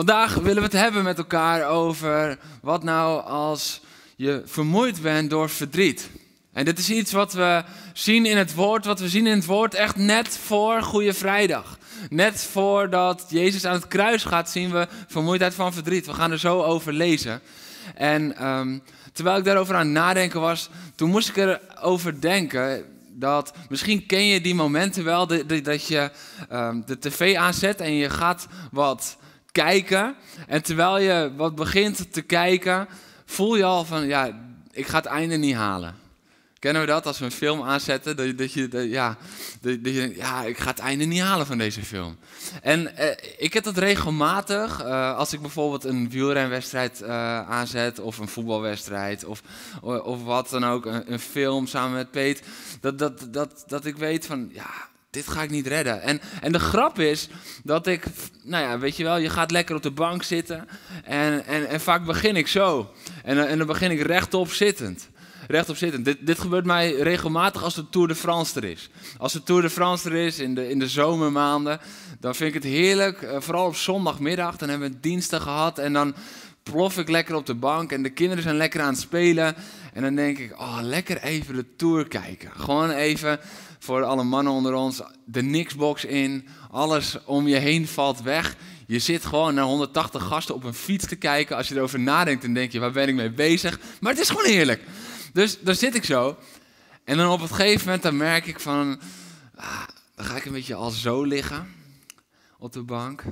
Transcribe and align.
Vandaag 0.00 0.34
willen 0.34 0.56
we 0.56 0.62
het 0.62 0.72
hebben 0.72 1.02
met 1.04 1.18
elkaar 1.18 1.68
over 1.68 2.38
wat 2.62 2.82
nou 2.82 3.24
als 3.24 3.80
je 4.16 4.42
vermoeid 4.44 5.02
bent 5.02 5.30
door 5.30 5.48
verdriet. 5.48 6.10
En 6.52 6.64
dit 6.64 6.78
is 6.78 6.90
iets 6.90 7.12
wat 7.12 7.32
we 7.32 7.64
zien 7.92 8.26
in 8.26 8.36
het 8.36 8.54
woord, 8.54 8.84
wat 8.84 9.00
we 9.00 9.08
zien 9.08 9.26
in 9.26 9.36
het 9.36 9.44
woord 9.44 9.74
echt 9.74 9.96
net 9.96 10.28
voor 10.28 10.82
Goede 10.82 11.12
Vrijdag. 11.12 11.78
Net 12.10 12.42
voordat 12.42 13.26
Jezus 13.28 13.64
aan 13.64 13.74
het 13.74 13.88
kruis 13.88 14.24
gaat, 14.24 14.50
zien 14.50 14.70
we 14.70 14.88
vermoeidheid 15.08 15.54
van 15.54 15.72
verdriet. 15.72 16.06
We 16.06 16.14
gaan 16.14 16.30
er 16.30 16.38
zo 16.38 16.62
over 16.62 16.92
lezen. 16.92 17.40
En 17.94 18.36
ehm, 18.36 18.78
terwijl 19.12 19.38
ik 19.38 19.44
daarover 19.44 19.74
aan 19.74 19.86
het 19.86 19.94
nadenken 19.94 20.40
was, 20.40 20.68
toen 20.94 21.10
moest 21.10 21.28
ik 21.28 21.36
erover 21.36 22.20
denken 22.20 22.84
dat 23.08 23.52
misschien 23.68 24.06
ken 24.06 24.26
je 24.26 24.40
die 24.40 24.54
momenten 24.54 25.04
wel, 25.04 25.26
dat, 25.62 25.86
je 25.86 26.10
ehm, 26.48 26.80
de 26.86 26.98
tv 26.98 27.36
aanzet 27.36 27.80
en 27.80 27.92
je 27.92 28.10
gaat 28.10 28.46
wat 28.70 29.18
kijken. 29.52 30.14
En 30.46 30.62
terwijl 30.62 30.98
je 30.98 31.32
wat 31.36 31.54
begint 31.54 32.12
te 32.12 32.22
kijken, 32.22 32.88
voel 33.24 33.56
je 33.56 33.64
al 33.64 33.84
van, 33.84 34.06
ja, 34.06 34.40
ik 34.72 34.86
ga 34.86 34.96
het 34.96 35.06
einde 35.06 35.36
niet 35.36 35.54
halen. 35.54 35.94
Kennen 36.60 36.82
we 36.82 36.88
dat 36.88 37.06
als 37.06 37.18
we 37.18 37.24
een 37.24 37.30
film 37.30 37.62
aanzetten? 37.62 38.36
Dat, 38.36 38.52
je, 38.52 38.68
dat, 38.68 38.84
ja, 38.84 39.16
dat, 39.60 39.78
je, 39.82 40.16
ja, 40.16 40.42
ik 40.44 40.58
ga 40.58 40.70
het 40.70 40.78
einde 40.78 41.04
niet 41.04 41.20
halen 41.20 41.46
van 41.46 41.58
deze 41.58 41.82
film. 41.82 42.16
En 42.62 42.96
eh, 42.96 43.16
ik 43.38 43.52
heb 43.52 43.64
dat 43.64 43.78
regelmatig. 43.78 44.84
Uh, 44.84 45.16
als 45.16 45.32
ik 45.32 45.40
bijvoorbeeld 45.40 45.84
een 45.84 46.10
wielrenwedstrijd 46.10 47.00
uh, 47.02 47.08
aanzet, 47.50 47.98
of 47.98 48.18
een 48.18 48.28
voetbalwedstrijd, 48.28 49.24
of, 49.24 49.42
of 49.80 50.22
wat 50.24 50.50
dan 50.50 50.64
ook, 50.64 50.86
een, 50.86 51.12
een 51.12 51.20
film 51.20 51.66
samen 51.66 51.96
met 51.96 52.10
Peet. 52.10 52.42
Dat, 52.80 52.98
dat, 52.98 53.26
dat, 53.30 53.64
dat 53.66 53.84
ik 53.84 53.96
weet 53.96 54.26
van, 54.26 54.50
ja, 54.52 54.70
dit 55.10 55.28
ga 55.28 55.42
ik 55.42 55.50
niet 55.50 55.66
redden. 55.66 56.02
En, 56.02 56.20
en 56.40 56.52
de 56.52 56.58
grap 56.58 56.98
is 56.98 57.28
dat 57.64 57.86
ik, 57.86 58.04
nou 58.42 58.64
ja, 58.64 58.78
weet 58.78 58.96
je 58.96 59.04
wel, 59.04 59.16
je 59.16 59.30
gaat 59.30 59.50
lekker 59.50 59.76
op 59.76 59.82
de 59.82 59.90
bank 59.90 60.22
zitten. 60.22 60.68
En, 61.04 61.46
en, 61.46 61.68
en 61.68 61.80
vaak 61.80 62.04
begin 62.04 62.36
ik 62.36 62.46
zo. 62.46 62.90
En, 63.24 63.48
en 63.48 63.58
dan 63.58 63.66
begin 63.66 63.90
ik 63.90 64.00
rechtop 64.00 64.52
zittend. 64.52 65.08
Rechtop 65.48 65.76
zittend. 65.76 66.04
Dit, 66.04 66.26
dit 66.26 66.38
gebeurt 66.38 66.64
mij 66.64 66.92
regelmatig 66.92 67.62
als 67.62 67.74
de 67.74 67.88
Tour 67.88 68.08
de 68.08 68.14
France 68.14 68.60
er 68.60 68.64
is. 68.64 68.90
Als 69.18 69.32
de 69.32 69.42
Tour 69.42 69.62
de 69.62 69.70
France 69.70 70.10
er 70.10 70.16
is 70.16 70.38
in 70.38 70.54
de, 70.54 70.68
in 70.68 70.78
de 70.78 70.88
zomermaanden, 70.88 71.80
dan 72.20 72.34
vind 72.34 72.54
ik 72.54 72.62
het 72.62 72.72
heerlijk. 72.72 73.22
Uh, 73.22 73.36
vooral 73.38 73.66
op 73.66 73.76
zondagmiddag, 73.76 74.56
dan 74.56 74.68
hebben 74.68 74.90
we 74.90 75.00
diensten 75.00 75.40
gehad. 75.40 75.78
En 75.78 75.92
dan 75.92 76.14
plof 76.62 76.98
ik 76.98 77.08
lekker 77.08 77.34
op 77.34 77.46
de 77.46 77.54
bank 77.54 77.92
en 77.92 78.02
de 78.02 78.10
kinderen 78.10 78.42
zijn 78.42 78.56
lekker 78.56 78.80
aan 78.80 78.92
het 78.92 79.00
spelen. 79.00 79.54
En 79.92 80.02
dan 80.02 80.14
denk 80.14 80.38
ik, 80.38 80.60
oh, 80.60 80.78
lekker 80.82 81.22
even 81.22 81.54
de 81.54 81.64
Tour 81.76 82.08
kijken. 82.08 82.50
Gewoon 82.56 82.90
even 82.90 83.40
voor 83.80 84.04
alle 84.04 84.24
mannen 84.24 84.52
onder 84.52 84.74
ons, 84.74 85.02
de 85.24 85.42
niksbox 85.42 86.04
in, 86.04 86.46
alles 86.70 87.24
om 87.24 87.48
je 87.48 87.56
heen 87.56 87.88
valt 87.88 88.22
weg. 88.22 88.56
Je 88.86 88.98
zit 88.98 89.24
gewoon 89.24 89.54
naar 89.54 89.64
180 89.64 90.22
gasten 90.22 90.54
op 90.54 90.64
een 90.64 90.74
fiets 90.74 91.06
te 91.06 91.16
kijken. 91.16 91.56
Als 91.56 91.68
je 91.68 91.74
erover 91.74 92.00
nadenkt, 92.00 92.42
dan 92.42 92.52
denk 92.52 92.72
je, 92.72 92.78
waar 92.78 92.92
ben 92.92 93.08
ik 93.08 93.14
mee 93.14 93.30
bezig? 93.30 93.80
Maar 94.00 94.12
het 94.12 94.20
is 94.20 94.28
gewoon 94.28 94.44
heerlijk. 94.44 94.82
Dus 95.32 95.60
daar 95.60 95.74
zit 95.74 95.94
ik 95.94 96.04
zo. 96.04 96.36
En 97.04 97.16
dan 97.16 97.30
op 97.30 97.40
het 97.40 97.52
gegeven 97.52 97.84
moment, 97.84 98.02
dan 98.02 98.16
merk 98.16 98.46
ik 98.46 98.60
van, 98.60 99.00
ah, 99.54 99.82
dan 100.14 100.24
ga 100.24 100.36
ik 100.36 100.44
een 100.44 100.52
beetje 100.52 100.74
al 100.74 100.90
zo 100.90 101.22
liggen 101.22 101.74
op 102.58 102.72
de 102.72 102.82
bank. 102.82 103.24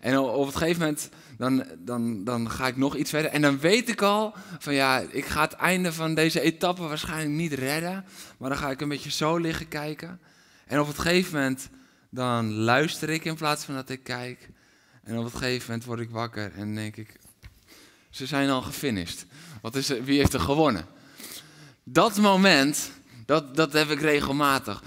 En 0.00 0.18
op 0.18 0.46
het 0.46 0.56
gegeven 0.56 0.80
moment 0.80 1.08
dan, 1.36 1.64
dan, 1.78 2.24
dan 2.24 2.50
ga 2.50 2.66
ik 2.66 2.76
nog 2.76 2.96
iets 2.96 3.10
verder. 3.10 3.30
En 3.30 3.42
dan 3.42 3.58
weet 3.58 3.88
ik 3.88 4.02
al 4.02 4.34
van 4.58 4.74
ja, 4.74 4.98
ik 5.10 5.24
ga 5.24 5.40
het 5.40 5.52
einde 5.52 5.92
van 5.92 6.14
deze 6.14 6.40
etappe 6.40 6.82
waarschijnlijk 6.82 7.30
niet 7.30 7.52
redden. 7.52 8.04
Maar 8.38 8.48
dan 8.48 8.58
ga 8.58 8.70
ik 8.70 8.80
een 8.80 8.88
beetje 8.88 9.10
zo 9.10 9.36
liggen 9.36 9.68
kijken. 9.68 10.20
En 10.66 10.80
op 10.80 10.86
het 10.86 10.98
gegeven 10.98 11.32
moment 11.32 11.68
dan 12.10 12.52
luister 12.52 13.10
ik 13.10 13.24
in 13.24 13.34
plaats 13.34 13.64
van 13.64 13.74
dat 13.74 13.88
ik 13.88 14.02
kijk. 14.02 14.48
En 15.02 15.18
op 15.18 15.24
het 15.24 15.34
gegeven 15.34 15.66
moment 15.66 15.84
word 15.84 16.00
ik 16.00 16.10
wakker 16.10 16.52
en 16.54 16.74
denk 16.74 16.96
ik, 16.96 17.16
ze 18.10 18.26
zijn 18.26 18.50
al 18.50 18.62
gefinished. 18.62 19.26
Wat 19.60 19.74
is 19.74 19.88
wie 19.88 20.18
heeft 20.18 20.32
er 20.32 20.40
gewonnen? 20.40 20.86
Dat 21.84 22.16
moment, 22.16 22.90
dat, 23.26 23.56
dat 23.56 23.72
heb 23.72 23.90
ik 23.90 24.00
regelmatig. 24.00 24.82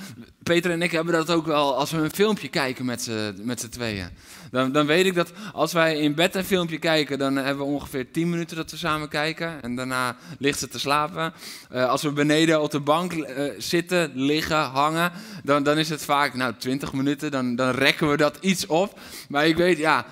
Peter 0.47 0.71
en 0.71 0.81
ik 0.81 0.91
hebben 0.91 1.13
dat 1.13 1.29
ook 1.29 1.45
wel 1.45 1.75
als 1.75 1.91
we 1.91 1.97
een 1.97 2.11
filmpje 2.11 2.47
kijken 2.47 2.85
met 2.85 3.01
z'n 3.01 3.69
tweeën. 3.69 4.09
Dan, 4.51 4.71
dan 4.71 4.85
weet 4.85 5.05
ik 5.05 5.13
dat 5.13 5.31
als 5.53 5.73
wij 5.73 5.97
in 5.97 6.15
bed 6.15 6.35
een 6.35 6.43
filmpje 6.43 6.77
kijken, 6.77 7.19
dan 7.19 7.35
hebben 7.35 7.65
we 7.65 7.71
ongeveer 7.71 8.11
10 8.11 8.29
minuten 8.29 8.55
dat 8.55 8.71
we 8.71 8.77
samen 8.77 9.09
kijken. 9.09 9.61
En 9.61 9.75
daarna 9.75 10.15
ligt 10.39 10.59
ze 10.59 10.67
te 10.67 10.79
slapen. 10.79 11.33
Uh, 11.71 11.89
als 11.89 12.01
we 12.01 12.11
beneden 12.11 12.61
op 12.61 12.71
de 12.71 12.79
bank 12.79 13.13
uh, 13.13 13.51
zitten, 13.57 14.11
liggen, 14.13 14.57
hangen, 14.57 15.11
dan, 15.43 15.63
dan 15.63 15.77
is 15.77 15.89
het 15.89 16.01
vaak 16.01 16.33
nou, 16.33 16.53
20 16.57 16.93
minuten. 16.93 17.31
Dan, 17.31 17.55
dan 17.55 17.69
rekken 17.69 18.09
we 18.09 18.17
dat 18.17 18.37
iets 18.41 18.65
op. 18.65 18.99
Maar 19.29 19.47
ik 19.47 19.55
weet, 19.55 19.77
ja, 19.77 20.05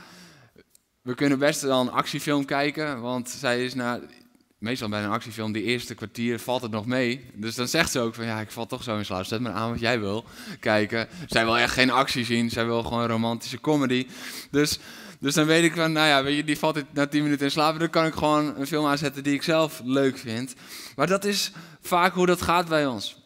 we 1.02 1.16
kunnen 1.16 1.40
best 1.40 1.62
wel 1.62 1.82
een 1.82 1.92
actiefilm 1.92 2.46
kijken. 2.46 3.02
Want 3.02 3.30
zij 3.30 3.66
is 3.66 3.74
na 3.74 4.00
meestal 4.66 4.90
bij 4.90 5.04
een 5.04 5.10
actiefilm, 5.10 5.52
die 5.52 5.64
eerste 5.64 5.96
kwartier 5.96 6.40
valt 6.40 6.62
het 6.62 6.72
nog 6.72 6.86
mee. 6.86 7.26
Dus 7.34 7.56
dan 7.56 7.68
zegt 7.68 7.92
ze 7.92 8.00
ook 8.00 8.16
van 8.16 8.26
ja, 8.26 8.40
ik 8.40 8.52
val 8.52 8.66
toch 8.66 8.84
zo 8.84 8.98
in 8.98 9.06
slaap. 9.06 9.26
Zet 9.26 9.42
me 9.42 9.50
aan 9.50 9.70
wat 9.70 9.80
jij 9.80 10.00
wil 10.00 10.26
kijken. 10.60 11.08
Zij 11.28 11.46
wil 11.46 11.58
echt 11.58 11.74
geen 11.74 11.90
actie 11.90 12.26
zien. 12.26 12.50
Zij 12.50 12.66
wil 12.66 12.84
gewoon 12.84 13.08
romantische 13.08 13.62
comedy. 13.62 14.08
Dus, 14.52 14.80
dus 15.20 15.34
dan 15.34 15.46
weet 15.46 15.64
ik 15.64 15.74
van, 15.74 15.92
nou 15.92 16.08
ja, 16.08 16.24
weet 16.24 16.36
je, 16.36 16.44
die 16.44 16.58
valt 16.58 16.94
na 16.94 17.08
10 17.08 17.24
minuten 17.24 17.46
in 17.46 17.52
slaap. 17.52 17.80
Dan 17.80 17.90
kan 17.90 18.06
ik 18.06 18.14
gewoon 18.14 18.60
een 18.60 18.68
film 18.68 18.86
aanzetten 18.86 19.24
die 19.24 19.34
ik 19.34 19.44
zelf 19.44 19.82
leuk 19.84 20.18
vind. 20.18 20.54
Maar 20.96 21.08
dat 21.08 21.26
is 21.26 21.52
vaak 21.82 22.14
hoe 22.14 22.26
dat 22.26 22.42
gaat 22.42 22.68
bij 22.68 22.86
ons. 22.86 23.24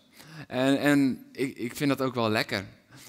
En, 0.47 0.79
en 0.79 1.25
ik, 1.31 1.57
ik 1.57 1.75
vind 1.75 1.89
dat 1.89 2.01
ook 2.01 2.16
wel 2.16 2.29
lekker. 2.29 2.66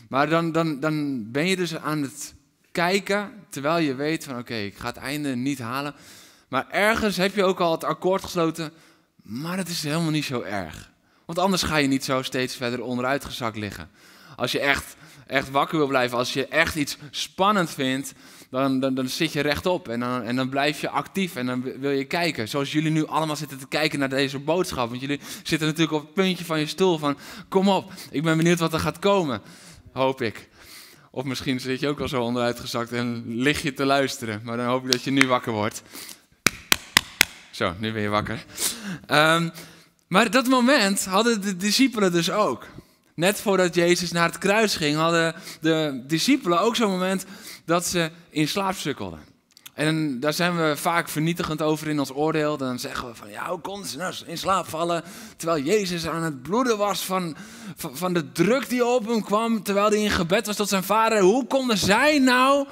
Maar 0.09 0.29
dan, 0.29 0.53
dan, 0.53 0.81
dan 0.81 1.25
ben 1.31 1.47
je 1.47 1.57
dus 1.57 1.77
aan 1.77 2.03
het 2.03 2.35
kijken, 2.73 3.33
terwijl 3.49 3.79
je 3.79 3.95
weet 3.95 4.25
van 4.25 4.39
oké, 4.39 4.55
ik 4.55 4.77
ga 4.77 4.87
het 4.87 4.97
einde 4.97 5.37
niet 5.37 5.59
halen. 5.59 5.95
Maar 6.51 6.67
ergens 6.71 7.17
heb 7.17 7.35
je 7.35 7.45
ook 7.45 7.61
al 7.61 7.73
het 7.73 7.85
akkoord 7.85 8.23
gesloten, 8.23 8.73
maar 9.23 9.57
dat 9.57 9.69
is 9.69 9.83
helemaal 9.83 10.11
niet 10.11 10.25
zo 10.25 10.41
erg. 10.41 10.91
Want 11.25 11.39
anders 11.39 11.63
ga 11.63 11.77
je 11.77 11.89
niet 11.89 12.05
zo 12.05 12.23
steeds 12.23 12.57
verder 12.57 12.83
onderuit 12.83 13.25
gezakt 13.25 13.57
liggen. 13.57 13.91
Als 14.37 14.53
je 14.53 14.61
echt, 14.61 14.97
echt 15.27 15.51
wakker 15.51 15.79
wil 15.79 15.87
blijven, 15.87 16.19
als 16.19 16.33
je 16.33 16.47
echt 16.47 16.75
iets 16.75 16.99
spannend 17.11 17.71
vindt, 17.71 18.13
dan, 18.51 18.81
dan, 18.81 18.95
dan 18.95 19.09
zit 19.09 19.33
je 19.33 19.41
rechtop 19.41 19.89
en 19.89 20.01
dan, 20.01 20.23
en 20.23 20.37
dan 20.37 20.49
blijf 20.49 20.81
je 20.81 20.89
actief 20.89 21.37
en 21.37 21.47
dan 21.47 21.63
wil 21.63 21.91
je 21.91 22.05
kijken. 22.05 22.49
Zoals 22.49 22.73
jullie 22.73 22.91
nu 22.91 23.07
allemaal 23.07 23.37
zitten 23.37 23.59
te 23.59 23.69
kijken 23.69 23.99
naar 23.99 24.09
deze 24.09 24.39
boodschap. 24.39 24.89
Want 24.89 25.01
jullie 25.01 25.21
zitten 25.43 25.69
natuurlijk 25.69 25.97
op 25.97 26.03
het 26.03 26.15
puntje 26.15 26.45
van 26.45 26.59
je 26.59 26.67
stoel 26.67 26.99
van, 26.99 27.19
kom 27.49 27.69
op, 27.69 27.93
ik 28.11 28.23
ben 28.23 28.37
benieuwd 28.37 28.59
wat 28.59 28.73
er 28.73 28.81
gaat 28.81 28.99
komen. 28.99 29.41
Hoop 29.93 30.23
ik. 30.23 30.49
Of 31.11 31.25
misschien 31.25 31.61
zit 31.61 31.81
je 31.81 31.89
ook 31.89 32.01
al 32.01 32.09
zo 32.09 32.23
onderuit 32.23 32.61
gezakt 32.61 32.93
en 32.93 33.25
lig 33.27 33.63
je 33.63 33.73
te 33.73 33.85
luisteren. 33.85 34.41
Maar 34.45 34.57
dan 34.57 34.67
hoop 34.67 34.85
ik 34.85 34.93
dat 34.93 35.03
je 35.03 35.11
nu 35.11 35.27
wakker 35.27 35.53
wordt. 35.53 35.83
Zo, 37.61 37.75
nu 37.79 37.93
ben 37.93 38.03
je 38.03 38.09
wakker. 38.09 38.45
Um, 39.09 39.51
maar 40.09 40.31
dat 40.31 40.47
moment 40.47 41.05
hadden 41.05 41.41
de 41.41 41.57
discipelen 41.57 42.13
dus 42.13 42.31
ook. 42.31 42.67
Net 43.15 43.41
voordat 43.41 43.75
Jezus 43.75 44.13
naar 44.13 44.29
het 44.29 44.39
kruis 44.39 44.77
ging, 44.77 44.97
hadden 44.97 45.35
de 45.61 46.03
discipelen 46.07 46.61
ook 46.61 46.77
zo'n 46.77 46.91
moment 46.91 47.25
dat 47.65 47.87
ze 47.87 48.11
in 48.31 48.49
slaap 48.49 48.75
sukkelden. 48.75 49.19
En 49.75 50.21
daar 50.21 50.33
zijn 50.33 50.57
we 50.57 50.77
vaak 50.77 51.09
vernietigend 51.09 51.63
over 51.63 51.89
in 51.89 51.99
ons 51.99 52.15
oordeel. 52.15 52.57
Dan 52.57 52.79
zeggen 52.79 53.09
we 53.09 53.15
van, 53.15 53.31
ja, 53.31 53.49
hoe 53.49 53.61
kon 53.61 53.85
ze 53.85 53.97
nou 53.97 54.15
in 54.27 54.39
slaap 54.39 54.67
vallen? 54.67 55.03
Terwijl 55.37 55.63
Jezus 55.65 56.07
aan 56.07 56.23
het 56.23 56.43
bloeden 56.43 56.79
was 56.79 57.05
van, 57.05 57.37
van, 57.77 57.97
van 57.97 58.13
de 58.13 58.33
druk 58.33 58.69
die 58.69 58.87
op 58.87 59.07
hem 59.07 59.23
kwam. 59.23 59.63
Terwijl 59.63 59.89
hij 59.89 60.03
in 60.03 60.11
gebed 60.11 60.47
was 60.47 60.57
tot 60.57 60.69
zijn 60.69 60.83
vader. 60.83 61.21
Hoe 61.21 61.47
konden 61.47 61.79
zij 61.79 62.19
nou 62.19 62.67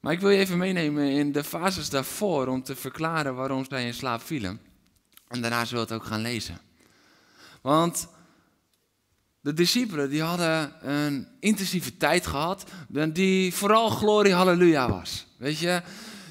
maar 0.00 0.12
ik 0.12 0.20
wil 0.20 0.30
je 0.30 0.38
even 0.38 0.58
meenemen 0.58 1.10
in 1.10 1.32
de 1.32 1.44
fases 1.44 1.90
daarvoor 1.90 2.46
om 2.46 2.62
te 2.62 2.76
verklaren 2.76 3.34
waarom 3.34 3.64
zij 3.68 3.86
in 3.86 3.94
slaap 3.94 4.22
vielen. 4.22 4.60
En 5.28 5.40
daarna 5.40 5.64
zullen 5.64 5.86
we 5.86 5.92
het 5.92 6.02
ook 6.02 6.08
gaan 6.08 6.20
lezen. 6.20 6.58
Want 7.62 8.08
de 9.40 9.52
discipelen 9.52 10.10
die 10.10 10.22
hadden 10.22 10.72
een 10.88 11.28
intensieve 11.40 11.96
tijd 11.96 12.26
gehad, 12.26 12.64
die 13.12 13.54
vooral 13.54 13.88
glorie 13.88 14.34
halleluja 14.34 14.90
was. 14.90 15.26
Weet 15.36 15.58
je, 15.58 15.82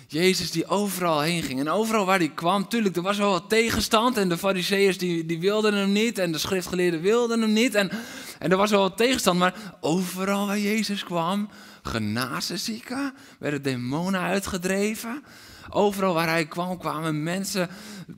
Jezus 0.08 0.52
die 0.52 0.68
overal 0.68 1.22
heen 1.22 1.44
ging. 1.44 1.60
En 1.60 1.70
overal 1.70 2.06
waar 2.06 2.18
hij 2.18 2.32
kwam, 2.36 2.68
tuurlijk, 2.68 2.96
er 2.96 3.02
was 3.02 3.18
wel 3.18 3.32
wat 3.32 3.50
tegenstand. 3.50 4.18
En 4.18 4.30
de 4.30 4.38
fariseeërs 4.38 4.98
die, 4.98 5.26
die 5.26 5.40
wilden 5.40 5.74
hem 5.74 5.92
niet. 5.92 6.18
En 6.18 6.32
de 6.32 6.38
schriftgeleerden 6.38 7.02
wilden 7.02 7.42
hem 7.42 7.54
niet. 7.54 7.76
En, 7.76 7.92
en 8.40 8.52
er 8.52 8.58
was 8.58 8.70
wel 8.70 8.82
wat 8.82 8.98
tegenstand. 8.98 9.40
Maar 9.40 9.78
overal 9.80 10.48
waar 10.48 10.60
Jezus 10.60 11.04
kwam, 11.04 11.50
genazen 11.86 12.60
zieken, 12.60 13.14
werden 13.40 13.62
demonen 13.62 14.22
uitgedreven. 14.22 15.24
Overal 15.70 16.14
waar 16.14 16.28
hij 16.28 16.46
kwam, 16.46 16.78
kwamen 16.78 17.24
mensen 17.24 17.70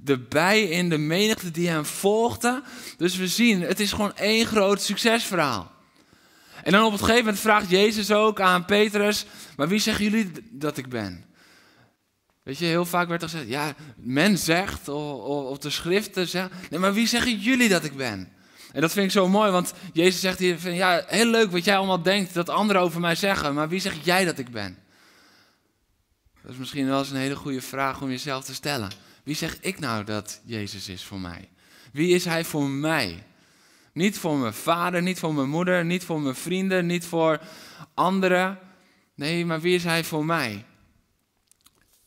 erbij 0.06 0.64
in 0.64 0.90
de 0.90 0.98
menigte 0.98 1.52
die 1.52 1.70
hem 1.70 1.86
volgden. 1.86 2.64
Dus 2.98 3.16
we 3.16 3.28
zien, 3.28 3.62
het 3.62 3.80
is 3.80 3.92
gewoon 3.92 4.16
één 4.16 4.46
groot 4.46 4.82
succesverhaal. 4.82 5.72
En 6.64 6.72
dan 6.72 6.86
op 6.86 6.92
het 6.92 7.02
gegeven 7.02 7.24
moment 7.24 7.40
vraagt 7.40 7.70
Jezus 7.70 8.12
ook 8.12 8.42
aan 8.42 8.66
Petrus, 8.66 9.26
maar 9.56 9.68
wie 9.68 9.80
zeggen 9.80 10.04
jullie 10.04 10.32
dat 10.52 10.78
ik 10.78 10.90
ben? 10.90 11.26
Weet 12.44 12.58
je, 12.58 12.66
heel 12.66 12.86
vaak 12.86 13.08
werd 13.08 13.22
er 13.22 13.30
gezegd, 13.30 13.50
ja, 13.50 13.74
men 13.96 14.38
zegt, 14.38 14.90
of, 14.90 15.46
of 15.46 15.58
de 15.58 15.70
schriften 15.70 16.28
zeggen, 16.28 16.52
nee, 16.70 16.80
maar 16.80 16.94
wie 16.94 17.08
zeggen 17.08 17.40
jullie 17.40 17.70
dat 17.70 17.84
ik 17.84 17.96
ben? 17.96 18.32
En 18.72 18.82
dat 18.82 18.92
vind 18.92 19.06
ik 19.06 19.12
zo 19.12 19.28
mooi, 19.28 19.52
want 19.52 19.74
Jezus 19.94 20.22
zegt 20.22 20.40
hier, 20.40 20.60
van, 20.60 20.74
ja, 20.74 21.04
heel 21.08 21.26
leuk 21.26 21.52
wat 21.52 21.66
jij 21.66 21.78
allemaal 21.78 22.02
denkt 22.02 22.34
dat 22.34 22.50
anderen 22.50 22.82
over 22.82 23.00
mij 23.00 23.16
zeggen, 23.16 23.54
maar 23.54 23.70
wie 23.70 23.80
zeg 23.80 24.06
jij 24.06 24.26
dat 24.26 24.38
ik 24.38 24.50
ben? 24.50 24.78
Dat 26.42 26.52
is 26.52 26.58
misschien 26.58 26.88
wel 26.88 27.00
eens 27.00 27.10
een 27.10 27.16
hele 27.16 27.36
goede 27.36 27.62
vraag 27.62 28.02
om 28.02 28.10
jezelf 28.10 28.44
te 28.44 28.54
stellen. 28.54 28.90
Wie 29.24 29.36
zeg 29.36 29.58
ik 29.60 29.80
nou 29.80 30.04
dat 30.04 30.42
Jezus 30.46 30.90
is 30.90 31.04
voor 31.04 31.20
mij? 31.20 31.50
Wie 31.92 32.16
is 32.16 32.26
Hij 32.26 32.46
voor 32.46 32.70
mij? 32.70 33.24
Niet 33.94 34.18
voor 34.18 34.38
mijn 34.38 34.54
vader, 34.54 35.02
niet 35.02 35.20
voor 35.20 35.34
mijn 35.34 35.50
moeder, 35.50 35.86
niet 35.86 36.04
voor 36.04 36.22
mijn 36.22 36.36
vrienden, 36.36 36.86
niet 36.86 37.06
voor 37.06 37.40
anderen. 37.94 38.60
Nee, 39.16 39.46
maar 39.46 39.62
wie 39.62 39.76
is 39.76 39.84
Hij 39.84 40.04
voor 40.04 40.26
mij? 40.26 40.66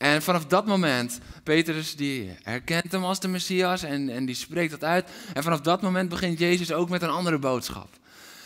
En 0.01 0.21
vanaf 0.21 0.45
dat 0.45 0.65
moment, 0.65 1.19
Petrus 1.43 1.95
die 1.95 2.37
herkent 2.43 2.91
hem 2.91 3.03
als 3.03 3.19
de 3.19 3.27
Messias 3.27 3.83
en, 3.83 4.09
en 4.09 4.25
die 4.25 4.35
spreekt 4.35 4.71
dat 4.71 4.83
uit. 4.83 5.09
En 5.33 5.43
vanaf 5.43 5.61
dat 5.61 5.81
moment 5.81 6.09
begint 6.09 6.39
Jezus 6.39 6.71
ook 6.71 6.89
met 6.89 7.01
een 7.01 7.09
andere 7.09 7.39
boodschap. 7.39 7.89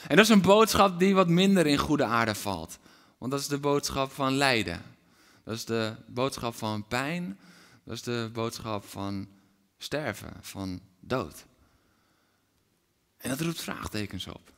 En 0.07 0.15
dat 0.15 0.25
is 0.25 0.31
een 0.31 0.41
boodschap 0.41 0.99
die 0.99 1.15
wat 1.15 1.27
minder 1.27 1.67
in 1.67 1.77
goede 1.77 2.03
aarde 2.03 2.35
valt. 2.35 2.79
Want 3.17 3.31
dat 3.31 3.39
is 3.39 3.47
de 3.47 3.57
boodschap 3.57 4.11
van 4.11 4.33
lijden. 4.33 4.81
Dat 5.43 5.55
is 5.55 5.65
de 5.65 5.95
boodschap 6.07 6.55
van 6.55 6.87
pijn. 6.87 7.39
Dat 7.83 7.93
is 7.93 8.01
de 8.01 8.29
boodschap 8.33 8.85
van 8.85 9.27
sterven, 9.77 10.33
van 10.41 10.79
dood. 10.99 11.45
En 13.17 13.29
dat 13.29 13.41
roept 13.41 13.61
vraagtekens 13.61 14.27
op. 14.27 14.51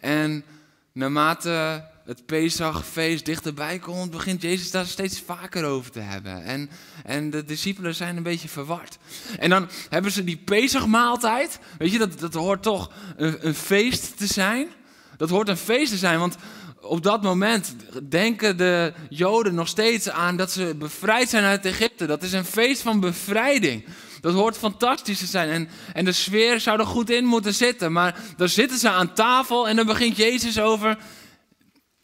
En 0.00 0.44
naarmate 0.92 1.84
het 2.04 2.26
Pesachfeest 2.26 3.24
dichterbij 3.24 3.78
komt, 3.78 4.10
begint 4.10 4.42
Jezus 4.42 4.70
daar 4.70 4.86
steeds 4.86 5.22
vaker 5.26 5.64
over 5.64 5.90
te 5.90 6.00
hebben. 6.00 6.44
En, 6.44 6.70
en 7.04 7.30
de 7.30 7.44
discipelen 7.44 7.94
zijn 7.94 8.16
een 8.16 8.22
beetje 8.22 8.48
verward. 8.48 8.98
En 9.38 9.50
dan 9.50 9.68
hebben 9.88 10.10
ze 10.10 10.24
die 10.24 10.36
Pesachmaaltijd. 10.36 11.58
Weet 11.78 11.92
je, 11.92 11.98
dat, 11.98 12.20
dat 12.20 12.34
hoort 12.34 12.62
toch 12.62 12.90
een, 13.16 13.46
een 13.46 13.54
feest 13.54 14.16
te 14.16 14.26
zijn. 14.26 14.68
Dat 15.16 15.30
hoort 15.30 15.48
een 15.48 15.56
feest 15.56 15.90
te 15.90 15.98
zijn, 15.98 16.18
want 16.18 16.36
op 16.80 17.02
dat 17.02 17.22
moment 17.22 17.74
denken 18.08 18.56
de 18.56 18.92
Joden 19.08 19.54
nog 19.54 19.68
steeds 19.68 20.10
aan 20.10 20.36
dat 20.36 20.50
ze 20.50 20.74
bevrijd 20.78 21.28
zijn 21.28 21.44
uit 21.44 21.64
Egypte. 21.64 22.06
Dat 22.06 22.22
is 22.22 22.32
een 22.32 22.44
feest 22.44 22.82
van 22.82 23.00
bevrijding. 23.00 23.84
Dat 24.22 24.34
hoort 24.34 24.58
fantastisch 24.58 25.18
te 25.18 25.26
zijn. 25.26 25.50
En, 25.50 25.68
en 25.92 26.04
de 26.04 26.12
sfeer 26.12 26.60
zou 26.60 26.78
er 26.78 26.86
goed 26.86 27.10
in 27.10 27.24
moeten 27.24 27.54
zitten. 27.54 27.92
Maar 27.92 28.20
dan 28.36 28.48
zitten 28.48 28.78
ze 28.78 28.88
aan 28.88 29.14
tafel 29.14 29.68
en 29.68 29.76
dan 29.76 29.86
begint 29.86 30.16
Jezus 30.16 30.60
over. 30.60 30.98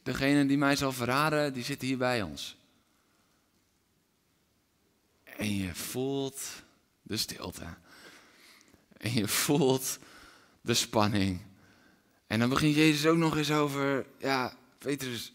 Degene 0.03 0.47
die 0.47 0.59
mij 0.59 0.77
zal 0.77 0.93
verraden, 0.93 1.53
die 1.53 1.65
zit 1.65 1.83
hier 1.83 1.99
bij 1.99 2.23
ons. 2.23 2.57
En 5.25 5.57
je 5.57 5.75
voelt 5.75 6.43
de 7.03 7.17
stilte. 7.17 7.65
En 8.97 9.13
je 9.13 9.29
voelt 9.29 9.99
de 10.61 10.75
spanning. 10.75 11.41
En 12.27 12.39
dan 12.39 12.49
begint 12.49 12.75
Jezus 12.75 13.07
ook 13.07 13.17
nog 13.17 13.37
eens 13.37 13.51
over, 13.51 14.07
ja, 14.19 14.57
Petrus, 14.79 15.33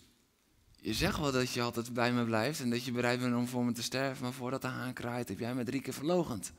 je 0.75 0.93
zegt 0.93 1.19
wel 1.19 1.31
dat 1.31 1.51
je 1.51 1.61
altijd 1.61 1.93
bij 1.93 2.13
me 2.13 2.23
blijft 2.23 2.59
en 2.59 2.69
dat 2.69 2.83
je 2.83 2.91
bereid 2.91 3.19
bent 3.19 3.35
om 3.35 3.47
voor 3.47 3.65
me 3.65 3.71
te 3.71 3.83
sterven, 3.83 4.23
maar 4.23 4.33
voordat 4.33 4.61
de 4.61 4.67
haan 4.67 4.93
kraait 4.93 5.29
heb 5.29 5.39
jij 5.39 5.55
me 5.55 5.63
drie 5.63 5.81
keer 5.81 5.93
verlogend. 5.93 6.51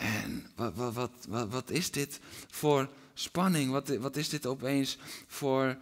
En 0.00 0.46
wat, 0.56 0.74
wat, 0.74 1.10
wat, 1.28 1.48
wat, 1.48 1.70
is 1.70 1.90
dit 1.90 2.20
voor 2.50 2.88
spanning? 3.14 3.70
Wat, 3.70 3.88
wat 3.88 4.16
is 4.16 4.28
dit 4.28 4.46
opeens 4.46 4.98
voor 5.26 5.76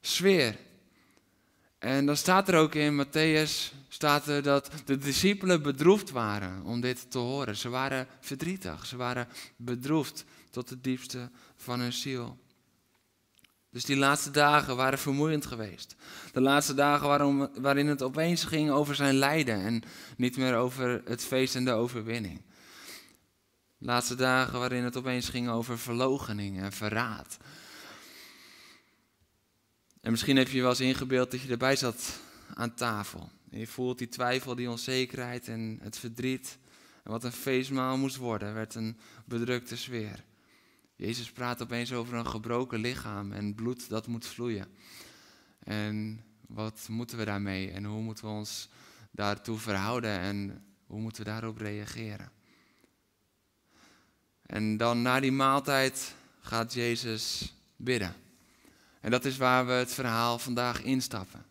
sfeer? 0.00 0.56
En 1.78 2.06
dan 2.06 2.16
staat 2.16 2.48
er 2.48 2.54
ook 2.54 2.74
in 2.74 3.04
Matthäus 3.04 3.72
staat 3.88 4.26
er 4.26 4.42
dat 4.42 4.70
de 4.84 4.98
discipelen 4.98 5.62
bedroefd 5.62 6.10
waren 6.10 6.64
om 6.64 6.80
dit 6.80 7.10
te 7.10 7.18
horen. 7.18 7.56
Ze 7.56 7.68
waren 7.68 8.06
verdrietig, 8.20 8.86
ze 8.86 8.96
waren 8.96 9.28
bedroefd 9.56 10.24
tot 10.50 10.70
het 10.70 10.84
diepste 10.84 11.30
van 11.56 11.80
hun 11.80 11.92
ziel. 11.92 12.38
Dus 13.70 13.84
die 13.84 13.96
laatste 13.96 14.30
dagen 14.30 14.76
waren 14.76 14.98
vermoeiend 14.98 15.46
geweest. 15.46 15.96
De 16.32 16.40
laatste 16.40 16.74
dagen 16.74 17.08
waarin 17.60 17.86
het 17.86 18.02
opeens 18.02 18.44
ging 18.44 18.70
over 18.70 18.94
zijn 18.94 19.14
lijden 19.14 19.64
en 19.64 19.82
niet 20.16 20.36
meer 20.36 20.56
over 20.56 21.02
het 21.04 21.24
feest 21.24 21.54
en 21.54 21.64
de 21.64 21.72
overwinning. 21.72 22.40
Laatste 23.80 24.14
dagen 24.14 24.58
waarin 24.58 24.84
het 24.84 24.96
opeens 24.96 25.28
ging 25.28 25.48
over 25.48 25.78
verlogening 25.78 26.60
en 26.60 26.72
verraad. 26.72 27.38
En 30.00 30.10
misschien 30.10 30.36
heb 30.36 30.48
je 30.48 30.56
je 30.56 30.60
wel 30.60 30.70
eens 30.70 30.80
ingebeeld 30.80 31.30
dat 31.30 31.40
je 31.40 31.50
erbij 31.50 31.76
zat 31.76 32.20
aan 32.54 32.74
tafel. 32.74 33.30
En 33.50 33.58
je 33.58 33.66
voelt 33.66 33.98
die 33.98 34.08
twijfel, 34.08 34.54
die 34.54 34.70
onzekerheid 34.70 35.48
en 35.48 35.78
het 35.82 35.98
verdriet. 35.98 36.58
En 37.04 37.10
wat 37.10 37.24
een 37.24 37.32
feestmaal 37.32 37.96
moest 37.96 38.16
worden, 38.16 38.54
werd 38.54 38.74
een 38.74 38.98
bedrukte 39.24 39.76
sfeer. 39.76 40.24
Jezus 40.96 41.32
praat 41.32 41.62
opeens 41.62 41.92
over 41.92 42.14
een 42.14 42.26
gebroken 42.26 42.80
lichaam 42.80 43.32
en 43.32 43.54
bloed 43.54 43.88
dat 43.88 44.06
moet 44.06 44.26
vloeien. 44.26 44.68
En 45.58 46.24
wat 46.46 46.86
moeten 46.88 47.18
we 47.18 47.24
daarmee 47.24 47.70
en 47.70 47.84
hoe 47.84 48.02
moeten 48.02 48.24
we 48.24 48.30
ons 48.30 48.68
daartoe 49.10 49.58
verhouden 49.58 50.18
en 50.18 50.64
hoe 50.86 51.00
moeten 51.00 51.24
we 51.24 51.30
daarop 51.30 51.56
reageren? 51.56 52.37
En 54.48 54.76
dan 54.76 55.02
na 55.02 55.20
die 55.20 55.32
maaltijd 55.32 56.14
gaat 56.40 56.72
Jezus 56.74 57.54
bidden. 57.76 58.14
En 59.00 59.10
dat 59.10 59.24
is 59.24 59.36
waar 59.36 59.66
we 59.66 59.72
het 59.72 59.92
verhaal 59.92 60.38
vandaag 60.38 60.82
instappen. 60.82 61.44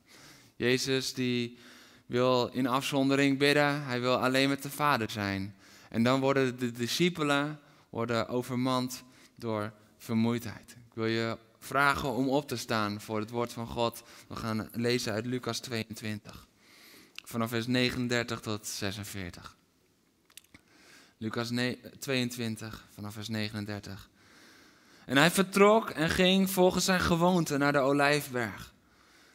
Jezus 0.55 1.13
die 1.13 1.57
wil 2.05 2.47
in 2.47 2.67
afzondering 2.67 3.37
bidden, 3.37 3.83
hij 3.83 4.01
wil 4.01 4.15
alleen 4.23 4.49
met 4.49 4.63
de 4.63 4.69
Vader 4.69 5.09
zijn. 5.09 5.55
En 5.89 6.03
dan 6.03 6.19
worden 6.19 6.59
de 6.59 6.71
discipelen 6.71 7.59
worden 7.89 8.27
overmand 8.27 9.03
door 9.35 9.71
vermoeidheid. 9.97 10.71
Ik 10.71 10.93
wil 10.93 11.05
je 11.05 11.37
vragen 11.59 12.13
om 12.13 12.29
op 12.29 12.47
te 12.47 12.55
staan 12.55 13.01
voor 13.01 13.19
het 13.19 13.29
woord 13.29 13.53
van 13.53 13.67
God. 13.67 14.03
We 14.27 14.35
gaan 14.35 14.69
lezen 14.71 15.13
uit 15.13 15.25
Lucas 15.25 15.59
22, 15.59 16.47
vanaf 17.23 17.49
vers 17.49 17.67
39 17.67 18.39
tot 18.39 18.67
46. 18.67 19.56
Lucas 21.19 21.51
22, 21.99 22.87
vanaf 22.93 23.13
vers 23.13 23.27
39. 23.27 24.09
En 25.05 25.17
hij 25.17 25.31
vertrok 25.31 25.89
en 25.89 26.09
ging 26.09 26.49
volgens 26.49 26.85
zijn 26.85 26.99
gewoonte 26.99 27.57
naar 27.57 27.71
de 27.71 27.79
olijfberg. 27.79 28.73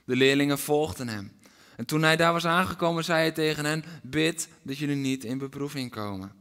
De 0.05 0.17
leerlingen 0.17 0.59
volgden 0.59 1.09
hem. 1.09 1.33
En 1.77 1.85
toen 1.85 2.03
hij 2.03 2.17
daar 2.17 2.33
was 2.33 2.47
aangekomen, 2.47 3.05
zei 3.05 3.19
hij 3.19 3.33
tegen 3.33 3.65
hen: 3.65 3.85
Bid 4.03 4.49
dat 4.63 4.79
jullie 4.79 4.97
niet 4.97 5.25
in 5.25 5.39
beproeving 5.39 5.91
komen. 5.91 6.33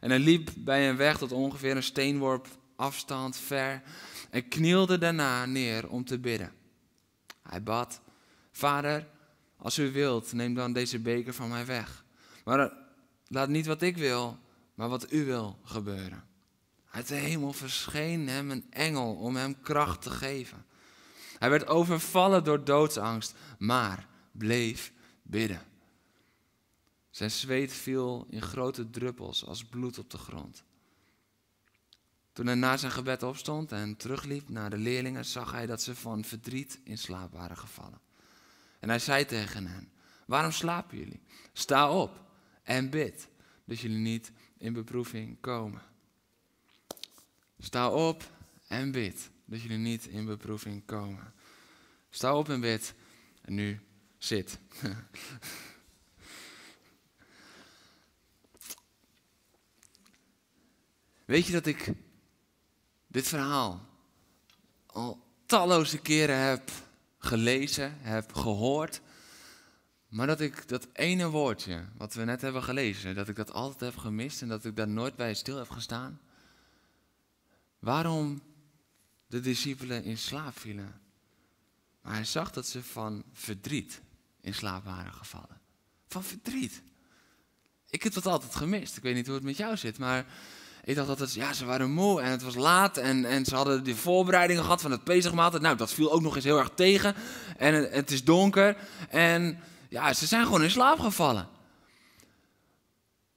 En 0.00 0.10
hij 0.10 0.18
liep 0.18 0.50
bij 0.56 0.88
een 0.88 0.96
weg 0.96 1.18
tot 1.18 1.32
ongeveer 1.32 1.76
een 1.76 1.82
steenworp 1.82 2.48
afstand 2.76 3.36
ver 3.36 3.82
en 4.30 4.48
knielde 4.48 4.98
daarna 4.98 5.46
neer 5.46 5.88
om 5.88 6.04
te 6.04 6.18
bidden. 6.18 6.52
Hij 7.42 7.62
bad: 7.62 8.00
Vader, 8.52 9.06
als 9.56 9.78
u 9.78 9.92
wilt, 9.92 10.32
neem 10.32 10.54
dan 10.54 10.72
deze 10.72 10.98
beker 10.98 11.34
van 11.34 11.48
mij 11.48 11.66
weg. 11.66 12.04
Maar 12.44 12.72
laat 13.28 13.48
niet 13.48 13.66
wat 13.66 13.82
ik 13.82 13.96
wil, 13.96 14.38
maar 14.80 14.88
wat 14.88 15.12
u 15.12 15.24
wil 15.24 15.58
gebeuren. 15.64 16.24
Uit 16.90 17.08
de 17.08 17.14
hemel 17.14 17.52
verscheen 17.52 18.28
hem 18.28 18.50
een 18.50 18.66
engel 18.70 19.14
om 19.14 19.36
hem 19.36 19.60
kracht 19.60 20.02
te 20.02 20.10
geven. 20.10 20.64
Hij 21.38 21.50
werd 21.50 21.66
overvallen 21.66 22.44
door 22.44 22.64
doodsangst, 22.64 23.34
maar 23.58 24.08
bleef 24.32 24.92
bidden. 25.22 25.62
Zijn 27.10 27.30
zweet 27.30 27.72
viel 27.72 28.26
in 28.28 28.42
grote 28.42 28.90
druppels 28.90 29.44
als 29.44 29.64
bloed 29.64 29.98
op 29.98 30.10
de 30.10 30.18
grond. 30.18 30.64
Toen 32.32 32.46
hij 32.46 32.54
na 32.54 32.76
zijn 32.76 32.92
gebed 32.92 33.22
opstond 33.22 33.72
en 33.72 33.96
terugliep 33.96 34.48
naar 34.48 34.70
de 34.70 34.78
leerlingen, 34.78 35.24
zag 35.24 35.52
hij 35.52 35.66
dat 35.66 35.82
ze 35.82 35.94
van 35.94 36.24
verdriet 36.24 36.80
in 36.84 36.98
slaap 36.98 37.32
waren 37.32 37.56
gevallen. 37.56 38.00
En 38.78 38.88
hij 38.88 38.98
zei 38.98 39.24
tegen 39.24 39.66
hen: 39.66 39.92
Waarom 40.26 40.52
slapen 40.52 40.98
jullie? 40.98 41.22
Sta 41.52 41.90
op 41.90 42.24
en 42.62 42.90
bid, 42.90 43.28
dat 43.64 43.80
jullie 43.80 43.98
niet 43.98 44.32
in 44.60 44.72
beproeving 44.72 45.40
komen. 45.40 45.82
Sta 47.58 47.90
op 47.90 48.30
en 48.66 48.90
bid, 48.90 49.30
dat 49.44 49.62
jullie 49.62 49.78
niet 49.78 50.06
in 50.06 50.24
beproeving 50.24 50.84
komen. 50.84 51.32
Sta 52.10 52.36
op 52.36 52.48
en 52.48 52.60
bid. 52.60 52.94
En 53.40 53.54
nu 53.54 53.80
zit. 54.18 54.58
Weet 61.24 61.46
je 61.46 61.52
dat 61.52 61.66
ik 61.66 61.92
dit 63.06 63.28
verhaal 63.28 63.88
al 64.86 65.26
talloze 65.46 65.98
keren 65.98 66.38
heb 66.38 66.70
gelezen, 67.18 67.96
heb 68.00 68.32
gehoord. 68.32 69.00
Maar 70.10 70.26
dat 70.26 70.40
ik 70.40 70.68
dat 70.68 70.86
ene 70.92 71.28
woordje, 71.28 71.84
wat 71.96 72.14
we 72.14 72.24
net 72.24 72.40
hebben 72.40 72.62
gelezen, 72.62 73.14
dat 73.14 73.28
ik 73.28 73.36
dat 73.36 73.52
altijd 73.52 73.92
heb 73.92 73.96
gemist 74.00 74.42
en 74.42 74.48
dat 74.48 74.64
ik 74.64 74.76
daar 74.76 74.88
nooit 74.88 75.16
bij 75.16 75.34
stil 75.34 75.56
heb 75.56 75.70
gestaan. 75.70 76.20
Waarom 77.78 78.42
de 79.26 79.40
discipelen 79.40 80.04
in 80.04 80.18
slaap 80.18 80.58
vielen. 80.58 81.00
Maar 82.02 82.14
hij 82.14 82.24
zag 82.24 82.50
dat 82.50 82.66
ze 82.66 82.82
van 82.82 83.24
verdriet 83.32 84.00
in 84.40 84.54
slaap 84.54 84.84
waren 84.84 85.12
gevallen. 85.12 85.60
Van 86.08 86.24
verdriet. 86.24 86.82
Ik 87.90 88.02
heb 88.02 88.12
dat 88.12 88.26
altijd 88.26 88.54
gemist. 88.54 88.96
Ik 88.96 89.02
weet 89.02 89.14
niet 89.14 89.26
hoe 89.26 89.34
het 89.34 89.44
met 89.44 89.56
jou 89.56 89.76
zit, 89.76 89.98
maar 89.98 90.26
ik 90.84 90.94
dacht 90.94 91.08
altijd, 91.08 91.34
ja, 91.34 91.52
ze 91.52 91.64
waren 91.64 91.90
moe 91.90 92.20
en 92.20 92.30
het 92.30 92.42
was 92.42 92.54
laat 92.54 92.96
en, 92.96 93.24
en 93.24 93.44
ze 93.44 93.54
hadden 93.54 93.84
die 93.84 93.94
voorbereidingen 93.94 94.62
gehad 94.62 94.80
van 94.80 94.90
het 94.90 95.04
Pesachmaaltijd. 95.04 95.62
Nou, 95.62 95.76
dat 95.76 95.92
viel 95.92 96.12
ook 96.12 96.20
nog 96.20 96.34
eens 96.34 96.44
heel 96.44 96.58
erg 96.58 96.70
tegen 96.74 97.14
en 97.56 97.74
het, 97.74 97.92
het 97.92 98.10
is 98.10 98.24
donker 98.24 98.76
en 99.08 99.60
ja, 99.90 100.12
ze 100.12 100.26
zijn 100.26 100.44
gewoon 100.44 100.62
in 100.62 100.70
slaap 100.70 100.98
gevallen. 100.98 101.48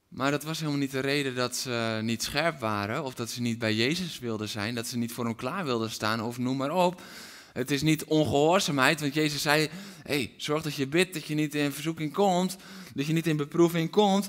Maar 0.07 0.31
dat 0.31 0.43
was 0.43 0.59
helemaal 0.59 0.79
niet 0.79 0.91
de 0.91 0.99
reden 0.99 1.35
dat 1.35 1.55
ze 1.55 1.99
niet 2.03 2.23
scherp 2.23 2.59
waren 2.59 3.03
of 3.03 3.13
dat 3.13 3.29
ze 3.29 3.41
niet 3.41 3.59
bij 3.59 3.75
Jezus 3.75 4.19
wilden 4.19 4.49
zijn, 4.49 4.75
dat 4.75 4.87
ze 4.87 4.97
niet 4.97 5.11
voor 5.11 5.25
hem 5.25 5.35
klaar 5.35 5.65
wilden 5.65 5.91
staan 5.91 6.21
of 6.21 6.37
noem 6.37 6.57
maar 6.57 6.71
op. 6.71 7.01
Het 7.53 7.71
is 7.71 7.81
niet 7.81 8.03
ongehoorzaamheid, 8.03 8.99
want 8.99 9.13
Jezus 9.13 9.41
zei: 9.41 9.69
hey, 10.03 10.33
zorg 10.37 10.63
dat 10.63 10.75
je 10.75 10.87
bidt, 10.87 11.13
dat 11.13 11.25
je 11.25 11.35
niet 11.35 11.55
in 11.55 11.71
verzoeking 11.71 12.13
komt, 12.13 12.57
dat 12.93 13.05
je 13.05 13.13
niet 13.13 13.27
in 13.27 13.37
beproeving 13.37 13.89
komt. 13.89 14.27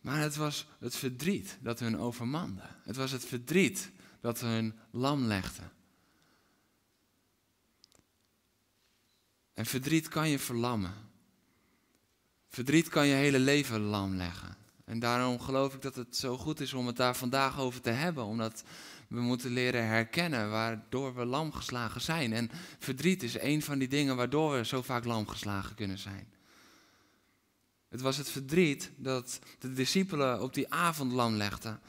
Maar 0.00 0.20
het 0.20 0.36
was 0.36 0.66
het 0.78 0.96
verdriet 0.96 1.58
dat 1.60 1.78
hun 1.80 1.98
overmande. 1.98 2.62
Het 2.84 2.96
was 2.96 3.10
het 3.10 3.24
verdriet 3.24 3.90
dat 4.20 4.40
hun 4.40 4.74
lam 4.90 5.24
legde. 5.24 5.62
En 9.54 9.66
verdriet 9.66 10.08
kan 10.08 10.28
je 10.28 10.38
verlammen. 10.38 11.09
Verdriet 12.50 12.88
kan 12.88 13.06
je 13.06 13.14
hele 13.14 13.38
leven 13.38 13.80
lam 13.80 14.14
leggen. 14.14 14.56
En 14.84 14.98
daarom 14.98 15.40
geloof 15.40 15.74
ik 15.74 15.82
dat 15.82 15.94
het 15.94 16.16
zo 16.16 16.36
goed 16.36 16.60
is 16.60 16.72
om 16.72 16.86
het 16.86 16.96
daar 16.96 17.16
vandaag 17.16 17.58
over 17.58 17.80
te 17.80 17.90
hebben. 17.90 18.24
Omdat 18.24 18.62
we 19.08 19.20
moeten 19.20 19.50
leren 19.50 19.86
herkennen 19.86 20.50
waardoor 20.50 21.14
we 21.14 21.24
lam 21.24 21.52
geslagen 21.52 22.00
zijn. 22.00 22.32
En 22.32 22.50
verdriet 22.78 23.22
is 23.22 23.38
een 23.38 23.62
van 23.62 23.78
die 23.78 23.88
dingen 23.88 24.16
waardoor 24.16 24.52
we 24.56 24.64
zo 24.64 24.82
vaak 24.82 25.04
lam 25.04 25.26
geslagen 25.26 25.74
kunnen 25.74 25.98
zijn. 25.98 26.32
Het 27.88 28.00
was 28.00 28.16
het 28.16 28.30
verdriet 28.30 28.90
dat 28.96 29.38
de 29.58 29.72
discipelen 29.72 30.42
op 30.42 30.54
die 30.54 30.72
avond 30.72 31.12
lam 31.12 31.34
legden. 31.34 31.80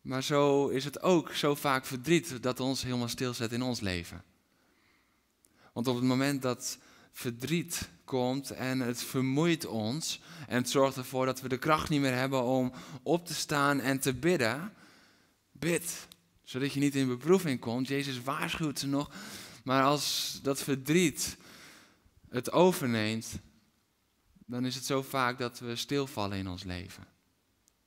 Maar 0.00 0.22
zo 0.22 0.68
is 0.68 0.84
het 0.84 1.02
ook 1.02 1.32
zo 1.32 1.54
vaak 1.54 1.86
verdriet 1.86 2.42
dat 2.42 2.60
ons 2.60 2.82
helemaal 2.82 3.08
stilzet 3.08 3.52
in 3.52 3.62
ons 3.62 3.80
leven. 3.80 4.24
Want 5.72 5.86
op 5.86 5.94
het 5.94 6.04
moment 6.04 6.42
dat 6.42 6.78
verdriet 7.12 7.88
komt 8.04 8.50
en 8.50 8.80
het 8.80 9.02
vermoeit 9.02 9.66
ons 9.66 10.20
en 10.48 10.56
het 10.56 10.70
zorgt 10.70 10.96
ervoor 10.96 11.26
dat 11.26 11.40
we 11.40 11.48
de 11.48 11.58
kracht 11.58 11.88
niet 11.88 12.00
meer 12.00 12.14
hebben 12.14 12.42
om 12.42 12.72
op 13.02 13.26
te 13.26 13.34
staan 13.34 13.80
en 13.80 13.98
te 13.98 14.14
bidden, 14.14 14.72
bid, 15.52 16.06
zodat 16.42 16.72
je 16.72 16.80
niet 16.80 16.94
in 16.94 17.08
beproeving 17.08 17.60
komt. 17.60 17.88
Jezus 17.88 18.22
waarschuwt 18.22 18.78
ze 18.78 18.86
nog, 18.86 19.10
maar 19.64 19.82
als 19.82 20.38
dat 20.42 20.62
verdriet 20.62 21.36
het 22.28 22.52
overneemt, 22.52 23.38
dan 24.46 24.66
is 24.66 24.74
het 24.74 24.84
zo 24.84 25.02
vaak 25.02 25.38
dat 25.38 25.58
we 25.58 25.76
stilvallen 25.76 26.38
in 26.38 26.48
ons 26.48 26.64
leven. 26.64 27.06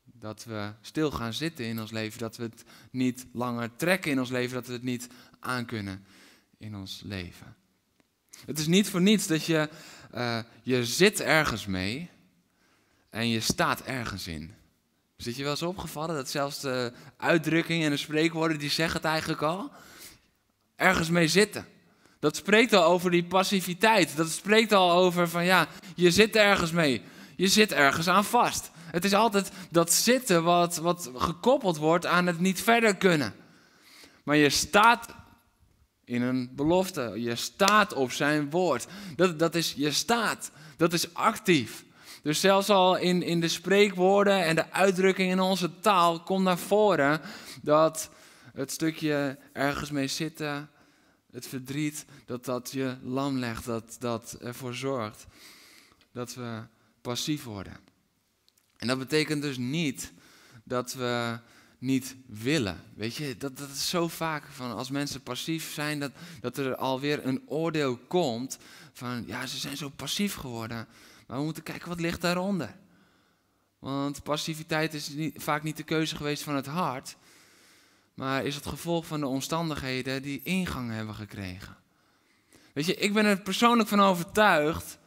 Dat 0.03 0.43
we 0.43 0.73
stil 0.81 1.11
gaan 1.11 1.33
zitten 1.33 1.65
in 1.65 1.79
ons 1.79 1.91
leven, 1.91 2.19
dat 2.19 2.37
we 2.37 2.43
het 2.43 2.63
niet 2.91 3.25
langer 3.33 3.75
trekken 3.75 4.11
in 4.11 4.19
ons 4.19 4.29
leven, 4.29 4.53
dat 4.53 4.67
we 4.67 4.73
het 4.73 4.83
niet 4.83 5.07
aankunnen 5.39 6.05
in 6.57 6.75
ons 6.75 7.01
leven. 7.05 7.55
Het 8.45 8.59
is 8.59 8.67
niet 8.67 8.89
voor 8.89 9.01
niets 9.01 9.27
dat 9.27 9.45
je, 9.45 9.69
uh, 10.15 10.39
je 10.61 10.85
zit 10.85 11.21
ergens 11.21 11.65
mee 11.65 12.09
en 13.09 13.29
je 13.29 13.39
staat 13.39 13.81
ergens 13.81 14.27
in. 14.27 14.53
Zit 15.17 15.35
je 15.35 15.43
wel 15.43 15.51
eens 15.51 15.61
opgevallen 15.61 16.15
dat 16.15 16.29
zelfs 16.29 16.59
de 16.59 16.91
uitdrukkingen 17.17 17.85
en 17.85 17.91
de 17.91 17.97
spreekwoorden 17.97 18.59
die 18.59 18.69
zeggen 18.69 18.97
het 18.97 19.09
eigenlijk 19.09 19.41
al? 19.41 19.71
Ergens 20.75 21.09
mee 21.09 21.27
zitten. 21.27 21.65
Dat 22.19 22.35
spreekt 22.35 22.73
al 22.73 22.83
over 22.83 23.11
die 23.11 23.23
passiviteit. 23.23 24.15
Dat 24.15 24.29
spreekt 24.29 24.71
al 24.71 24.91
over 24.91 25.29
van 25.29 25.45
ja, 25.45 25.67
je 25.95 26.11
zit 26.11 26.35
ergens 26.35 26.71
mee. 26.71 27.01
Je 27.35 27.47
zit 27.47 27.71
ergens 27.71 28.07
aan 28.07 28.25
vast. 28.25 28.71
Het 28.91 29.05
is 29.05 29.13
altijd 29.13 29.51
dat 29.71 29.93
zitten 29.93 30.43
wat, 30.43 30.77
wat 30.77 31.11
gekoppeld 31.15 31.77
wordt 31.77 32.05
aan 32.05 32.25
het 32.25 32.39
niet 32.39 32.61
verder 32.61 32.95
kunnen. 32.95 33.33
Maar 34.23 34.35
je 34.35 34.49
staat 34.49 35.07
in 36.07 36.21
een 36.21 36.49
belofte. 36.55 37.13
Je 37.15 37.35
staat 37.35 37.93
op 37.93 38.11
zijn 38.11 38.49
woord. 38.49 38.87
Dat, 39.15 39.39
dat 39.39 39.55
is, 39.55 39.73
je 39.77 39.91
staat. 39.91 40.51
Dat 40.77 40.93
is 40.93 41.13
actief. 41.13 41.85
Dus 42.23 42.39
zelfs 42.39 42.69
al 42.69 42.97
in, 42.97 43.21
in 43.21 43.41
de 43.41 43.47
spreekwoorden 43.47 44.43
en 44.43 44.55
de 44.55 44.71
uitdrukking 44.71 45.31
in 45.31 45.39
onze 45.39 45.79
taal 45.79 46.23
komt 46.23 46.43
naar 46.43 46.57
voren 46.57 47.21
dat 47.61 48.09
het 48.53 48.71
stukje 48.71 49.37
ergens 49.53 49.91
mee 49.91 50.07
zitten, 50.07 50.69
het 51.31 51.47
verdriet, 51.47 52.05
dat 52.25 52.45
dat 52.45 52.71
je 52.71 52.95
lam 53.01 53.37
legt, 53.37 53.65
dat 53.65 53.95
dat 53.99 54.37
ervoor 54.41 54.73
zorgt 54.73 55.25
dat 56.11 56.33
we 56.33 56.61
passief 57.01 57.43
worden. 57.43 57.77
En 58.77 58.87
dat 58.87 58.97
betekent 58.97 59.41
dus 59.41 59.57
niet 59.57 60.13
dat 60.63 60.93
we 60.93 61.39
niet 61.77 62.15
willen. 62.25 62.83
Weet 62.95 63.15
je, 63.15 63.37
dat, 63.37 63.57
dat 63.57 63.69
is 63.69 63.89
zo 63.89 64.07
vaak 64.07 64.43
van 64.51 64.75
als 64.75 64.89
mensen 64.89 65.21
passief 65.21 65.73
zijn, 65.73 65.99
dat, 65.99 66.11
dat 66.41 66.57
er 66.57 66.75
alweer 66.75 67.25
een 67.25 67.41
oordeel 67.47 67.97
komt 67.97 68.57
van 68.93 69.23
ja, 69.27 69.45
ze 69.45 69.57
zijn 69.57 69.77
zo 69.77 69.89
passief 69.89 70.35
geworden. 70.35 70.87
Maar 71.27 71.37
we 71.37 71.43
moeten 71.43 71.63
kijken 71.63 71.89
wat 71.89 71.99
ligt 71.99 72.21
daaronder. 72.21 72.75
Want 73.79 74.23
passiviteit 74.23 74.93
is 74.93 75.09
niet, 75.09 75.43
vaak 75.43 75.63
niet 75.63 75.77
de 75.77 75.83
keuze 75.83 76.15
geweest 76.15 76.43
van 76.43 76.55
het 76.55 76.65
hart, 76.65 77.15
maar 78.13 78.45
is 78.45 78.55
het 78.55 78.65
gevolg 78.65 79.05
van 79.05 79.19
de 79.19 79.27
omstandigheden 79.27 80.21
die 80.21 80.41
ingang 80.43 80.91
hebben 80.91 81.15
gekregen. 81.15 81.77
Weet 82.73 82.85
je, 82.85 82.95
ik 82.95 83.13
ben 83.13 83.25
er 83.25 83.41
persoonlijk 83.41 83.89
van 83.89 83.99
overtuigd 83.99 84.97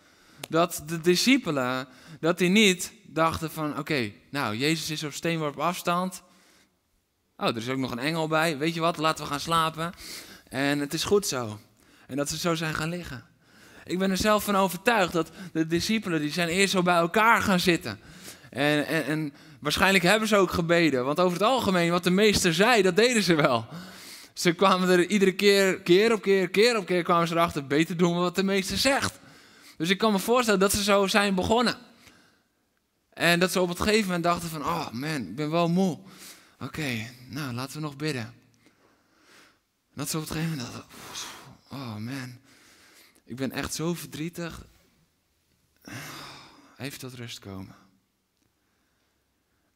dat 0.49 0.83
de 0.87 1.01
discipelen, 1.01 1.89
dat 2.21 2.39
die 2.39 2.49
niet 2.49 2.93
dachten 3.07 3.51
van, 3.51 3.79
oké, 3.79 4.13
nou, 4.31 4.57
Jezus 4.57 4.91
is 4.91 5.05
op 5.05 5.13
steenworp 5.13 5.59
afstand. 5.59 6.23
Oh, 7.41 7.47
er 7.47 7.57
is 7.57 7.69
ook 7.69 7.79
nog 7.79 7.91
een 7.91 7.99
engel 7.99 8.29
bij. 8.29 8.59
Weet 8.59 8.75
je 8.75 8.81
wat, 8.81 8.97
laten 8.97 9.25
we 9.25 9.31
gaan 9.31 9.41
slapen. 9.41 9.93
En 10.49 10.79
het 10.79 10.95
is 10.95 11.05
goed 11.05 11.27
zo. 11.27 11.59
En 12.07 12.17
dat 12.17 12.29
ze 12.29 12.39
zo 12.39 12.55
zijn 12.55 12.75
gaan 12.75 12.89
liggen. 12.89 13.25
Ik 13.85 13.99
ben 13.99 14.11
er 14.11 14.17
zelf 14.17 14.45
van 14.45 14.57
overtuigd 14.57 15.13
dat 15.13 15.31
de 15.53 15.67
discipelen, 15.67 16.21
die 16.21 16.33
zijn 16.33 16.49
eerst 16.49 16.73
zo 16.73 16.83
bij 16.83 16.97
elkaar 16.97 17.43
gaan 17.43 17.61
zitten. 17.61 18.01
En, 18.51 18.87
en, 18.87 19.05
en 19.05 19.33
waarschijnlijk 19.61 20.05
hebben 20.05 20.29
ze 20.29 20.37
ook 20.37 20.51
gebeden. 20.51 21.05
Want 21.05 21.21
over 21.21 21.39
het 21.39 21.47
algemeen, 21.47 21.91
wat 21.91 22.05
de 22.05 22.11
meester 22.11 22.55
zei, 22.55 22.83
dat 22.83 22.97
deden 22.97 23.23
ze 23.23 23.35
wel. 23.35 23.67
Ze 24.35 24.53
kwamen 24.53 24.89
er 24.89 25.07
iedere 25.07 25.33
keer, 25.33 25.81
keer 25.81 26.13
op 26.13 26.23
keer, 26.23 26.51
keer 26.51 26.77
op 26.77 26.87
keer, 26.87 27.03
kwamen 27.03 27.29
ze 27.29 27.35
erachter, 27.35 27.67
beter 27.67 27.97
doen 27.97 28.15
we 28.15 28.21
wat 28.21 28.35
de 28.37 28.43
meester 28.43 28.79
zegt. 28.79 29.19
Dus 29.77 29.89
ik 29.89 29.99
kan 29.99 30.13
me 30.13 30.19
voorstellen 30.19 30.61
dat 30.61 30.73
ze 30.73 30.83
zo 30.83 31.07
zijn 31.07 31.35
begonnen. 31.35 31.75
En 33.13 33.41
dat 33.41 33.53
ze 33.53 33.61
op 33.61 33.69
het 33.69 33.81
gegeven 33.81 34.05
moment 34.05 34.23
dachten 34.23 34.49
van, 34.49 34.65
oh 34.65 34.91
man, 34.91 35.21
ik 35.21 35.37
ben 35.37 35.51
wel 35.51 35.69
moe. 35.69 35.99
Oké, 36.61 37.11
nou 37.29 37.53
laten 37.53 37.75
we 37.75 37.81
nog 37.81 37.97
bidden. 37.97 38.35
Dat 39.95 40.09
ze 40.09 40.17
op 40.17 40.23
het 40.23 40.33
gegeven 40.33 40.57
moment 40.57 40.85
oh 41.71 41.97
man, 41.97 42.39
ik 43.25 43.37
ben 43.37 43.53
echt 43.53 43.75
zo 43.75 43.95
verdrietig. 43.95 44.67
Even 46.77 46.99
tot 46.99 47.15
rust 47.15 47.39
komen. 47.39 47.77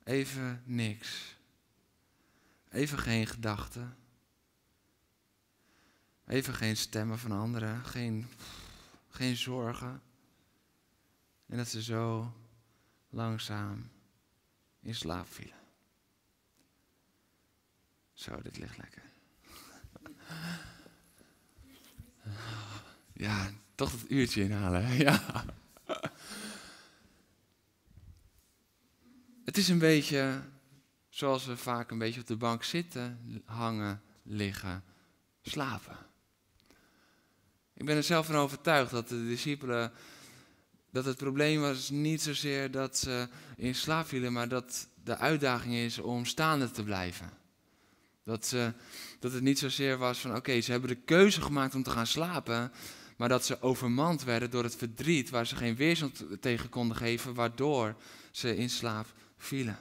Even 0.02 0.62
niks. 0.64 1.36
Even 2.70 2.98
geen 2.98 3.26
gedachten. 3.26 3.96
Even 6.26 6.54
geen 6.54 6.76
stemmen 6.76 7.18
van 7.18 7.32
anderen. 7.32 7.84
Geen, 7.84 8.26
geen 9.08 9.36
zorgen. 9.36 10.02
En 11.46 11.56
dat 11.56 11.68
ze 11.68 11.82
zo 11.82 12.32
langzaam 13.08 13.90
in 14.80 14.94
slaap 14.94 15.28
vielen. 15.32 15.63
Zo, 18.14 18.42
dit 18.42 18.58
ligt 18.58 18.78
lekker. 18.78 19.02
Ja, 23.12 23.50
toch 23.74 23.90
dat 23.90 24.00
uurtje 24.08 24.42
inhalen. 24.42 24.92
Ja. 24.96 25.44
Het 29.44 29.56
is 29.56 29.68
een 29.68 29.78
beetje 29.78 30.42
zoals 31.08 31.44
we 31.44 31.56
vaak 31.56 31.90
een 31.90 31.98
beetje 31.98 32.20
op 32.20 32.26
de 32.26 32.36
bank 32.36 32.64
zitten, 32.64 33.42
hangen, 33.44 34.02
liggen, 34.22 34.84
slapen. 35.42 35.96
Ik 37.74 37.84
ben 37.84 37.96
er 37.96 38.02
zelf 38.02 38.26
van 38.26 38.34
overtuigd 38.34 38.90
dat 38.90 39.08
de 39.08 39.26
discipelen, 39.26 39.92
dat 40.90 41.04
het 41.04 41.16
probleem 41.16 41.60
was 41.60 41.90
niet 41.90 42.22
zozeer 42.22 42.70
dat 42.70 42.98
ze 42.98 43.28
in 43.56 43.74
slaap 43.74 44.06
vielen, 44.06 44.32
maar 44.32 44.48
dat 44.48 44.88
de 45.04 45.16
uitdaging 45.16 45.74
is 45.74 45.98
om 45.98 46.24
staande 46.24 46.70
te 46.70 46.84
blijven. 46.84 47.43
Dat, 48.24 48.46
ze, 48.46 48.72
dat 49.20 49.32
het 49.32 49.42
niet 49.42 49.58
zozeer 49.58 49.98
was 49.98 50.18
van 50.18 50.36
oké, 50.36 50.60
ze 50.60 50.70
hebben 50.70 50.88
de 50.88 51.02
keuze 51.04 51.40
gemaakt 51.40 51.74
om 51.74 51.82
te 51.82 51.90
gaan 51.90 52.06
slapen, 52.06 52.72
maar 53.16 53.28
dat 53.28 53.44
ze 53.44 53.62
overmand 53.62 54.24
werden 54.24 54.50
door 54.50 54.62
het 54.62 54.76
verdriet 54.76 55.30
waar 55.30 55.46
ze 55.46 55.56
geen 55.56 55.76
weerstand 55.76 56.24
tegen 56.40 56.68
konden 56.68 56.96
geven, 56.96 57.34
waardoor 57.34 57.96
ze 58.30 58.56
in 58.56 58.70
slaap 58.70 59.06
vielen. 59.36 59.78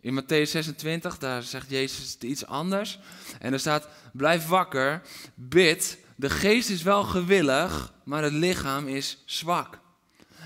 In 0.00 0.22
Matthäus 0.22 0.50
26, 0.50 1.18
daar 1.18 1.42
zegt 1.42 1.70
Jezus 1.70 2.16
iets 2.20 2.46
anders. 2.46 2.98
En 3.38 3.52
er 3.52 3.60
staat, 3.60 3.88
blijf 4.12 4.46
wakker, 4.46 5.02
bid, 5.34 5.98
de 6.16 6.30
geest 6.30 6.68
is 6.68 6.82
wel 6.82 7.04
gewillig, 7.04 7.92
maar 8.04 8.22
het 8.22 8.32
lichaam 8.32 8.88
is 8.88 9.22
zwak. 9.24 9.80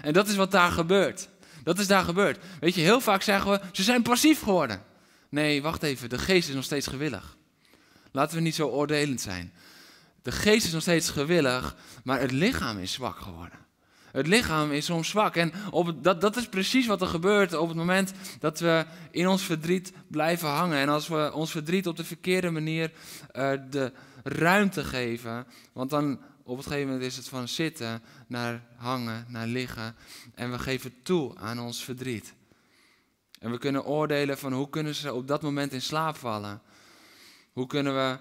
En 0.03 0.13
dat 0.13 0.29
is 0.29 0.37
wat 0.37 0.51
daar 0.51 0.71
gebeurt. 0.71 1.29
Dat 1.65 1.79
is 1.79 1.87
daar 1.87 2.05
gebeurd. 2.05 2.39
Weet 2.61 2.75
je, 2.75 2.81
heel 2.81 3.01
vaak 3.01 3.23
zeggen 3.23 3.51
we, 3.51 3.61
ze 3.73 3.83
zijn 3.83 4.03
passief 4.03 4.43
geworden. 4.43 4.83
Nee, 5.31 5.63
wacht 5.63 5.83
even, 5.83 6.09
de 6.09 6.19
geest 6.19 6.49
is 6.49 6.55
nog 6.55 6.65
steeds 6.65 6.87
gewillig. 6.87 7.37
Laten 8.13 8.37
we 8.37 8.43
niet 8.43 8.55
zo 8.55 8.69
oordelend 8.69 9.21
zijn. 9.21 9.53
De 10.23 10.33
geest 10.33 10.67
is 10.67 10.73
nog 10.73 10.83
steeds 10.83 11.11
gewillig, 11.11 11.77
maar 12.05 12.21
het 12.21 12.31
lichaam 12.31 12.79
is 12.79 12.93
zwak 12.93 13.19
geworden. 13.19 13.59
Het 14.13 14.27
lichaam 14.27 14.73
is 14.73 14.85
soms 14.85 15.09
zwak. 15.09 15.37
En 15.37 15.53
op 15.71 16.05
dat, 16.05 16.21
dat 16.21 16.37
is 16.37 16.49
precies 16.49 16.87
wat 16.87 17.01
er 17.01 17.07
gebeurt 17.07 17.55
op 17.55 17.69
het 17.69 17.77
moment 17.77 18.13
dat 18.41 18.61
we 18.61 18.87
in 19.11 19.29
ons 19.29 19.43
verdriet 19.43 19.93
blijven 20.09 20.49
hangen. 20.49 20.79
En 20.79 20.89
als 20.89 21.09
we 21.09 21.31
ons 21.35 21.51
verdriet 21.51 21.87
op 21.87 21.97
de 21.97 22.05
verkeerde 22.05 22.51
manier 22.51 22.93
uh, 23.37 23.53
de 23.71 23.93
ruimte 24.23 24.85
geven. 24.85 25.47
Want 25.73 25.91
dan 25.91 26.21
op 26.43 26.57
het 26.57 26.67
gegeven 26.67 26.89
moment 26.89 27.07
is 27.07 27.17
het 27.17 27.29
van 27.29 27.49
zitten 27.49 28.03
naar 28.27 28.63
hangen, 28.77 29.27
naar 29.29 29.47
liggen. 29.47 29.95
En 30.35 30.51
we 30.51 30.59
geven 30.59 30.93
toe 31.03 31.39
aan 31.39 31.61
ons 31.61 31.85
verdriet. 31.85 32.35
En 33.41 33.51
we 33.51 33.59
kunnen 33.59 33.85
oordelen 33.85 34.39
van 34.39 34.53
hoe 34.53 34.69
kunnen 34.69 34.95
ze 34.95 35.13
op 35.13 35.29
dat 35.29 35.43
moment 35.43 35.73
in 35.73 35.83
slaap 35.83 36.17
vallen. 36.17 36.63
Hoe 37.53 37.67
kunnen 37.67 37.95
we 37.95 38.19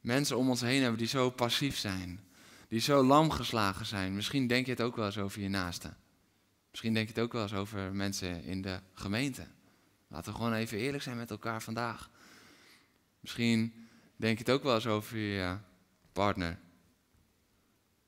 mensen 0.00 0.36
om 0.36 0.48
ons 0.48 0.60
heen 0.60 0.80
hebben 0.80 0.98
die 0.98 1.08
zo 1.08 1.30
passief 1.30 1.76
zijn. 1.76 2.20
Die 2.68 2.80
zo 2.80 3.02
lam 3.02 3.30
geslagen 3.30 3.86
zijn. 3.86 4.14
Misschien 4.14 4.46
denk 4.46 4.64
je 4.66 4.70
het 4.70 4.80
ook 4.80 4.96
wel 4.96 5.06
eens 5.06 5.18
over 5.18 5.40
je 5.40 5.48
naasten. 5.48 5.96
Misschien 6.70 6.94
denk 6.94 7.08
je 7.08 7.14
het 7.14 7.22
ook 7.22 7.32
wel 7.32 7.42
eens 7.42 7.54
over 7.54 7.94
mensen 7.94 8.44
in 8.44 8.62
de 8.62 8.80
gemeente. 8.94 9.46
Laten 10.08 10.32
we 10.32 10.38
gewoon 10.38 10.52
even 10.52 10.78
eerlijk 10.78 11.02
zijn 11.02 11.16
met 11.16 11.30
elkaar 11.30 11.62
vandaag. 11.62 12.10
Misschien 13.20 13.88
denk 14.16 14.38
je 14.38 14.44
het 14.44 14.52
ook 14.52 14.62
wel 14.62 14.74
eens 14.74 14.86
over 14.86 15.18
je 15.18 15.56
partner. 16.12 16.58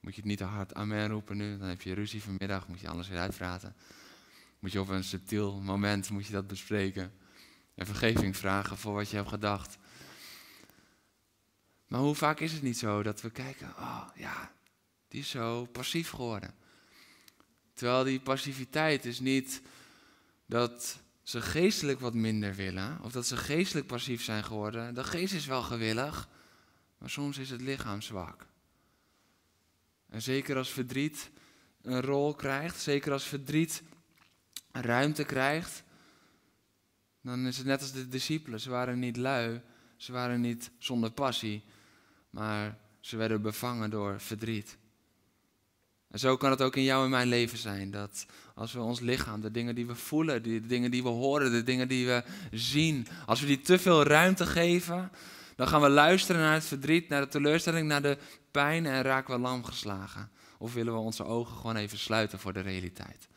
Moet 0.00 0.14
je 0.14 0.20
het 0.20 0.28
niet 0.28 0.38
te 0.38 0.44
hard 0.44 0.74
amen 0.74 1.08
roepen 1.08 1.36
nu, 1.36 1.58
dan 1.58 1.68
heb 1.68 1.82
je 1.82 1.94
ruzie 1.94 2.22
vanmiddag, 2.22 2.68
moet 2.68 2.80
je 2.80 2.88
anders 2.88 3.08
weer 3.08 3.18
uitpraten. 3.18 3.74
Moet 4.60 4.72
je 4.72 4.80
op 4.80 4.88
een 4.88 5.04
subtiel 5.04 5.60
moment 5.60 6.10
moet 6.10 6.26
je 6.26 6.32
dat 6.32 6.46
bespreken. 6.46 7.12
En 7.74 7.86
vergeving 7.86 8.36
vragen 8.36 8.76
voor 8.76 8.94
wat 8.94 9.10
je 9.10 9.16
hebt 9.16 9.28
gedacht. 9.28 9.78
Maar 11.86 12.00
hoe 12.00 12.14
vaak 12.14 12.40
is 12.40 12.52
het 12.52 12.62
niet 12.62 12.78
zo 12.78 13.02
dat 13.02 13.20
we 13.20 13.30
kijken, 13.30 13.68
oh 13.78 14.08
ja, 14.14 14.52
die 15.08 15.20
is 15.20 15.30
zo 15.30 15.64
passief 15.64 16.10
geworden. 16.10 16.54
Terwijl 17.74 18.04
die 18.04 18.20
passiviteit 18.20 19.04
is 19.04 19.20
niet 19.20 19.62
dat 20.46 21.00
ze 21.22 21.40
geestelijk 21.40 22.00
wat 22.00 22.14
minder 22.14 22.54
willen, 22.54 22.98
of 23.02 23.12
dat 23.12 23.26
ze 23.26 23.36
geestelijk 23.36 23.86
passief 23.86 24.22
zijn 24.22 24.44
geworden. 24.44 24.94
De 24.94 25.04
geest 25.04 25.34
is 25.34 25.46
wel 25.46 25.62
gewillig, 25.62 26.28
maar 26.98 27.10
soms 27.10 27.38
is 27.38 27.50
het 27.50 27.60
lichaam 27.60 28.00
zwak. 28.00 28.46
En 30.08 30.22
zeker 30.22 30.56
als 30.56 30.70
verdriet 30.70 31.30
een 31.82 32.00
rol 32.00 32.34
krijgt, 32.34 32.80
zeker 32.80 33.12
als 33.12 33.24
verdriet 33.24 33.82
ruimte 34.72 35.24
krijgt, 35.24 35.82
dan 37.22 37.46
is 37.46 37.56
het 37.56 37.66
net 37.66 37.80
als 37.80 37.92
de 37.92 38.08
discipelen. 38.08 38.60
Ze 38.60 38.70
waren 38.70 38.98
niet 38.98 39.16
lui, 39.16 39.60
ze 39.96 40.12
waren 40.12 40.40
niet 40.40 40.70
zonder 40.78 41.10
passie, 41.10 41.64
maar 42.30 42.78
ze 43.00 43.16
werden 43.16 43.42
bevangen 43.42 43.90
door 43.90 44.20
verdriet. 44.20 44.78
En 46.10 46.18
zo 46.18 46.36
kan 46.36 46.50
het 46.50 46.62
ook 46.62 46.76
in 46.76 46.82
jou 46.82 47.04
en 47.04 47.10
mijn 47.10 47.28
leven 47.28 47.58
zijn. 47.58 47.90
Dat 47.90 48.26
als 48.54 48.72
we 48.72 48.80
ons 48.80 49.00
lichaam, 49.00 49.40
de 49.40 49.50
dingen 49.50 49.74
die 49.74 49.86
we 49.86 49.94
voelen, 49.94 50.42
de 50.42 50.66
dingen 50.66 50.90
die 50.90 51.02
we 51.02 51.08
horen, 51.08 51.50
de 51.50 51.62
dingen 51.62 51.88
die 51.88 52.06
we 52.06 52.24
zien, 52.50 53.06
als 53.26 53.40
we 53.40 53.46
die 53.46 53.60
te 53.60 53.78
veel 53.78 54.02
ruimte 54.02 54.46
geven, 54.46 55.10
dan 55.56 55.68
gaan 55.68 55.80
we 55.80 55.88
luisteren 55.88 56.40
naar 56.40 56.54
het 56.54 56.64
verdriet, 56.64 57.08
naar 57.08 57.20
de 57.20 57.28
teleurstelling, 57.28 57.88
naar 57.88 58.02
de 58.02 58.18
pijn 58.50 58.86
en 58.86 59.02
raken 59.02 59.34
we 59.34 59.40
lam 59.40 59.64
geslagen. 59.64 60.30
Of 60.58 60.74
willen 60.74 60.92
we 60.92 60.98
onze 60.98 61.24
ogen 61.24 61.56
gewoon 61.56 61.76
even 61.76 61.98
sluiten 61.98 62.38
voor 62.38 62.52
de 62.52 62.60
realiteit? 62.60 63.28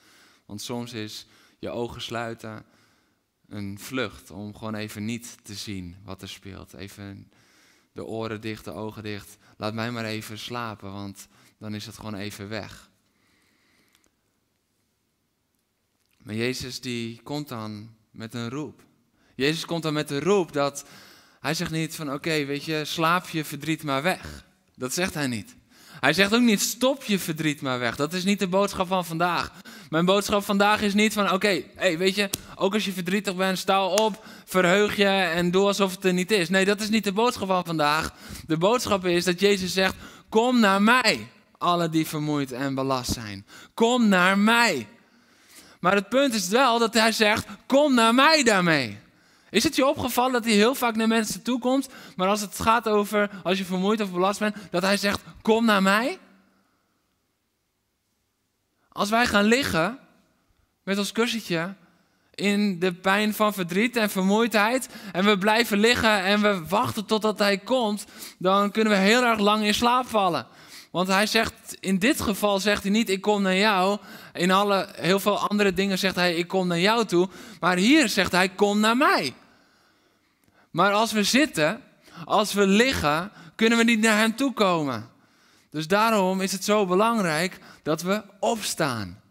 Want 0.46 0.62
soms 0.62 0.94
is 0.94 1.26
je 1.60 1.70
ogen 1.70 2.02
sluiten 2.02 2.66
een 3.48 3.80
vlucht 3.80 4.32
om 4.32 4.56
gewoon 4.56 4.76
even 4.76 5.06
niet 5.06 5.38
te 5.44 5.54
zien 5.54 5.96
wat 6.04 6.22
er 6.22 6.30
speelt. 6.30 6.74
Even 6.74 7.32
de 7.92 8.06
oren 8.06 8.42
dicht, 8.42 8.66
de 8.66 8.72
ogen 8.72 9.04
dicht. 9.04 9.38
Laat 9.58 9.74
mij 9.74 9.92
maar 9.92 10.06
even 10.06 10.38
slapen, 10.38 10.92
want 10.92 11.28
dan 11.58 11.76
is 11.76 11.86
het 11.86 11.96
gewoon 11.96 12.16
even 12.16 12.50
weg. 12.50 12.90
Maar 16.18 16.36
Jezus 16.36 16.82
die 16.82 17.22
komt 17.24 17.48
dan 17.48 17.96
met 18.12 18.34
een 18.34 18.50
roep. 18.50 18.82
Jezus 19.36 19.66
komt 19.66 19.84
dan 19.84 19.94
met 19.94 20.10
een 20.10 20.20
roep 20.20 20.54
dat 20.54 20.86
hij 21.40 21.54
zegt 21.54 21.72
niet 21.72 21.96
van 21.96 22.14
oké, 22.14 22.46
weet 22.46 22.64
je, 22.64 22.86
slaap 22.86 23.30
je 23.30 23.46
verdriet 23.46 23.84
maar 23.84 24.04
weg. 24.04 24.46
Dat 24.76 24.94
zegt 24.94 25.14
hij 25.14 25.28
niet. 25.28 25.56
Hij 26.04 26.14
zegt 26.14 26.34
ook 26.34 26.42
niet 26.42 26.62
stop 26.62 27.04
je 27.04 27.20
verdriet 27.20 27.62
maar 27.62 27.80
weg. 27.80 27.96
Dat 27.96 28.14
is 28.14 28.24
niet 28.24 28.40
de 28.40 28.48
boodschap 28.48 28.88
van 28.88 29.06
vandaag. 29.06 29.52
Mijn 29.90 30.06
boodschap 30.06 30.44
vandaag 30.44 30.82
is 30.82 30.94
niet 30.94 31.14
van 31.14 31.32
oké, 31.32 31.64
hey, 31.76 31.98
weet 31.98 32.16
je, 32.16 32.30
ook 32.56 32.74
als 32.74 32.86
je 32.86 32.92
verdrietig 32.92 33.36
bent, 33.36 33.58
sta 33.58 33.86
op, 33.86 34.26
verheug 34.46 34.96
je 34.96 35.06
en 35.06 35.52
doe 35.52 35.66
alsof 35.66 35.92
het 35.92 36.06
er 36.06 36.14
niet 36.14 36.32
is. 36.32 36.50
Nee, 36.50 36.66
dat 36.66 36.82
is 36.82 36.90
niet 36.90 37.04
de 37.04 37.12
boodschap 37.12 37.48
van 37.48 37.66
vandaag. 37.66 38.14
De 38.48 38.58
boodschap 38.58 39.06
is 39.06 39.24
dat 39.24 39.40
Jezus 39.40 39.74
zegt, 39.74 39.96
kom 40.30 40.60
naar 40.60 40.82
mij, 40.82 41.28
alle 41.58 41.90
die 41.90 42.08
vermoeid 42.08 42.52
en 42.52 42.76
belast 42.76 43.14
zijn. 43.14 43.46
Kom 43.74 44.08
naar 44.08 44.38
mij. 44.38 44.88
Maar 45.80 45.96
het 45.96 46.10
punt 46.10 46.34
is 46.34 46.48
wel 46.48 46.80
dat 46.80 46.94
hij 46.94 47.12
zegt, 47.12 47.46
kom 47.66 47.94
naar 47.94 48.14
mij 48.14 48.44
daarmee. 48.44 48.98
Is 49.54 49.64
het 49.64 49.76
je 49.76 49.88
opgevallen 49.88 50.32
dat 50.32 50.44
hij 50.44 50.54
heel 50.54 50.76
vaak 50.76 50.96
naar 50.96 51.08
mensen 51.08 51.42
toe 51.42 51.60
komt, 51.60 51.90
maar 52.16 52.28
als 52.28 52.42
het 52.42 52.60
gaat 52.60 52.88
over 52.88 53.30
als 53.44 53.58
je 53.58 53.66
vermoeid 53.66 54.02
of 54.02 54.12
belast 54.12 54.40
bent, 54.40 54.56
dat 54.72 54.82
hij 54.82 54.98
zegt: 54.98 55.22
Kom 55.42 55.66
naar 55.66 55.82
mij? 55.82 56.20
Als 58.90 59.10
wij 59.10 59.26
gaan 59.26 59.44
liggen 59.44 60.00
met 60.84 60.98
ons 60.98 61.12
kussentje 61.12 61.74
in 62.36 62.80
de 62.80 62.94
pijn 62.94 63.34
van 63.34 63.54
verdriet 63.54 63.96
en 63.96 64.10
vermoeidheid 64.10 64.90
en 65.12 65.26
we 65.26 65.38
blijven 65.38 65.78
liggen 65.78 66.24
en 66.24 66.42
we 66.42 66.68
wachten 66.68 67.06
totdat 67.06 67.40
hij 67.40 67.58
komt, 67.58 68.06
dan 68.38 68.72
kunnen 68.72 68.94
we 68.94 69.00
heel 69.00 69.24
erg 69.24 69.40
lang 69.40 69.64
in 69.64 69.74
slaap 69.74 70.08
vallen. 70.08 70.48
Want 70.92 71.08
hij 71.08 71.26
zegt, 71.26 71.78
in 71.80 72.00
dit 72.00 72.22
geval 72.22 72.60
zegt 72.60 72.84
hij 72.84 72.92
niet, 72.92 73.10
ik 73.10 73.22
kom 73.22 73.42
naar 73.42 73.58
jou. 73.58 73.98
In 74.34 74.52
alle, 74.52 74.90
heel 74.96 75.20
veel 75.20 75.40
andere 75.40 75.74
dingen 75.74 75.98
zegt 75.98 76.16
hij, 76.16 76.36
ik 76.36 76.48
kom 76.48 76.68
naar 76.68 76.80
jou 76.80 77.06
toe. 77.06 77.30
Maar 77.60 77.78
hier 77.78 78.10
zegt 78.10 78.32
hij, 78.32 78.50
kom 78.50 78.80
naar 78.80 78.98
mij. 78.98 79.34
Maar 80.74 80.92
als 80.94 81.12
we 81.12 81.24
zitten, 81.24 81.82
als 82.26 82.54
we 82.54 82.68
liggen, 82.68 83.32
kunnen 83.56 83.78
we 83.78 83.84
niet 83.84 84.00
naar 84.00 84.18
Hem 84.18 84.36
toe 84.36 84.54
komen. 84.54 85.10
Dus 85.70 85.88
daarom 85.88 86.42
is 86.42 86.52
het 86.52 86.64
zo 86.64 86.86
belangrijk 86.86 87.60
dat 87.84 88.02
we 88.02 88.24
opstaan. 88.40 89.22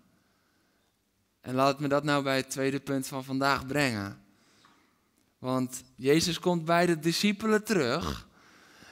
En 1.41 1.55
laat 1.55 1.81
me 1.81 1.89
dat 1.89 2.05
nou 2.05 2.23
bij 2.23 2.37
het 2.37 2.51
tweede 2.51 2.81
punt 2.81 3.07
van 3.07 3.25
vandaag 3.25 3.67
brengen. 3.67 4.25
Want 5.39 5.83
Jezus 5.97 6.39
komt 6.39 6.65
bij 6.65 6.87
de 6.87 6.99
discipelen 6.99 7.65
terug. 7.65 8.29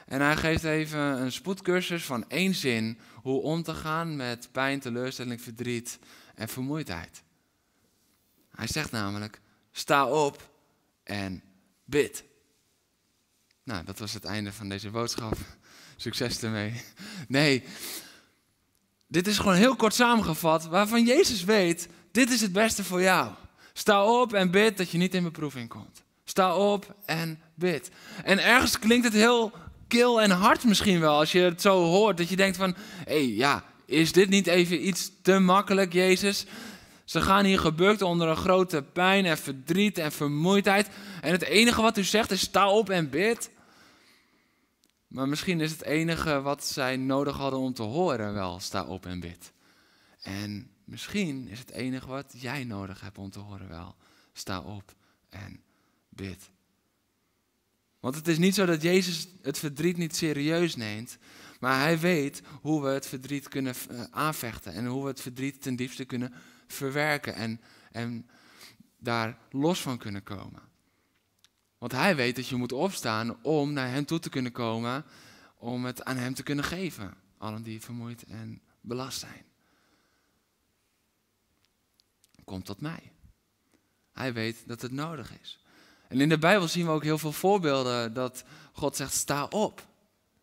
En 0.05 0.21
hij 0.21 0.37
geeft 0.37 0.63
even 0.63 0.99
een 0.99 1.31
spoedcursus 1.31 2.05
van 2.05 2.29
één 2.29 2.55
zin. 2.55 2.99
Hoe 3.15 3.41
om 3.41 3.63
te 3.63 3.73
gaan 3.73 4.15
met 4.15 4.49
pijn, 4.51 4.79
teleurstelling, 4.79 5.41
verdriet 5.41 5.99
en 6.35 6.47
vermoeidheid. 6.47 7.23
Hij 8.55 8.67
zegt 8.67 8.91
namelijk: 8.91 9.41
sta 9.71 10.07
op 10.07 10.51
en 11.03 11.43
bid. 11.85 12.29
Nou, 13.71 13.83
dat 13.85 13.99
was 13.99 14.13
het 14.13 14.25
einde 14.25 14.53
van 14.53 14.69
deze 14.69 14.89
boodschap. 14.89 15.37
Succes 15.95 16.41
ermee. 16.41 16.81
Nee, 17.27 17.63
dit 19.07 19.27
is 19.27 19.37
gewoon 19.37 19.55
heel 19.55 19.75
kort 19.75 19.93
samengevat, 19.93 20.65
waarvan 20.65 21.05
Jezus 21.05 21.43
weet, 21.43 21.87
dit 22.11 22.31
is 22.31 22.41
het 22.41 22.51
beste 22.51 22.83
voor 22.83 23.01
jou. 23.01 23.31
Sta 23.73 24.05
op 24.05 24.33
en 24.33 24.51
bid 24.51 24.77
dat 24.77 24.89
je 24.89 24.97
niet 24.97 25.13
in 25.13 25.23
beproeving 25.23 25.69
komt. 25.69 26.03
Sta 26.23 26.55
op 26.55 26.95
en 27.05 27.39
bid. 27.55 27.91
En 28.23 28.43
ergens 28.43 28.79
klinkt 28.79 29.05
het 29.05 29.13
heel 29.13 29.51
kil 29.87 30.21
en 30.21 30.31
hard 30.31 30.63
misschien 30.63 30.99
wel, 30.99 31.17
als 31.17 31.31
je 31.31 31.39
het 31.39 31.61
zo 31.61 31.83
hoort, 31.83 32.17
dat 32.17 32.29
je 32.29 32.35
denkt 32.35 32.57
van, 32.57 32.75
hé 33.05 33.13
hey, 33.13 33.27
ja, 33.27 33.63
is 33.85 34.11
dit 34.11 34.29
niet 34.29 34.47
even 34.47 34.87
iets 34.87 35.11
te 35.21 35.39
makkelijk, 35.39 35.93
Jezus? 35.93 36.45
Ze 37.05 37.21
gaan 37.21 37.45
hier 37.45 37.59
gebukt 37.59 38.01
onder 38.01 38.27
een 38.27 38.35
grote 38.35 38.83
pijn 38.93 39.25
en 39.25 39.37
verdriet 39.37 39.97
en 39.97 40.11
vermoeidheid. 40.11 40.87
En 41.21 41.31
het 41.31 41.43
enige 41.43 41.81
wat 41.81 41.97
u 41.97 42.03
zegt 42.03 42.31
is 42.31 42.41
sta 42.41 42.69
op 42.69 42.89
en 42.89 43.09
bid. 43.09 43.49
Maar 45.11 45.27
misschien 45.29 45.61
is 45.61 45.71
het 45.71 45.83
enige 45.83 46.41
wat 46.41 46.65
zij 46.65 46.97
nodig 46.97 47.37
hadden 47.37 47.59
om 47.59 47.73
te 47.73 47.81
horen 47.81 48.33
wel 48.33 48.59
sta 48.59 48.85
op 48.85 49.05
en 49.05 49.19
bid. 49.19 49.53
En 50.21 50.71
misschien 50.83 51.47
is 51.47 51.59
het 51.59 51.71
enige 51.71 52.07
wat 52.07 52.33
jij 52.37 52.63
nodig 52.63 53.01
hebt 53.01 53.17
om 53.17 53.29
te 53.29 53.39
horen 53.39 53.67
wel 53.67 53.95
sta 54.33 54.61
op 54.61 54.95
en 55.29 55.63
bid. 56.09 56.49
Want 57.99 58.15
het 58.15 58.27
is 58.27 58.37
niet 58.37 58.55
zo 58.55 58.65
dat 58.65 58.81
Jezus 58.81 59.27
het 59.41 59.57
verdriet 59.57 59.97
niet 59.97 60.15
serieus 60.15 60.75
neemt, 60.75 61.17
maar 61.59 61.79
hij 61.79 61.99
weet 61.99 62.41
hoe 62.61 62.83
we 62.83 62.89
het 62.89 63.07
verdriet 63.07 63.47
kunnen 63.47 63.75
eh, 63.89 64.03
aanvechten 64.11 64.73
en 64.73 64.85
hoe 64.85 65.01
we 65.01 65.07
het 65.07 65.21
verdriet 65.21 65.61
ten 65.61 65.75
diepste 65.75 66.05
kunnen 66.05 66.33
verwerken 66.67 67.35
en, 67.35 67.61
en 67.91 68.29
daar 68.97 69.37
los 69.49 69.81
van 69.81 69.97
kunnen 69.97 70.23
komen. 70.23 70.70
Want 71.81 71.93
hij 71.93 72.15
weet 72.15 72.35
dat 72.35 72.47
je 72.47 72.55
moet 72.55 72.71
opstaan 72.71 73.43
om 73.43 73.73
naar 73.73 73.89
hem 73.89 74.05
toe 74.05 74.19
te 74.19 74.29
kunnen 74.29 74.51
komen, 74.51 75.05
om 75.57 75.85
het 75.85 76.03
aan 76.03 76.17
hem 76.17 76.33
te 76.33 76.43
kunnen 76.43 76.65
geven. 76.65 77.13
Allen 77.37 77.63
die 77.63 77.81
vermoeid 77.81 78.23
en 78.23 78.61
belast 78.81 79.19
zijn. 79.19 79.45
Kom 82.43 82.63
tot 82.63 82.81
mij. 82.81 83.11
Hij 84.11 84.33
weet 84.33 84.63
dat 84.67 84.81
het 84.81 84.91
nodig 84.91 85.39
is. 85.41 85.59
En 86.07 86.21
in 86.21 86.29
de 86.29 86.37
Bijbel 86.37 86.67
zien 86.67 86.85
we 86.85 86.91
ook 86.91 87.03
heel 87.03 87.17
veel 87.17 87.31
voorbeelden 87.31 88.13
dat 88.13 88.43
God 88.73 88.95
zegt: 88.95 89.13
sta 89.13 89.45
op. 89.45 89.87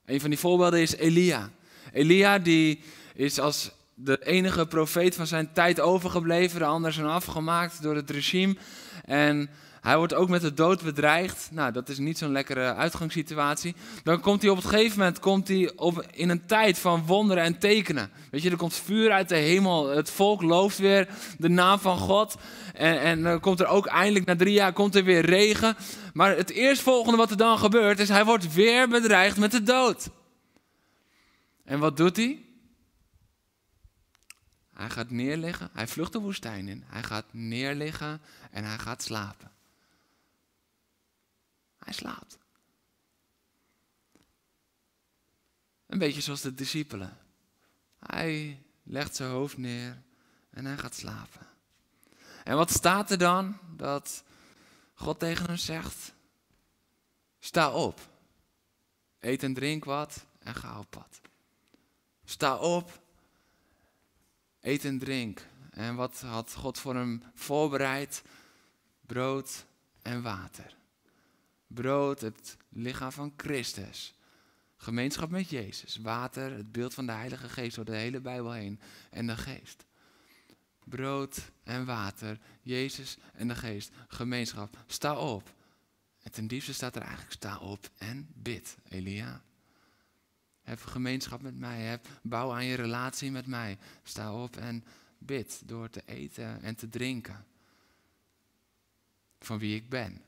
Een 0.05 0.21
van 0.21 0.31
die 0.31 0.39
voorbeelden 0.39 0.81
is 0.81 0.95
Elia. 0.95 1.51
Elia 1.93 2.39
die 2.39 2.83
is 3.15 3.39
als 3.39 3.71
de 3.95 4.25
enige 4.25 4.67
profeet 4.67 5.15
van 5.15 5.27
zijn 5.27 5.53
tijd 5.53 5.81
overgebleven. 5.81 6.59
De 6.59 6.65
anderen 6.65 6.95
zijn 6.95 7.07
afgemaakt 7.07 7.83
door 7.83 7.95
het 7.95 8.11
regime. 8.11 8.57
En 9.05 9.51
hij 9.81 9.97
wordt 9.97 10.15
ook 10.15 10.29
met 10.29 10.41
de 10.41 10.55
dood 10.55 10.83
bedreigd. 10.83 11.49
Nou, 11.53 11.73
dat 11.73 11.89
is 11.89 11.99
niet 11.99 12.19
zo'n 12.19 12.33
lekkere 12.33 12.75
uitgangssituatie. 12.75 13.75
Dan 14.03 14.21
komt 14.21 14.43
hij 14.43 14.51
op 14.51 14.57
het 14.57 14.67
gegeven 14.67 14.99
moment 14.99 15.19
komt 15.19 15.49
hij 15.49 15.73
op, 15.77 16.07
in 16.13 16.29
een 16.29 16.47
tijd 16.47 16.79
van 16.79 17.07
wonderen 17.07 17.43
en 17.43 17.59
tekenen. 17.59 18.11
Weet 18.31 18.43
je, 18.43 18.51
er 18.51 18.57
komt 18.57 18.75
vuur 18.75 19.11
uit 19.11 19.29
de 19.29 19.37
hemel. 19.37 19.89
Het 19.89 20.11
volk 20.11 20.43
looft 20.43 20.79
weer 20.79 21.09
de 21.39 21.49
naam 21.49 21.79
van 21.79 21.99
God. 21.99 22.37
En, 22.75 23.01
en 23.01 23.23
dan 23.23 23.41
komt 23.41 23.61
er 23.61 23.67
ook 23.67 23.87
eindelijk 23.87 24.25
na 24.25 24.37
drie 24.37 24.55
jaar 24.55 24.73
komt 24.73 24.95
er 24.95 25.05
weer 25.05 25.25
regen. 25.25 25.77
Maar 26.13 26.37
het 26.37 26.51
eerstvolgende 26.51 27.17
wat 27.17 27.31
er 27.31 27.37
dan 27.37 27.59
gebeurt 27.59 27.99
is, 27.99 28.09
hij 28.09 28.25
wordt 28.25 28.55
weer 28.55 28.89
bedreigd 28.89 29.37
met 29.37 29.51
de 29.51 29.63
dood. 29.63 30.11
En 31.65 31.79
wat 31.79 31.97
doet 31.97 32.17
hij? 32.17 32.43
Hij 34.75 34.91
gaat 34.91 35.11
neerliggen. 35.11 35.71
Hij 35.73 35.87
vlucht 35.87 36.13
de 36.13 36.19
woestijn 36.19 36.69
in. 36.69 36.85
Hij 36.87 37.03
gaat 37.03 37.25
neerliggen 37.31 38.21
en 38.51 38.65
hij 38.65 38.79
gaat 38.79 39.03
slapen. 39.03 39.51
Hij 41.89 41.97
slaapt. 41.97 42.39
Een 45.87 45.99
beetje 45.99 46.21
zoals 46.21 46.41
de 46.41 46.55
discipelen. 46.55 47.19
Hij 47.99 48.63
legt 48.83 49.17
zijn 49.17 49.31
hoofd 49.31 49.57
neer 49.57 50.03
en 50.51 50.65
hij 50.65 50.79
gaat 50.79 50.95
slapen. 50.95 51.47
En 52.45 52.57
wat 52.57 52.71
staat 52.71 53.11
er 53.11 53.19
dan? 53.19 53.59
Dat 53.77 54.25
God 54.95 55.19
tegen 55.19 55.47
hem 55.47 55.57
zegt: 55.57 56.15
Sta 57.39 57.71
op, 57.71 58.01
eet 59.19 59.43
en 59.43 59.55
drink 59.55 59.85
wat 59.85 60.27
en 60.39 60.55
ga 60.55 60.79
op 60.79 60.91
pad. 60.91 61.21
Sta 62.25 62.57
op, 62.57 63.01
eet 64.61 64.85
en 64.85 64.99
drink. 64.99 65.47
En 65.71 65.95
wat 65.95 66.21
had 66.21 66.55
God 66.55 66.79
voor 66.79 66.95
hem 66.95 67.23
voorbereid? 67.35 68.23
Brood 69.01 69.65
en 70.03 70.23
water. 70.23 70.78
Brood, 71.69 72.21
het 72.21 72.57
lichaam 72.69 73.13
van 73.13 73.33
Christus. 73.37 74.15
Gemeenschap 74.77 75.31
met 75.31 75.51
Jezus. 75.51 75.97
Water, 75.97 76.53
het 76.53 76.73
beeld 76.73 76.95
van 76.95 77.07
de 77.07 77.13
Heilige 77.13 77.49
Geest 77.49 77.77
door 77.77 77.85
de 77.85 77.97
hele 77.97 78.21
Bijbel 78.21 78.53
heen. 78.53 78.81
En 79.11 79.27
de 79.27 79.37
Geest. 79.37 79.87
Brood 80.85 81.51
en 81.65 81.85
water, 81.85 82.39
Jezus 82.63 83.17
en 83.33 83.49
de 83.49 83.55
Geest. 83.55 83.91
Gemeenschap. 84.09 84.85
Sta 84.87 85.17
op. 85.17 85.55
En 86.23 86.31
ten 86.31 86.47
diepste 86.47 86.75
staat 86.75 86.97
er 86.97 87.03
eigenlijk: 87.03 87.33
sta 87.33 87.59
op 87.59 87.91
en 87.99 88.29
bid, 88.35 88.77
Elia. 88.89 89.43
Heb 90.63 90.83
gemeenschap 90.83 91.43
met 91.43 91.59
mij. 91.59 91.81
Heb, 91.81 92.09
bouw 92.23 92.53
aan 92.53 92.65
je 92.65 92.75
relatie 92.75 93.31
met 93.31 93.47
mij. 93.47 93.79
Sta 94.03 94.43
op 94.43 94.57
en 94.57 94.85
bid 95.19 95.63
door 95.65 95.91
te 95.91 96.03
eten 96.05 96.63
en 96.63 96.75
te 96.75 96.89
drinken. 96.89 97.47
Van 99.39 99.59
wie 99.59 99.77
ik 99.77 99.89
ben. 99.89 100.23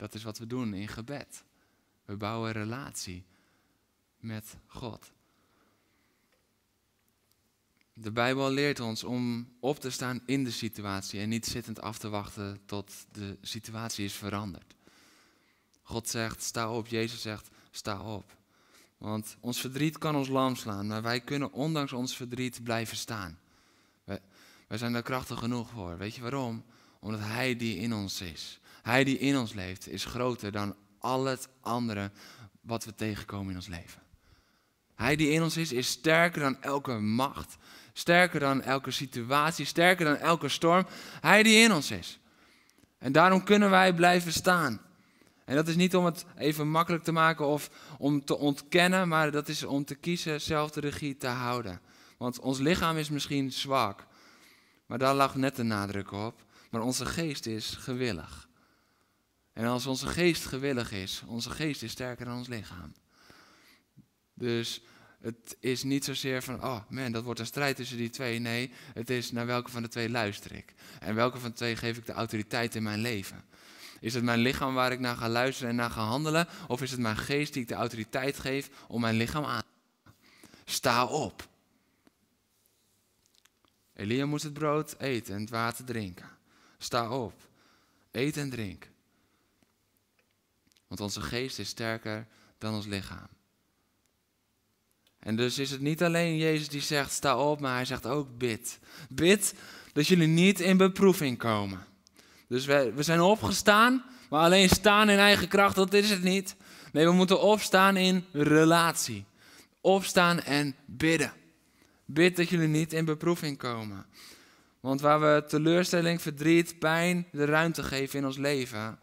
Dat 0.00 0.14
is 0.14 0.22
wat 0.22 0.38
we 0.38 0.46
doen 0.46 0.74
in 0.74 0.88
gebed. 0.88 1.44
We 2.04 2.16
bouwen 2.16 2.48
een 2.48 2.62
relatie 2.62 3.24
met 4.18 4.56
God. 4.66 5.12
De 7.92 8.10
Bijbel 8.10 8.50
leert 8.50 8.80
ons 8.80 9.04
om 9.04 9.52
op 9.58 9.78
te 9.78 9.90
staan 9.90 10.22
in 10.26 10.44
de 10.44 10.50
situatie 10.50 11.20
en 11.20 11.28
niet 11.28 11.46
zittend 11.46 11.80
af 11.80 11.98
te 11.98 12.08
wachten 12.08 12.60
tot 12.66 12.92
de 13.12 13.38
situatie 13.40 14.04
is 14.04 14.12
veranderd. 14.12 14.74
God 15.82 16.08
zegt, 16.08 16.42
sta 16.42 16.72
op. 16.72 16.86
Jezus 16.86 17.20
zegt, 17.20 17.48
sta 17.70 18.02
op. 18.02 18.36
Want 18.98 19.36
ons 19.40 19.60
verdriet 19.60 19.98
kan 19.98 20.16
ons 20.16 20.28
lam 20.28 20.56
slaan, 20.56 20.86
maar 20.86 21.02
wij 21.02 21.20
kunnen 21.20 21.52
ondanks 21.52 21.92
ons 21.92 22.16
verdriet 22.16 22.62
blijven 22.62 22.96
staan. 22.96 23.38
Wij, 24.04 24.20
wij 24.66 24.78
zijn 24.78 24.92
daar 24.92 25.02
krachtig 25.02 25.38
genoeg 25.38 25.70
voor. 25.70 25.98
Weet 25.98 26.14
je 26.14 26.20
waarom? 26.20 26.64
Omdat 26.98 27.20
Hij 27.20 27.56
die 27.56 27.76
in 27.76 27.94
ons 27.94 28.20
is. 28.20 28.60
Hij 28.82 29.04
die 29.04 29.18
in 29.18 29.38
ons 29.38 29.52
leeft 29.52 29.88
is 29.88 30.04
groter 30.04 30.52
dan 30.52 30.76
al 30.98 31.24
het 31.24 31.48
andere 31.60 32.10
wat 32.60 32.84
we 32.84 32.94
tegenkomen 32.94 33.50
in 33.50 33.56
ons 33.56 33.66
leven. 33.66 34.02
Hij 34.94 35.16
die 35.16 35.30
in 35.30 35.42
ons 35.42 35.56
is, 35.56 35.72
is 35.72 35.88
sterker 35.88 36.40
dan 36.40 36.62
elke 36.62 36.92
macht, 36.92 37.56
sterker 37.92 38.40
dan 38.40 38.62
elke 38.62 38.90
situatie, 38.90 39.64
sterker 39.64 40.04
dan 40.04 40.16
elke 40.16 40.48
storm. 40.48 40.86
Hij 41.20 41.42
die 41.42 41.58
in 41.58 41.72
ons 41.72 41.90
is. 41.90 42.18
En 42.98 43.12
daarom 43.12 43.44
kunnen 43.44 43.70
wij 43.70 43.94
blijven 43.94 44.32
staan. 44.32 44.80
En 45.44 45.56
dat 45.56 45.68
is 45.68 45.76
niet 45.76 45.96
om 45.96 46.04
het 46.04 46.24
even 46.36 46.70
makkelijk 46.70 47.04
te 47.04 47.12
maken 47.12 47.46
of 47.46 47.70
om 47.98 48.24
te 48.24 48.36
ontkennen, 48.36 49.08
maar 49.08 49.30
dat 49.30 49.48
is 49.48 49.64
om 49.64 49.84
te 49.84 49.94
kiezen 49.94 50.40
zelf 50.40 50.70
de 50.70 50.80
regie 50.80 51.16
te 51.16 51.26
houden. 51.26 51.80
Want 52.18 52.40
ons 52.40 52.58
lichaam 52.58 52.96
is 52.96 53.10
misschien 53.10 53.52
zwak, 53.52 54.06
maar 54.86 54.98
daar 54.98 55.14
lag 55.14 55.34
net 55.34 55.56
de 55.56 55.62
nadruk 55.62 56.12
op. 56.12 56.44
Maar 56.70 56.82
onze 56.82 57.06
geest 57.06 57.46
is 57.46 57.76
gewillig. 57.78 58.48
En 59.60 59.66
als 59.66 59.86
onze 59.86 60.06
geest 60.06 60.46
gewillig 60.46 60.92
is, 60.92 61.22
onze 61.26 61.50
geest 61.50 61.82
is 61.82 61.90
sterker 61.90 62.24
dan 62.24 62.36
ons 62.36 62.48
lichaam. 62.48 62.92
Dus 64.34 64.82
het 65.20 65.56
is 65.58 65.82
niet 65.82 66.04
zozeer 66.04 66.42
van, 66.42 66.64
oh 66.64 66.80
man, 66.88 67.12
dat 67.12 67.24
wordt 67.24 67.40
een 67.40 67.46
strijd 67.46 67.76
tussen 67.76 67.96
die 67.96 68.10
twee. 68.10 68.38
Nee, 68.38 68.72
het 68.94 69.10
is 69.10 69.32
naar 69.32 69.46
welke 69.46 69.70
van 69.70 69.82
de 69.82 69.88
twee 69.88 70.10
luister 70.10 70.52
ik. 70.52 70.74
En 71.00 71.14
welke 71.14 71.38
van 71.38 71.50
de 71.50 71.56
twee 71.56 71.76
geef 71.76 71.96
ik 71.96 72.06
de 72.06 72.12
autoriteit 72.12 72.74
in 72.74 72.82
mijn 72.82 73.00
leven. 73.00 73.44
Is 74.00 74.14
het 74.14 74.24
mijn 74.24 74.38
lichaam 74.38 74.74
waar 74.74 74.92
ik 74.92 75.00
naar 75.00 75.16
ga 75.16 75.28
luisteren 75.28 75.70
en 75.70 75.76
naar 75.76 75.90
ga 75.90 76.04
handelen? 76.04 76.48
Of 76.68 76.82
is 76.82 76.90
het 76.90 77.00
mijn 77.00 77.16
geest 77.16 77.52
die 77.52 77.62
ik 77.62 77.68
de 77.68 77.74
autoriteit 77.74 78.38
geef 78.38 78.70
om 78.88 79.00
mijn 79.00 79.16
lichaam 79.16 79.44
aan 79.44 79.62
te 80.04 80.10
Sta 80.64 81.06
op. 81.06 81.48
Elia 83.94 84.26
moest 84.26 84.44
het 84.44 84.52
brood 84.52 84.94
eten 84.98 85.34
en 85.34 85.40
het 85.40 85.50
water 85.50 85.84
drinken. 85.84 86.28
Sta 86.78 87.10
op. 87.10 87.48
Eet 88.10 88.36
en 88.36 88.50
drink. 88.50 88.89
Want 90.90 91.00
onze 91.00 91.20
geest 91.20 91.58
is 91.58 91.68
sterker 91.68 92.26
dan 92.58 92.74
ons 92.74 92.86
lichaam. 92.86 93.28
En 95.18 95.36
dus 95.36 95.58
is 95.58 95.70
het 95.70 95.80
niet 95.80 96.02
alleen 96.02 96.36
Jezus 96.36 96.68
die 96.68 96.80
zegt 96.80 97.12
sta 97.12 97.38
op, 97.38 97.60
maar 97.60 97.74
hij 97.74 97.84
zegt 97.84 98.06
ook 98.06 98.38
bid. 98.38 98.78
Bid 99.08 99.54
dat 99.92 100.06
jullie 100.06 100.26
niet 100.26 100.60
in 100.60 100.76
beproeving 100.76 101.38
komen. 101.38 101.84
Dus 102.48 102.66
we, 102.66 102.92
we 102.94 103.02
zijn 103.02 103.20
opgestaan, 103.20 104.04
maar 104.30 104.44
alleen 104.44 104.68
staan 104.68 105.10
in 105.10 105.18
eigen 105.18 105.48
kracht, 105.48 105.74
dat 105.74 105.92
is 105.92 106.10
het 106.10 106.22
niet. 106.22 106.56
Nee, 106.92 107.04
we 107.04 107.12
moeten 107.12 107.40
opstaan 107.40 107.96
in 107.96 108.24
relatie. 108.32 109.24
Opstaan 109.80 110.40
en 110.40 110.74
bidden. 110.84 111.32
Bid 112.04 112.36
dat 112.36 112.48
jullie 112.48 112.68
niet 112.68 112.92
in 112.92 113.04
beproeving 113.04 113.58
komen. 113.58 114.06
Want 114.80 115.00
waar 115.00 115.20
we 115.20 115.44
teleurstelling, 115.48 116.22
verdriet, 116.22 116.78
pijn 116.78 117.26
de 117.32 117.44
ruimte 117.44 117.82
geven 117.82 118.18
in 118.18 118.26
ons 118.26 118.36
leven, 118.36 118.98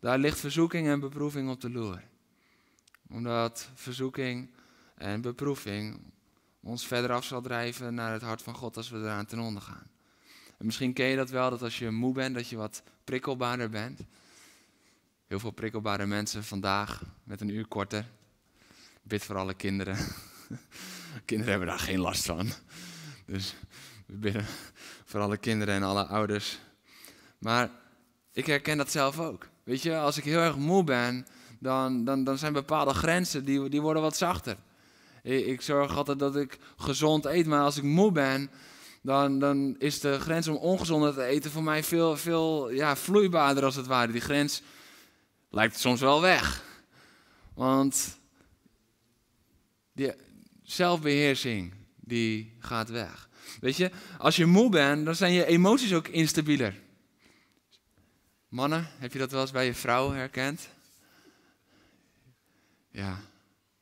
daar 0.00 0.18
ligt 0.18 0.38
verzoeking 0.38 0.88
en 0.88 1.00
beproeving 1.00 1.50
op 1.50 1.60
de 1.60 1.70
loer. 1.70 2.02
Omdat 3.08 3.70
verzoeking 3.74 4.50
en 4.94 5.20
beproeving 5.20 6.00
ons 6.60 6.86
verder 6.86 7.12
af 7.12 7.24
zal 7.24 7.40
drijven 7.40 7.94
naar 7.94 8.12
het 8.12 8.22
hart 8.22 8.42
van 8.42 8.54
God 8.54 8.76
als 8.76 8.90
we 8.90 8.98
eraan 8.98 9.26
ten 9.26 9.38
onder 9.38 9.62
gaan. 9.62 9.90
En 10.58 10.66
misschien 10.66 10.92
ken 10.92 11.06
je 11.06 11.16
dat 11.16 11.30
wel, 11.30 11.50
dat 11.50 11.62
als 11.62 11.78
je 11.78 11.90
moe 11.90 12.14
bent, 12.14 12.34
dat 12.34 12.48
je 12.48 12.56
wat 12.56 12.82
prikkelbaarder 13.04 13.70
bent. 13.70 14.00
Heel 15.26 15.38
veel 15.38 15.50
prikkelbare 15.50 16.06
mensen 16.06 16.44
vandaag 16.44 17.02
met 17.24 17.40
een 17.40 17.48
uur 17.48 17.66
korter. 17.66 18.06
Bid 19.02 19.24
voor 19.24 19.36
alle 19.36 19.54
kinderen. 19.54 19.96
kinderen 21.24 21.50
hebben 21.50 21.68
daar 21.68 21.78
geen 21.78 22.00
last 22.00 22.24
van. 22.24 22.48
Dus 23.26 23.54
we 24.06 24.16
bidden 24.16 24.46
voor 25.04 25.20
alle 25.20 25.36
kinderen 25.36 25.74
en 25.74 25.82
alle 25.82 26.06
ouders. 26.06 26.58
Maar 27.38 27.70
ik 28.32 28.46
herken 28.46 28.76
dat 28.76 28.90
zelf 28.90 29.18
ook. 29.18 29.49
Weet 29.70 29.82
je, 29.82 29.98
als 29.98 30.16
ik 30.16 30.24
heel 30.24 30.40
erg 30.40 30.56
moe 30.56 30.84
ben, 30.84 31.26
dan, 31.58 32.04
dan, 32.04 32.24
dan 32.24 32.38
zijn 32.38 32.52
bepaalde 32.52 32.94
grenzen, 32.94 33.44
die, 33.44 33.68
die 33.68 33.80
worden 33.80 34.02
wat 34.02 34.16
zachter. 34.16 34.56
Ik, 35.22 35.60
zorg 35.60 35.96
altijd 35.96 36.18
dat 36.18 36.36
ik 36.36 36.58
gezond 36.76 37.24
eet, 37.24 37.46
maar 37.46 37.62
als 37.62 37.76
ik 37.76 37.82
moe 37.82 38.12
ben, 38.12 38.50
dan, 39.02 39.38
dan 39.38 39.76
is 39.78 40.00
de 40.00 40.20
grens 40.20 40.48
om 40.48 40.56
ongezond 40.56 41.14
te 41.14 41.24
eten 41.24 41.50
voor 41.50 41.62
mij 41.62 41.82
veel, 41.84 42.16
veel 42.16 42.70
ja, 42.70 42.96
vloeibaarder 42.96 43.64
als 43.64 43.76
het 43.76 43.86
ware. 43.86 44.12
Die 44.12 44.20
grens 44.20 44.62
lijkt 45.50 45.78
soms 45.78 46.00
wel 46.00 46.20
weg. 46.20 46.64
Want 47.54 48.18
die 49.92 50.12
zelfbeheersing, 50.62 51.74
die 51.96 52.56
gaat 52.58 52.90
weg. 52.90 53.28
Weet 53.60 53.76
je, 53.76 53.90
als 54.18 54.36
je 54.36 54.46
moe 54.46 54.70
bent, 54.70 55.04
dan 55.04 55.14
zijn 55.14 55.32
je 55.32 55.46
emoties 55.46 55.94
ook 55.94 56.08
instabieler. 56.08 56.88
Mannen, 58.50 58.86
heb 58.98 59.12
je 59.12 59.18
dat 59.18 59.30
wel 59.30 59.40
eens 59.40 59.50
bij 59.50 59.66
je 59.66 59.74
vrouw 59.74 60.10
herkend? 60.12 60.68
Ja, 62.90 63.18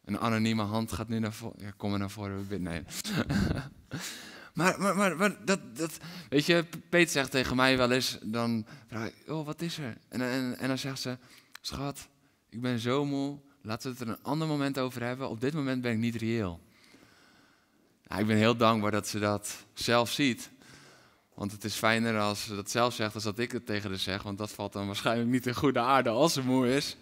een 0.04 0.18
anonieme 0.18 0.62
hand 0.62 0.92
gaat 0.92 1.08
nu 1.08 1.18
naar 1.18 1.32
voren. 1.32 1.60
Ja, 1.60 1.72
kom 1.76 1.90
maar 1.90 1.98
naar 1.98 2.10
voren. 2.10 2.62
Nee. 2.62 2.82
maar, 4.54 4.80
maar, 4.80 5.16
maar, 5.16 5.44
dat, 5.44 5.76
dat, 5.76 5.98
weet 6.28 6.46
je, 6.46 6.64
Peter 6.88 7.12
zegt 7.12 7.30
tegen 7.30 7.56
mij 7.56 7.76
wel 7.76 7.90
eens, 7.90 8.18
dan 8.22 8.66
oh, 9.26 9.46
wat 9.46 9.62
is 9.62 9.78
er? 9.78 9.98
En, 10.08 10.20
en, 10.20 10.58
en 10.58 10.68
dan 10.68 10.78
zegt 10.78 11.00
ze, 11.00 11.18
schat, 11.60 12.08
ik 12.48 12.60
ben 12.60 12.78
zo 12.78 13.04
moe, 13.04 13.38
laten 13.62 13.90
we 13.92 13.98
het 13.98 14.08
er 14.08 14.14
een 14.14 14.22
ander 14.22 14.48
moment 14.48 14.78
over 14.78 15.02
hebben. 15.02 15.28
Op 15.28 15.40
dit 15.40 15.54
moment 15.54 15.82
ben 15.82 15.92
ik 15.92 15.98
niet 15.98 16.16
reëel. 16.16 16.60
ik 18.18 18.26
ben 18.26 18.36
heel 18.36 18.56
dankbaar 18.56 18.90
dat 18.90 19.08
ze 19.08 19.18
dat 19.18 19.64
zelf 19.74 20.10
ziet. 20.10 20.50
Want 21.38 21.52
het 21.52 21.64
is 21.64 21.74
fijner 21.74 22.20
als 22.20 22.44
ze 22.44 22.54
dat 22.54 22.70
zelf 22.70 22.94
zegt, 22.94 23.12
dan 23.12 23.22
dat 23.22 23.38
ik 23.38 23.52
het 23.52 23.66
tegen 23.66 23.90
haar 23.90 23.98
zeg. 23.98 24.22
Want 24.22 24.38
dat 24.38 24.50
valt 24.50 24.72
dan 24.72 24.86
waarschijnlijk 24.86 25.30
niet 25.30 25.46
in 25.46 25.54
goede 25.54 25.78
aarde 25.78 26.08
als 26.08 26.32
ze 26.32 26.42
moe 26.42 26.74
is. 26.74 26.96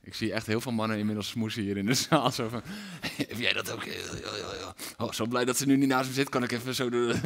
Ik 0.00 0.14
zie 0.14 0.32
echt 0.32 0.46
heel 0.46 0.60
veel 0.60 0.72
mannen 0.72 0.98
inmiddels 0.98 1.28
smoesen 1.28 1.62
hier 1.62 1.76
in 1.76 1.86
de 1.86 1.94
zaal. 1.94 2.30
Zo 2.30 2.48
van, 2.48 2.62
heb 3.28 3.38
jij 3.38 3.52
dat 3.52 3.70
ook? 3.70 3.84
Oh, 4.96 5.12
zo 5.12 5.26
blij 5.26 5.44
dat 5.44 5.56
ze 5.56 5.66
nu 5.66 5.76
niet 5.76 5.88
naast 5.88 6.08
me 6.08 6.14
zit, 6.14 6.28
kan 6.28 6.42
ik 6.42 6.52
even 6.52 6.74
zo 6.74 6.90
doen. 6.90 7.14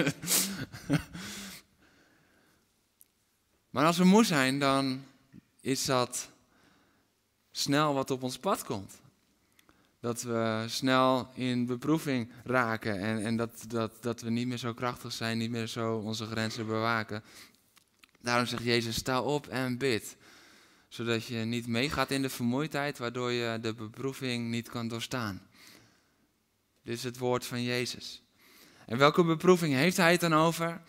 maar 3.71 3.87
als 3.87 3.99
we 3.99 4.05
moe 4.05 4.25
zijn, 4.25 4.59
dan 4.59 5.05
is 5.61 5.85
dat 5.85 6.31
snel 7.51 7.95
wat 7.95 8.11
op 8.11 8.23
ons 8.23 8.39
pad 8.39 8.65
komt. 8.65 9.00
Dat 10.01 10.23
we 10.23 10.65
snel 10.69 11.31
in 11.35 11.67
beproeving 11.67 12.33
raken 12.45 13.01
en, 13.01 13.25
en 13.25 13.37
dat, 13.37 13.65
dat, 13.69 14.03
dat 14.03 14.21
we 14.21 14.31
niet 14.31 14.47
meer 14.47 14.59
zo 14.59 14.75
krachtig 14.75 15.13
zijn, 15.13 15.39
niet 15.39 15.51
meer 15.51 15.67
zo 15.67 15.97
onze 15.97 16.27
grenzen 16.27 16.67
bewaken. 16.67 17.23
Daarom 18.21 18.47
zegt 18.47 18.63
Jezus, 18.63 18.97
sta 18.97 19.23
op 19.23 19.47
en 19.47 19.79
bid. 19.79 20.17
Zodat 20.89 21.27
je 21.27 21.37
niet 21.37 21.67
meegaat 21.67 22.11
in 22.11 22.23
de 22.23 22.31
vermoeidheid, 22.31 22.99
waardoor 22.99 23.31
je 23.31 23.59
de 23.61 23.75
beproeving 23.75 24.49
niet 24.49 24.69
kan 24.69 24.89
doorstaan. 24.89 25.43
Dit 26.83 26.97
is 26.97 27.05
het 27.05 27.19
woord 27.19 27.47
van 27.47 27.63
Jezus. 27.63 28.23
En 28.87 28.99
welke 28.99 29.25
beproeving 29.25 29.75
heeft 29.75 29.97
hij 29.97 30.13
het 30.13 30.21
dan 30.21 30.35
over? 30.35 30.83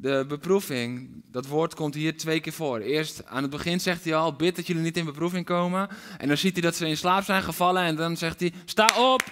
De 0.00 0.24
beproeving, 0.28 1.10
dat 1.30 1.46
woord 1.46 1.74
komt 1.74 1.94
hier 1.94 2.16
twee 2.16 2.40
keer 2.40 2.52
voor. 2.52 2.78
Eerst 2.78 3.26
aan 3.26 3.42
het 3.42 3.50
begin 3.50 3.80
zegt 3.80 4.04
hij 4.04 4.14
al, 4.14 4.32
bid 4.32 4.56
dat 4.56 4.66
jullie 4.66 4.82
niet 4.82 4.96
in 4.96 5.04
beproeving 5.04 5.44
komen. 5.44 5.88
En 6.18 6.28
dan 6.28 6.36
ziet 6.36 6.52
hij 6.52 6.62
dat 6.62 6.76
ze 6.76 6.88
in 6.88 6.96
slaap 6.96 7.24
zijn 7.24 7.42
gevallen 7.42 7.82
en 7.82 7.96
dan 7.96 8.16
zegt 8.16 8.40
hij, 8.40 8.52
sta 8.64 8.88
op 8.98 9.22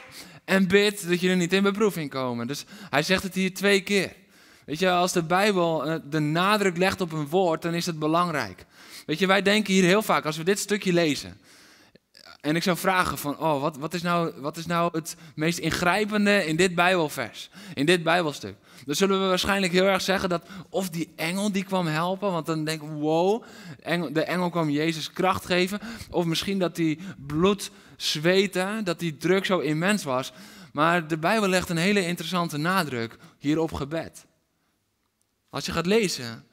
en 0.44 0.68
bid 0.68 1.08
dat 1.08 1.20
jullie 1.20 1.36
niet 1.36 1.52
in 1.52 1.62
beproeving 1.62 2.10
komen. 2.10 2.46
Dus 2.46 2.64
hij 2.90 3.02
zegt 3.02 3.22
het 3.22 3.34
hier 3.34 3.54
twee 3.54 3.80
keer. 3.80 4.12
Weet 4.64 4.78
je, 4.78 4.90
als 4.90 5.12
de 5.12 5.22
Bijbel 5.22 5.84
eh, 5.84 5.94
de 6.10 6.18
nadruk 6.18 6.76
legt 6.76 7.00
op 7.00 7.12
een 7.12 7.28
woord, 7.28 7.62
dan 7.62 7.74
is 7.74 7.86
het 7.86 7.98
belangrijk. 7.98 8.64
Weet 9.06 9.18
je, 9.18 9.26
wij 9.26 9.42
denken 9.42 9.74
hier 9.74 9.84
heel 9.84 10.02
vaak, 10.02 10.24
als 10.24 10.36
we 10.36 10.44
dit 10.44 10.58
stukje 10.58 10.92
lezen, 10.92 11.38
en 12.40 12.56
ik 12.56 12.62
zou 12.62 12.76
vragen 12.76 13.18
van, 13.18 13.38
oh, 13.38 13.60
wat, 13.60 13.76
wat, 13.76 13.94
is 13.94 14.02
nou, 14.02 14.32
wat 14.40 14.56
is 14.56 14.66
nou 14.66 14.90
het 14.92 15.16
meest 15.34 15.58
ingrijpende 15.58 16.46
in 16.46 16.56
dit 16.56 16.74
Bijbelvers, 16.74 17.50
in 17.74 17.86
dit 17.86 18.02
Bijbelstuk? 18.02 18.56
Dan 18.84 18.94
zullen 18.94 19.20
we 19.20 19.26
waarschijnlijk 19.26 19.72
heel 19.72 19.84
erg 19.84 20.02
zeggen 20.02 20.28
dat 20.28 20.46
of 20.68 20.90
die 20.90 21.12
engel 21.16 21.52
die 21.52 21.64
kwam 21.64 21.86
helpen, 21.86 22.32
want 22.32 22.46
dan 22.46 22.64
denk 22.64 22.82
ik, 22.82 22.88
wow, 22.88 23.44
de 24.12 24.22
engel 24.22 24.50
kwam 24.50 24.70
Jezus 24.70 25.12
kracht 25.12 25.46
geven. 25.46 25.80
Of 26.10 26.24
misschien 26.24 26.58
dat 26.58 26.76
die 26.76 26.98
bloed 27.26 27.70
zweten, 27.96 28.84
dat 28.84 28.98
die 28.98 29.16
druk 29.16 29.44
zo 29.44 29.58
immens 29.58 30.04
was. 30.04 30.32
Maar 30.72 31.08
de 31.08 31.18
Bijbel 31.18 31.48
legt 31.48 31.68
een 31.68 31.76
hele 31.76 32.06
interessante 32.06 32.56
nadruk 32.56 33.16
hier 33.38 33.58
op 33.58 33.72
gebed. 33.72 34.26
Als 35.50 35.66
je 35.66 35.72
gaat 35.72 35.86
lezen, 35.86 36.44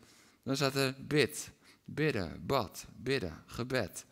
dan 0.44 0.56
staat 0.56 0.76
er 0.76 0.96
bid, 1.00 1.52
bidden, 1.84 2.44
bad, 2.46 2.86
bidden, 2.96 3.44
gebed, 3.46 4.06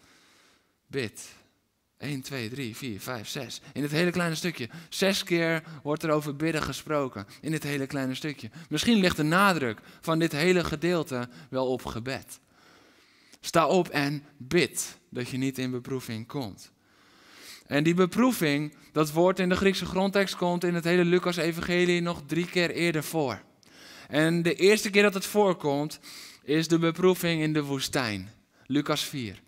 bid. 0.88 1.42
1, 2.04 2.22
2, 2.22 2.50
3, 2.50 2.76
4, 2.76 3.00
5, 3.00 3.28
6. 3.28 3.62
In 3.74 3.82
het 3.82 3.92
hele 3.92 4.12
kleine 4.12 4.36
stukje. 4.36 4.70
Zes 4.90 5.24
keer 5.24 5.64
wordt 5.84 6.04
er 6.04 6.10
over 6.10 6.36
bidden 6.36 6.64
gesproken. 6.64 7.28
In 7.42 7.52
dit 7.52 7.64
hele 7.64 7.88
kleine 7.88 8.16
stukje. 8.16 8.50
Misschien 8.70 8.98
ligt 8.98 9.18
de 9.18 9.24
nadruk 9.24 9.80
van 10.02 10.20
dit 10.20 10.32
hele 10.32 10.64
gedeelte 10.64 11.30
wel 11.50 11.68
op 11.68 11.86
gebed. 11.86 12.40
Sta 13.42 13.68
op 13.68 13.90
en 13.90 14.24
bid 14.38 14.98
dat 15.10 15.30
je 15.30 15.38
niet 15.38 15.58
in 15.58 15.72
beproeving 15.72 16.28
komt. 16.28 16.72
En 17.66 17.84
die 17.84 17.94
beproeving, 17.94 18.76
dat 18.92 19.12
woord 19.12 19.40
in 19.40 19.50
de 19.50 19.56
Griekse 19.56 19.86
grondtekst 19.86 20.36
komt 20.36 20.64
in 20.64 20.74
het 20.74 20.84
hele 20.84 21.06
Lucas-evangelie 21.06 22.02
nog 22.02 22.22
drie 22.26 22.46
keer 22.46 22.70
eerder 22.70 23.04
voor. 23.04 23.42
En 24.08 24.42
de 24.42 24.56
eerste 24.56 24.90
keer 24.90 25.04
dat 25.04 25.14
het 25.14 25.26
voorkomt, 25.26 26.00
is 26.44 26.68
de 26.68 26.80
beproeving 26.80 27.42
in 27.42 27.54
de 27.54 27.64
woestijn. 27.64 28.30
Lucas 28.66 29.04
4. 29.04 29.42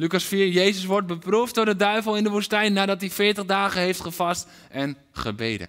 Lucas 0.00 0.24
4, 0.24 0.48
Jezus 0.48 0.84
wordt 0.84 1.06
beproefd 1.06 1.54
door 1.54 1.64
de 1.64 1.76
duivel 1.76 2.16
in 2.16 2.24
de 2.24 2.30
woestijn 2.30 2.72
nadat 2.72 3.00
hij 3.00 3.10
40 3.10 3.44
dagen 3.44 3.80
heeft 3.80 4.00
gevast 4.00 4.48
en 4.70 4.96
gebeden. 5.12 5.68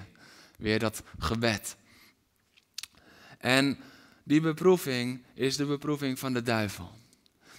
Weer 0.58 0.80
dat 0.80 1.04
gebed. 1.20 1.76
En 3.38 3.78
die 4.24 4.42
beproeving 4.42 5.24
is 5.34 5.58
de 5.58 5.66
beproeving 5.66 6.20
van 6.20 6.34
de 6.34 6.42
duivel. 6.42 6.92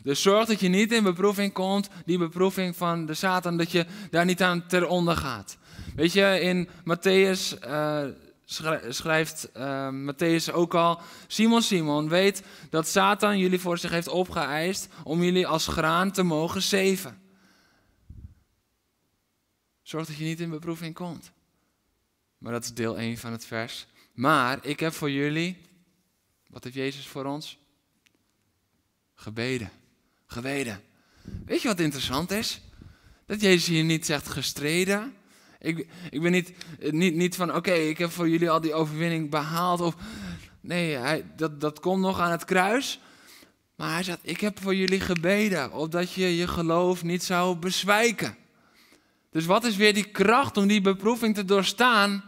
Dus 0.03 0.23
zorg 0.23 0.47
dat 0.47 0.61
je 0.61 0.69
niet 0.69 0.93
in 0.93 1.03
beproeving 1.03 1.53
komt, 1.53 1.89
die 2.05 2.19
beproeving 2.19 2.77
van 2.77 3.07
de 3.07 3.15
Satan, 3.15 3.57
dat 3.57 3.73
je 3.73 3.87
daar 4.11 4.25
niet 4.25 4.43
aan 4.43 4.67
ter 4.67 4.87
onder 4.87 5.17
gaat. 5.17 5.59
Weet 5.97 6.13
je, 6.13 6.41
in 6.41 6.69
Matthäus 6.69 7.65
uh, 7.67 8.05
schrijft 8.89 9.49
uh, 9.57 9.89
Matthäus 9.91 10.53
ook 10.53 10.75
al: 10.75 11.01
Simon, 11.27 11.63
Simon, 11.63 12.09
weet 12.09 12.43
dat 12.71 12.89
Satan 12.89 13.39
jullie 13.39 13.61
voor 13.61 13.79
zich 13.79 13.91
heeft 13.91 14.09
opgeëist 14.09 14.89
om 15.05 15.23
jullie 15.23 15.47
als 15.47 15.67
graan 15.67 16.11
te 16.11 16.23
mogen 16.23 16.63
zeven. 16.63 17.21
Zorg 19.83 20.07
dat 20.07 20.17
je 20.17 20.25
niet 20.25 20.41
in 20.41 20.51
beproeving 20.51 20.95
komt. 20.95 21.33
Maar 22.39 22.53
dat 22.53 22.65
is 22.65 22.75
deel 22.75 22.99
1 22.99 23.19
van 23.19 23.33
het 23.33 23.45
vers. 23.45 23.87
Maar 24.13 24.67
ik 24.67 24.81
heb 24.81 24.93
voor 24.93 25.11
jullie, 25.11 25.57
wat 26.47 26.65
heeft 26.65 26.77
Jezus 26.77 27.07
voor 27.07 27.25
ons? 27.25 27.59
Gebeden. 29.15 29.71
Gebeden. 30.27 30.83
Weet 31.45 31.63
je 31.63 31.69
wat 31.69 31.81
interessant 31.81 32.31
is? 32.31 32.61
Dat 33.27 33.41
Jezus 33.41 33.67
hier 33.67 33.85
niet 33.85 34.07
zegt 34.07 34.29
gestreden, 34.29 35.15
ik, 35.61 35.87
ik 36.11 36.23
ben 36.23 36.33
niet, 36.33 36.53
niet, 36.91 37.15
niet 37.15 37.37
van, 37.37 37.55
oké, 37.55 37.73
ik 37.73 37.99
heb 37.99 38.11
voor 38.11 38.29
jullie 38.29 38.51
al 38.51 38.61
die 38.61 38.75
overwinning 38.75 39.31
behaald. 39.31 39.81
Of, 39.81 39.95
nee, 40.61 40.97
hij, 40.97 41.25
dat, 41.37 41.61
dat 41.61 41.81
komt 41.81 42.03
nog 42.03 42.21
aan 42.21 42.31
het 42.31 42.45
kruis. 42.45 43.01
Maar 43.77 43.93
hij 43.93 44.03
zegt, 44.03 44.19
ik 44.23 44.41
heb 44.41 44.61
voor 44.63 44.75
jullie 44.75 45.01
gebeden, 45.01 45.73
opdat 45.73 46.13
je 46.13 46.37
je 46.37 46.49
geloof 46.49 47.03
niet 47.03 47.23
zou 47.23 47.57
bezwijken. 47.57 48.37
Dus 49.31 49.47
wat 49.47 49.65
is 49.65 49.77
weer 49.77 49.95
die 49.95 50.11
kracht 50.11 50.57
om 50.57 50.67
die 50.67 50.81
beproeving 50.81 51.35
te 51.35 51.45
doorstaan? 51.45 52.25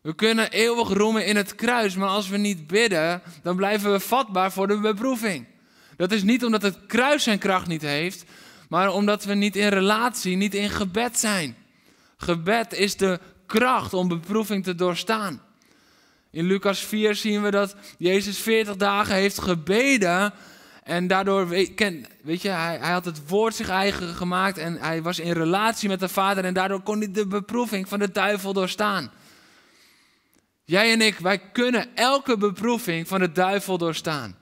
We 0.00 0.14
kunnen 0.14 0.50
eeuwig 0.50 0.88
roemen 0.88 1.26
in 1.26 1.36
het 1.36 1.54
kruis, 1.54 1.94
maar 1.94 2.08
als 2.08 2.28
we 2.28 2.36
niet 2.36 2.66
bidden, 2.66 3.22
dan 3.42 3.56
blijven 3.56 3.92
we 3.92 4.00
vatbaar 4.00 4.52
voor 4.52 4.66
de 4.66 4.78
beproeving. 4.78 5.46
Dat 5.96 6.12
is 6.12 6.22
niet 6.22 6.44
omdat 6.44 6.62
het 6.62 6.78
kruis 6.86 7.22
zijn 7.22 7.38
kracht 7.38 7.66
niet 7.66 7.82
heeft, 7.82 8.24
maar 8.68 8.92
omdat 8.92 9.24
we 9.24 9.34
niet 9.34 9.56
in 9.56 9.68
relatie, 9.68 10.36
niet 10.36 10.54
in 10.54 10.70
gebed 10.70 11.18
zijn. 11.18 11.56
Gebed 12.20 12.72
is 12.72 12.96
de 12.96 13.20
kracht 13.46 13.94
om 13.94 14.08
beproeving 14.08 14.64
te 14.64 14.74
doorstaan. 14.74 15.42
In 16.30 16.44
Lucas 16.44 16.80
4 16.80 17.14
zien 17.14 17.42
we 17.42 17.50
dat 17.50 17.74
Jezus 17.98 18.38
40 18.38 18.76
dagen 18.76 19.14
heeft 19.14 19.40
gebeden. 19.40 20.32
En 20.82 21.06
daardoor, 21.06 21.48
weet 21.48 22.42
je, 22.42 22.48
hij, 22.48 22.78
hij, 22.78 22.92
had 22.92 23.04
het 23.04 23.28
woord 23.28 23.54
zich 23.54 23.68
eigen 23.68 24.14
gemaakt. 24.14 24.58
En 24.58 24.76
hij 24.76 25.02
was 25.02 25.18
in 25.18 25.32
relatie 25.32 25.88
met 25.88 26.00
de 26.00 26.08
Vader. 26.08 26.44
En 26.44 26.54
daardoor 26.54 26.82
kon 26.82 26.98
hij 26.98 27.10
de 27.10 27.26
beproeving 27.26 27.88
van 27.88 27.98
de 27.98 28.10
duivel 28.10 28.52
doorstaan. 28.52 29.10
Jij 30.64 30.92
en 30.92 31.00
ik, 31.00 31.18
wij 31.18 31.38
kunnen 31.38 31.96
elke 31.96 32.36
beproeving 32.36 33.08
van 33.08 33.20
de 33.20 33.32
duivel 33.32 33.78
doorstaan. 33.78 34.36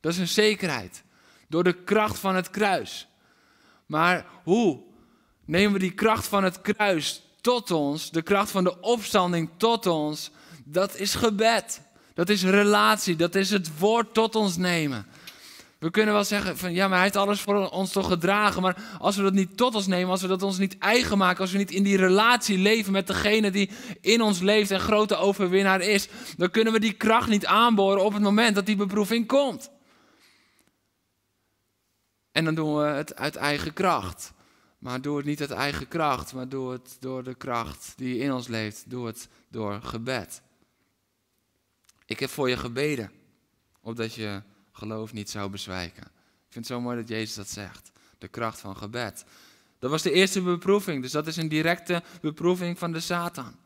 Dat 0.00 0.12
is 0.12 0.18
een 0.18 0.28
zekerheid. 0.28 1.02
Door 1.48 1.64
de 1.64 1.82
kracht 1.84 2.18
van 2.18 2.34
het 2.34 2.50
kruis. 2.50 3.08
Maar 3.86 4.26
hoe? 4.42 4.90
Nemen 5.52 5.72
we 5.72 5.78
die 5.78 5.92
kracht 5.92 6.26
van 6.26 6.44
het 6.44 6.60
kruis 6.60 7.22
tot 7.40 7.70
ons, 7.70 8.10
de 8.10 8.22
kracht 8.22 8.50
van 8.50 8.64
de 8.64 8.80
opstanding 8.80 9.50
tot 9.56 9.86
ons, 9.86 10.30
dat 10.64 10.96
is 10.96 11.14
gebed. 11.14 11.80
Dat 12.14 12.28
is 12.28 12.44
relatie, 12.44 13.16
dat 13.16 13.34
is 13.34 13.50
het 13.50 13.78
woord 13.78 14.14
tot 14.14 14.34
ons 14.34 14.56
nemen. 14.56 15.06
We 15.78 15.90
kunnen 15.90 16.14
wel 16.14 16.24
zeggen 16.24 16.58
van 16.58 16.72
ja, 16.72 16.84
maar 16.84 16.94
hij 16.94 17.02
heeft 17.02 17.16
alles 17.16 17.40
voor 17.40 17.68
ons 17.68 17.92
toch 17.92 18.06
gedragen. 18.08 18.62
Maar 18.62 18.76
als 18.98 19.16
we 19.16 19.22
dat 19.22 19.32
niet 19.32 19.56
tot 19.56 19.74
ons 19.74 19.86
nemen, 19.86 20.10
als 20.10 20.22
we 20.22 20.28
dat 20.28 20.42
ons 20.42 20.58
niet 20.58 20.78
eigen 20.78 21.18
maken, 21.18 21.40
als 21.40 21.52
we 21.52 21.58
niet 21.58 21.70
in 21.70 21.82
die 21.82 21.96
relatie 21.96 22.58
leven 22.58 22.92
met 22.92 23.06
degene 23.06 23.50
die 23.50 23.70
in 24.00 24.20
ons 24.20 24.40
leeft 24.40 24.70
en 24.70 24.80
grote 24.80 25.16
overwinnaar 25.16 25.80
is, 25.80 26.08
dan 26.36 26.50
kunnen 26.50 26.72
we 26.72 26.80
die 26.80 26.92
kracht 26.92 27.28
niet 27.28 27.46
aanboren 27.46 28.04
op 28.04 28.12
het 28.12 28.22
moment 28.22 28.54
dat 28.54 28.66
die 28.66 28.76
beproeving 28.76 29.26
komt. 29.26 29.70
En 32.32 32.44
dan 32.44 32.54
doen 32.54 32.76
we 32.76 32.84
het 32.84 33.16
uit 33.16 33.36
eigen 33.36 33.72
kracht. 33.72 34.32
Maar 34.82 35.00
doe 35.00 35.16
het 35.16 35.26
niet 35.26 35.40
uit 35.40 35.50
eigen 35.50 35.88
kracht, 35.88 36.34
maar 36.34 36.48
doe 36.48 36.72
het 36.72 36.96
door 37.00 37.22
de 37.22 37.34
kracht 37.34 37.92
die 37.96 38.18
in 38.18 38.32
ons 38.32 38.48
leeft. 38.48 38.90
Doe 38.90 39.06
het 39.06 39.28
door 39.48 39.82
gebed. 39.82 40.42
Ik 42.06 42.20
heb 42.20 42.30
voor 42.30 42.48
je 42.48 42.56
gebeden, 42.56 43.10
opdat 43.80 44.14
je 44.14 44.42
geloof 44.72 45.12
niet 45.12 45.30
zou 45.30 45.50
bezwijken. 45.50 46.02
Ik 46.02 46.52
vind 46.52 46.66
het 46.68 46.76
zo 46.76 46.80
mooi 46.80 46.96
dat 46.96 47.08
Jezus 47.08 47.34
dat 47.34 47.48
zegt. 47.48 47.90
De 48.18 48.28
kracht 48.28 48.60
van 48.60 48.76
gebed. 48.76 49.24
Dat 49.78 49.90
was 49.90 50.02
de 50.02 50.12
eerste 50.12 50.42
beproeving, 50.42 51.02
dus 51.02 51.12
dat 51.12 51.26
is 51.26 51.36
een 51.36 51.48
directe 51.48 52.02
beproeving 52.20 52.78
van 52.78 52.92
de 52.92 53.00
Satan. 53.00 53.56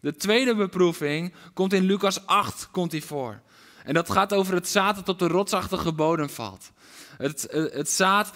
De 0.00 0.14
tweede 0.14 0.54
beproeving 0.54 1.34
komt 1.54 1.72
in 1.72 1.84
Lucas 1.84 2.26
8 2.26 2.70
komt 2.70 2.90
die 2.90 3.04
voor. 3.04 3.40
En 3.84 3.94
dat 3.94 4.10
gaat 4.10 4.34
over 4.34 4.54
het 4.54 4.68
zaad 4.68 4.96
dat 4.96 5.08
op 5.08 5.18
de 5.18 5.28
rotsachtige 5.28 5.92
bodem 5.92 6.30
valt. 6.30 6.70
Het, 7.16 7.46
het 7.50 7.90
zaad 7.90 8.32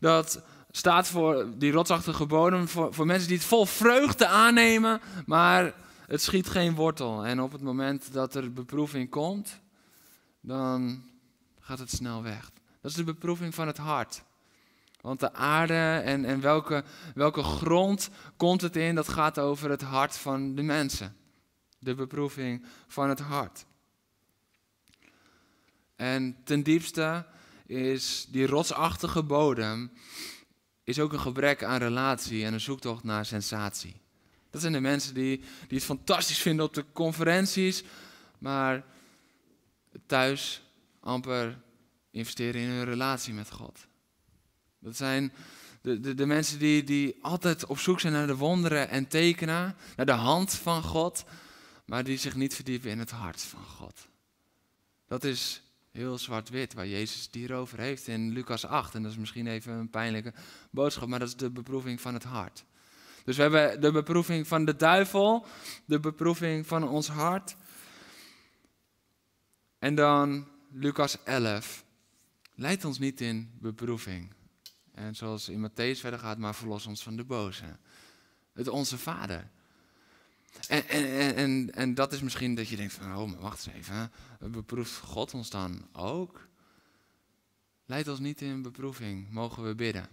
dat 0.00 0.42
staat 0.76 1.08
voor 1.08 1.46
die 1.58 1.72
rotsachtige 1.72 2.26
bodem, 2.26 2.68
voor, 2.68 2.94
voor 2.94 3.06
mensen 3.06 3.28
die 3.28 3.36
het 3.36 3.46
vol 3.46 3.66
vreugde 3.66 4.26
aannemen, 4.26 5.00
maar 5.26 5.74
het 6.06 6.22
schiet 6.22 6.48
geen 6.48 6.74
wortel. 6.74 7.26
En 7.26 7.40
op 7.40 7.52
het 7.52 7.60
moment 7.60 8.12
dat 8.12 8.34
er 8.34 8.52
beproeving 8.52 9.10
komt, 9.10 9.60
dan 10.40 11.02
gaat 11.60 11.78
het 11.78 11.90
snel 11.90 12.22
weg. 12.22 12.50
Dat 12.80 12.90
is 12.90 12.96
de 12.96 13.04
beproeving 13.04 13.54
van 13.54 13.66
het 13.66 13.76
hart. 13.76 14.22
Want 15.00 15.20
de 15.20 15.32
aarde 15.32 16.00
en, 16.04 16.24
en 16.24 16.40
welke, 16.40 16.84
welke 17.14 17.42
grond 17.42 18.10
komt 18.36 18.60
het 18.60 18.76
in, 18.76 18.94
dat 18.94 19.08
gaat 19.08 19.38
over 19.38 19.70
het 19.70 19.82
hart 19.82 20.16
van 20.16 20.54
de 20.54 20.62
mensen. 20.62 21.16
De 21.78 21.94
beproeving 21.94 22.64
van 22.86 23.08
het 23.08 23.20
hart. 23.20 23.64
En 25.96 26.36
ten 26.44 26.62
diepste 26.62 27.26
is 27.66 28.26
die 28.30 28.46
rotsachtige 28.46 29.22
bodem 29.22 29.90
is 30.84 30.98
ook 30.98 31.12
een 31.12 31.20
gebrek 31.20 31.64
aan 31.64 31.78
relatie 31.78 32.44
en 32.44 32.52
een 32.52 32.60
zoektocht 32.60 33.04
naar 33.04 33.26
sensatie. 33.26 34.00
Dat 34.50 34.60
zijn 34.60 34.72
de 34.72 34.80
mensen 34.80 35.14
die, 35.14 35.38
die 35.38 35.78
het 35.78 35.84
fantastisch 35.84 36.38
vinden 36.38 36.64
op 36.64 36.74
de 36.74 36.84
conferenties, 36.92 37.84
maar 38.38 38.84
thuis 40.06 40.62
amper 41.00 41.60
investeren 42.10 42.60
in 42.60 42.68
hun 42.68 42.84
relatie 42.84 43.34
met 43.34 43.50
God. 43.50 43.86
Dat 44.78 44.96
zijn 44.96 45.32
de, 45.80 46.00
de, 46.00 46.14
de 46.14 46.26
mensen 46.26 46.58
die, 46.58 46.84
die 46.84 47.16
altijd 47.20 47.66
op 47.66 47.78
zoek 47.78 48.00
zijn 48.00 48.12
naar 48.12 48.26
de 48.26 48.36
wonderen 48.36 48.88
en 48.88 49.08
tekenen, 49.08 49.76
naar 49.96 50.06
de 50.06 50.12
hand 50.12 50.54
van 50.54 50.82
God, 50.82 51.24
maar 51.86 52.04
die 52.04 52.18
zich 52.18 52.34
niet 52.34 52.54
verdiepen 52.54 52.90
in 52.90 52.98
het 52.98 53.10
hart 53.10 53.40
van 53.40 53.64
God. 53.64 54.08
Dat 55.06 55.24
is 55.24 55.62
heel 55.94 56.18
zwart-wit, 56.18 56.74
waar 56.74 56.86
Jezus 56.86 57.22
het 57.24 57.34
hierover 57.34 57.78
heeft 57.78 58.06
in 58.06 58.30
Lucas 58.30 58.66
8. 58.66 58.94
En 58.94 59.02
dat 59.02 59.10
is 59.10 59.18
misschien 59.18 59.46
even 59.46 59.72
een 59.72 59.90
pijnlijke 59.90 60.32
boodschap, 60.70 61.08
maar 61.08 61.18
dat 61.18 61.28
is 61.28 61.36
de 61.36 61.50
beproeving 61.50 62.00
van 62.00 62.14
het 62.14 62.24
hart. 62.24 62.64
Dus 63.24 63.36
we 63.36 63.42
hebben 63.42 63.80
de 63.80 63.92
beproeving 63.92 64.46
van 64.46 64.64
de 64.64 64.76
duivel, 64.76 65.46
de 65.84 66.00
beproeving 66.00 66.66
van 66.66 66.88
ons 66.88 67.08
hart. 67.08 67.56
En 69.78 69.94
dan 69.94 70.48
Lucas 70.70 71.22
11. 71.24 71.84
Leid 72.54 72.84
ons 72.84 72.98
niet 72.98 73.20
in 73.20 73.50
beproeving. 73.60 74.34
En 74.92 75.14
zoals 75.14 75.48
in 75.48 75.68
Matthäus 75.68 76.00
verder 76.00 76.18
gaat, 76.18 76.38
maar 76.38 76.54
verlos 76.54 76.86
ons 76.86 77.02
van 77.02 77.16
de 77.16 77.24
boze. 77.24 77.76
Het 78.52 78.68
onze 78.68 78.98
vader. 78.98 79.50
En, 80.68 80.88
en, 80.88 81.34
en, 81.34 81.70
en 81.74 81.94
dat 81.94 82.12
is 82.12 82.20
misschien 82.20 82.54
dat 82.54 82.68
je 82.68 82.76
denkt 82.76 82.92
van, 82.92 83.16
oh, 83.16 83.30
maar 83.30 83.40
wacht 83.40 83.66
eens 83.66 83.76
even. 83.76 84.12
Beproeft 84.38 84.98
God 84.98 85.34
ons 85.34 85.50
dan 85.50 85.88
ook? 85.92 86.48
Leid 87.86 88.08
ons 88.08 88.18
niet 88.18 88.40
in 88.40 88.62
beproeving, 88.62 89.30
mogen 89.30 89.64
we 89.64 89.74
bidden. 89.74 90.08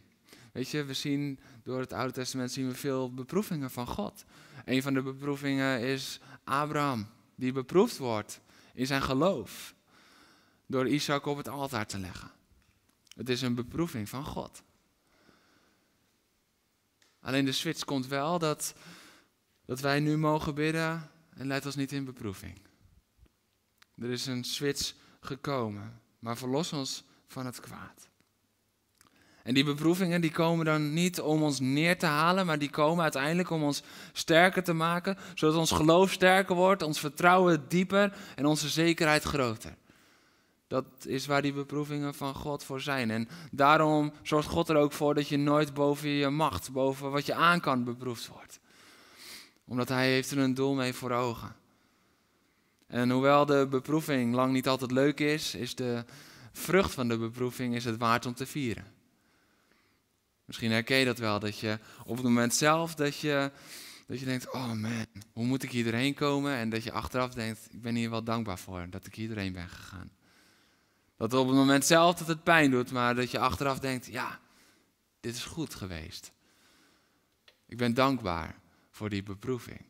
Weet 0.51 0.69
je, 0.69 0.83
we 0.83 0.93
zien 0.93 1.39
door 1.63 1.79
het 1.79 1.93
Oude 1.93 2.13
Testament 2.13 2.51
zien 2.51 2.67
we 2.67 2.75
veel 2.75 3.13
beproevingen 3.13 3.71
van 3.71 3.87
God. 3.87 4.23
Een 4.65 4.81
van 4.81 4.93
de 4.93 5.01
beproevingen 5.01 5.79
is 5.79 6.19
Abraham, 6.43 7.07
die 7.35 7.51
beproefd 7.51 7.97
wordt 7.97 8.41
in 8.73 8.85
zijn 8.85 9.01
geloof. 9.01 9.75
Door 10.65 10.87
Isaac 10.87 11.25
op 11.25 11.37
het 11.37 11.47
altaar 11.47 11.85
te 11.85 11.99
leggen. 11.99 12.31
Het 13.15 13.29
is 13.29 13.41
een 13.41 13.55
beproeving 13.55 14.09
van 14.09 14.25
God. 14.25 14.63
Alleen 17.21 17.45
de 17.45 17.51
switch 17.51 17.83
komt 17.83 18.07
wel 18.07 18.39
dat 18.39 18.73
dat 19.71 19.79
wij 19.79 19.99
nu 19.99 20.17
mogen 20.17 20.55
bidden 20.55 21.09
en 21.33 21.47
leidt 21.47 21.65
ons 21.65 21.75
niet 21.75 21.91
in 21.91 22.05
beproeving. 22.05 22.61
Er 23.95 24.09
is 24.09 24.25
een 24.25 24.43
switch 24.43 24.93
gekomen, 25.19 26.01
maar 26.19 26.37
verlos 26.37 26.73
ons 26.73 27.03
van 27.27 27.45
het 27.45 27.59
kwaad. 27.59 28.09
En 29.43 29.53
die 29.53 29.63
beproevingen 29.63 30.21
die 30.21 30.31
komen 30.31 30.65
dan 30.65 30.93
niet 30.93 31.21
om 31.21 31.43
ons 31.43 31.59
neer 31.59 31.97
te 31.97 32.05
halen, 32.05 32.45
maar 32.45 32.59
die 32.59 32.69
komen 32.69 33.03
uiteindelijk 33.03 33.49
om 33.49 33.63
ons 33.63 33.83
sterker 34.13 34.63
te 34.63 34.73
maken, 34.73 35.17
zodat 35.35 35.55
ons 35.55 35.71
geloof 35.71 36.11
sterker 36.11 36.55
wordt, 36.55 36.81
ons 36.81 36.99
vertrouwen 36.99 37.65
dieper 37.67 38.17
en 38.35 38.45
onze 38.45 38.69
zekerheid 38.69 39.23
groter. 39.23 39.75
Dat 40.67 40.85
is 41.05 41.25
waar 41.25 41.41
die 41.41 41.53
beproevingen 41.53 42.13
van 42.13 42.35
God 42.35 42.63
voor 42.63 42.81
zijn. 42.81 43.11
En 43.11 43.27
daarom 43.51 44.13
zorgt 44.21 44.47
God 44.47 44.69
er 44.69 44.75
ook 44.75 44.93
voor 44.93 45.13
dat 45.13 45.27
je 45.27 45.37
nooit 45.37 45.73
boven 45.73 46.09
je 46.09 46.29
macht, 46.29 46.71
boven 46.71 47.11
wat 47.11 47.25
je 47.25 47.33
aan 47.33 47.59
kan, 47.59 47.83
beproefd 47.83 48.27
wordt 48.27 48.59
omdat 49.71 49.89
hij 49.89 50.11
heeft 50.11 50.31
er 50.31 50.37
een 50.37 50.53
doel 50.53 50.73
mee 50.73 50.93
voor 50.93 51.11
ogen. 51.11 51.55
En 52.87 53.09
hoewel 53.09 53.45
de 53.45 53.67
beproeving 53.69 54.33
lang 54.33 54.53
niet 54.53 54.67
altijd 54.67 54.91
leuk 54.91 55.19
is, 55.19 55.55
is 55.55 55.75
de 55.75 56.05
vrucht 56.51 56.93
van 56.93 57.07
de 57.07 57.17
beproeving 57.17 57.75
is 57.75 57.85
het 57.85 57.97
waard 57.97 58.25
om 58.25 58.33
te 58.33 58.45
vieren. 58.45 58.85
Misschien 60.45 60.71
herken 60.71 60.97
je 60.97 61.05
dat 61.05 61.17
wel, 61.17 61.39
dat 61.39 61.59
je 61.59 61.79
op 62.05 62.15
het 62.15 62.25
moment 62.25 62.53
zelf 62.53 62.95
dat 62.95 63.17
je, 63.17 63.51
dat 64.07 64.19
je 64.19 64.25
denkt, 64.25 64.51
oh 64.51 64.71
man, 64.71 65.05
hoe 65.33 65.45
moet 65.45 65.63
ik 65.63 65.71
hier 65.71 65.83
doorheen 65.83 66.13
komen? 66.13 66.55
En 66.55 66.69
dat 66.69 66.83
je 66.83 66.91
achteraf 66.91 67.33
denkt, 67.33 67.67
ik 67.69 67.81
ben 67.81 67.95
hier 67.95 68.09
wel 68.09 68.23
dankbaar 68.23 68.59
voor 68.59 68.87
dat 68.89 69.05
ik 69.05 69.15
hier 69.15 69.27
doorheen 69.27 69.53
ben 69.53 69.69
gegaan. 69.69 70.11
Dat 71.17 71.33
op 71.33 71.47
het 71.47 71.55
moment 71.55 71.85
zelf 71.85 72.15
dat 72.15 72.27
het 72.27 72.43
pijn 72.43 72.71
doet, 72.71 72.91
maar 72.91 73.15
dat 73.15 73.31
je 73.31 73.39
achteraf 73.39 73.79
denkt, 73.79 74.05
ja, 74.05 74.39
dit 75.19 75.35
is 75.35 75.43
goed 75.43 75.75
geweest. 75.75 76.31
Ik 77.65 77.77
ben 77.77 77.93
dankbaar 77.93 78.60
voor 78.91 79.09
die 79.09 79.23
beproeving. 79.23 79.85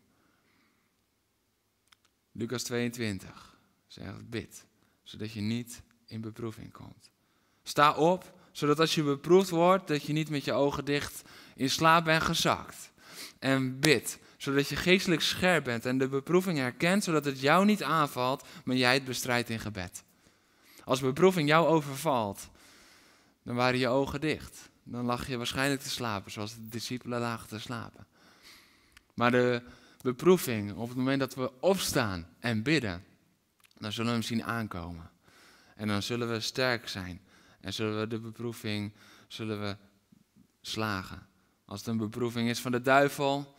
Lucas 2.32 2.64
22 2.64 3.58
zegt 3.88 4.30
bid, 4.30 4.66
zodat 5.04 5.32
je 5.32 5.42
niet 5.42 5.82
in 6.06 6.22
beproeving 6.22 6.72
komt. 6.72 7.10
Sta 7.64 7.94
op, 7.94 8.34
zodat 8.52 8.80
als 8.80 8.96
je 8.96 9.04
beproefd 9.04 9.50
wordt, 9.50 9.88
dat 9.88 10.04
je 10.04 10.14
niet 10.14 10.30
met 10.30 10.46
je 10.46 10.54
ogen 10.54 10.86
dicht 10.86 11.22
in 11.56 11.70
slaap 11.70 12.06
bent 12.06 12.24
gezakt. 12.24 12.92
En 13.40 13.80
bid, 13.80 14.20
zodat 14.38 14.70
je 14.70 14.76
geestelijk 14.76 15.22
scherp 15.22 15.64
bent 15.64 15.86
en 15.86 15.98
de 15.98 16.08
beproeving 16.08 16.58
herkent, 16.58 17.04
zodat 17.04 17.26
het 17.26 17.40
jou 17.40 17.66
niet 17.66 17.84
aanvalt, 17.84 18.46
maar 18.64 18.76
jij 18.76 18.94
het 18.94 19.06
bestrijdt 19.06 19.50
in 19.50 19.60
gebed. 19.60 20.04
Als 20.84 21.00
beproeving 21.00 21.48
jou 21.48 21.68
overvalt, 21.68 22.50
dan 23.44 23.56
waren 23.56 23.80
je 23.80 23.88
ogen 23.88 24.22
dicht. 24.22 24.70
Dan 24.84 25.06
lag 25.06 25.28
je 25.28 25.38
waarschijnlijk 25.38 25.82
te 25.82 25.90
slapen, 25.90 26.32
zoals 26.32 26.56
de 26.56 26.68
discipelen 26.68 27.20
lagen 27.20 27.48
te 27.48 27.60
slapen. 27.60 28.06
Maar 29.22 29.32
de 29.32 29.62
beproeving, 30.02 30.74
op 30.74 30.88
het 30.88 30.98
moment 30.98 31.20
dat 31.20 31.36
we 31.36 31.52
opstaan 31.60 32.28
en 32.40 32.64
bidden, 32.64 33.04
dan 33.78 33.92
zullen 33.92 34.12
we 34.12 34.18
hem 34.18 34.28
zien 34.28 34.44
aankomen. 34.44 35.10
En 35.76 35.88
dan 35.88 36.02
zullen 36.02 36.32
we 36.32 36.40
sterk 36.40 36.88
zijn. 36.88 37.22
En 37.60 37.74
zullen 37.74 38.00
we 38.00 38.08
de 38.08 38.20
beproeving 38.20 38.94
zullen 39.28 39.62
we 39.62 39.78
slagen. 40.62 41.28
Als 41.66 41.80
het 41.80 41.90
een 41.90 41.98
beproeving 41.98 42.50
is 42.50 42.60
van 42.60 42.72
de 42.72 42.82
duivel, 42.82 43.56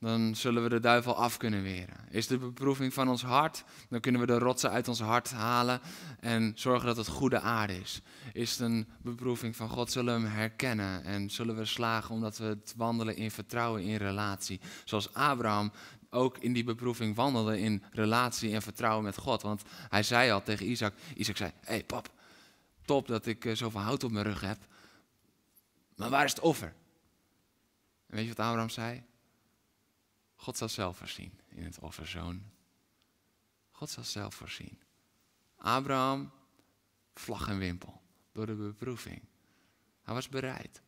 dan 0.00 0.34
zullen 0.34 0.62
we 0.62 0.68
de 0.68 0.80
duivel 0.80 1.16
af 1.16 1.36
kunnen 1.36 1.62
weren. 1.62 1.96
Is 2.10 2.26
de 2.26 2.38
beproeving 2.38 2.94
van 2.94 3.08
ons 3.08 3.22
hart, 3.22 3.64
dan 3.88 4.00
kunnen 4.00 4.20
we 4.20 4.26
de 4.26 4.38
rotsen 4.38 4.70
uit 4.70 4.88
ons 4.88 5.00
hart 5.00 5.30
halen 5.30 5.80
en 6.20 6.52
zorgen 6.54 6.86
dat 6.86 6.96
het 6.96 7.08
goede 7.08 7.40
aarde 7.40 7.80
is. 7.80 8.02
Is 8.32 8.50
het 8.50 8.60
een 8.60 8.88
beproeving 9.02 9.56
van 9.56 9.68
God, 9.68 9.90
zullen 9.90 10.14
we 10.14 10.26
hem 10.26 10.36
herkennen 10.36 11.04
en 11.04 11.30
zullen 11.30 11.56
we 11.56 11.64
slagen 11.64 12.14
omdat 12.14 12.38
we 12.38 12.44
het 12.44 12.74
wandelen 12.76 13.16
in 13.16 13.30
vertrouwen, 13.30 13.82
in 13.82 13.96
relatie. 13.96 14.60
Zoals 14.84 15.14
Abraham 15.14 15.72
ook 16.10 16.38
in 16.38 16.52
die 16.52 16.64
beproeving 16.64 17.16
wandelde 17.16 17.60
in 17.60 17.82
relatie 17.92 18.54
en 18.54 18.62
vertrouwen 18.62 19.04
met 19.04 19.16
God. 19.16 19.42
Want 19.42 19.62
hij 19.88 20.02
zei 20.02 20.30
al 20.30 20.42
tegen 20.42 20.70
Isaac, 20.70 20.94
Isaac 21.14 21.36
zei, 21.36 21.50
hé 21.60 21.72
hey 21.72 21.84
pap, 21.84 22.10
top 22.84 23.06
dat 23.06 23.26
ik 23.26 23.44
eh, 23.44 23.54
zoveel 23.54 23.80
hout 23.80 24.04
op 24.04 24.10
mijn 24.10 24.24
rug 24.24 24.40
heb, 24.40 24.58
maar 25.96 26.10
waar 26.10 26.24
is 26.24 26.30
het 26.30 26.40
offer? 26.40 26.74
En 28.06 28.16
weet 28.16 28.26
je 28.26 28.34
wat 28.34 28.46
Abraham 28.46 28.68
zei? 28.68 29.08
God 30.40 30.56
zal 30.56 30.68
zelf 30.68 30.96
voorzien 30.96 31.40
in 31.48 31.64
het 31.64 31.78
offerzoon. 31.78 32.42
God 33.70 33.90
zal 33.90 34.04
zelf 34.04 34.34
voorzien. 34.34 34.78
Abraham, 35.56 36.32
vlag 37.14 37.48
en 37.48 37.58
wimpel 37.58 38.02
door 38.32 38.46
de 38.46 38.54
beproeving. 38.54 39.22
Hij 40.02 40.14
was 40.14 40.28
bereid, 40.28 40.82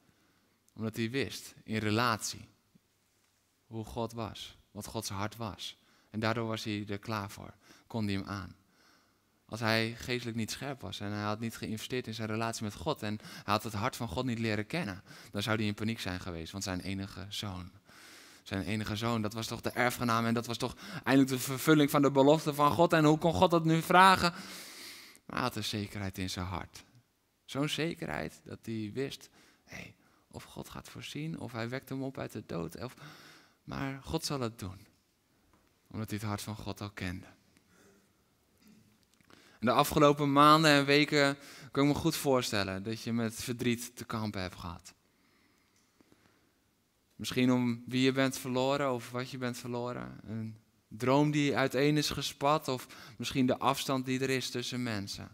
omdat 0.74 0.96
hij 0.96 1.11
wist 1.11 1.55
in 1.64 1.76
relatie 1.76 2.48
hoe 3.66 3.84
God 3.84 4.12
was, 4.12 4.59
wat 4.70 4.86
Gods 4.86 5.09
hart 5.09 5.36
was. 5.36 5.78
En 6.11 6.20
daardoor 6.20 6.46
was 6.46 6.64
hij 6.64 6.86
er 6.88 6.98
klaar 6.98 7.30
voor, 7.30 7.55
kon 7.86 8.05
hij 8.05 8.14
hem 8.14 8.24
aan. 8.24 8.57
als 9.46 9.61
hij 9.61 9.96
geestelijk 9.96 10.36
niet 10.36 10.50
scherp 10.50 10.80
was 10.80 11.00
en 11.00 11.11
hij 11.11 11.22
had 11.22 11.40
niet 11.40 11.57
geïnvesteerd 11.57 12.07
in 12.07 12.14
zijn 12.14 12.28
relatie 12.28 12.64
met 12.64 12.74
God 12.74 13.03
en 13.03 13.18
hij 13.20 13.53
had 13.53 13.62
het 13.62 13.72
hart 13.72 13.96
van 13.96 14.09
God 14.09 14.24
niet 14.24 14.38
leren 14.38 14.66
kennen, 14.66 15.03
dan 15.30 15.42
zou 15.42 15.57
hij 15.57 15.66
in 15.66 15.74
paniek 15.74 16.00
zijn 16.00 16.20
geweest, 16.20 16.53
want 16.53 16.64
zijn 16.64 16.80
enige 16.80 17.26
zoon. 17.28 17.70
Zijn 18.43 18.62
enige 18.62 18.97
zoon, 18.97 19.22
dat 19.22 19.32
was 19.32 19.47
toch 19.47 19.61
de 19.61 19.70
erfgenaam 19.70 20.26
en 20.26 20.34
dat 20.34 20.47
was 20.47 20.57
toch 20.57 20.76
eindelijk 21.05 21.32
de 21.32 21.38
vervulling 21.38 21.90
van 21.90 22.03
de 22.03 22.11
belofte 22.11 22.55
van 22.55 22.70
God. 22.70 22.93
En 22.93 23.05
hoe 23.05 23.18
kon 23.18 23.34
God 23.34 23.51
dat 23.51 23.64
nu 23.64 23.82
vragen? 23.82 24.32
Maar 25.26 25.36
hij 25.36 25.40
had 25.43 25.57
een 25.57 25.64
zekerheid 25.64 26.18
in 26.18 26.30
zijn 26.30 26.47
hart. 26.47 26.84
Zo'n 27.45 27.68
zekerheid 27.68 28.40
dat 28.45 28.59
hij 28.62 28.90
wist, 28.95 29.28
hey, 29.64 29.95
of 30.30 30.45
God 30.45 30.68
gaat 30.68 30.88
voorzien, 30.88 31.40
of 31.40 31.53
hij 31.53 31.68
wekt 31.68 31.88
hem 31.88 32.03
op 32.03 32.18
uit 32.18 32.32
de 32.32 32.43
dood. 32.47 32.82
Of, 32.82 32.95
maar 33.64 34.01
God 34.03 34.24
zal 34.24 34.40
het 34.40 34.59
doen, 34.59 34.86
omdat 35.90 36.11
hij 36.11 36.18
het 36.18 36.28
hart 36.28 36.43
van 36.43 36.57
God 36.57 36.80
al 36.80 36.90
kende. 36.90 37.26
de 39.61 39.70
afgelopen 39.70 40.32
maanden 40.32 40.70
en 40.70 40.84
weken 40.84 41.38
kan 41.70 41.82
ik 41.82 41.95
me 41.95 41.99
goed 41.99 42.16
voorstellen 42.16 42.82
dat 42.82 43.03
je 43.03 43.12
met 43.12 43.34
verdriet 43.34 43.97
te 43.97 44.05
kampen 44.05 44.40
hebt 44.40 44.59
gehad. 44.59 44.95
Misschien 47.22 47.52
om 47.52 47.82
wie 47.86 48.02
je 48.02 48.12
bent 48.12 48.38
verloren 48.38 48.92
of 48.92 49.10
wat 49.10 49.30
je 49.30 49.38
bent 49.38 49.58
verloren. 49.58 50.20
Een 50.24 50.56
droom 50.88 51.30
die 51.30 51.56
uiteen 51.56 51.96
is 51.96 52.10
gespat 52.10 52.68
of 52.68 52.86
misschien 53.16 53.46
de 53.46 53.58
afstand 53.58 54.06
die 54.06 54.20
er 54.20 54.30
is 54.30 54.50
tussen 54.50 54.82
mensen. 54.82 55.28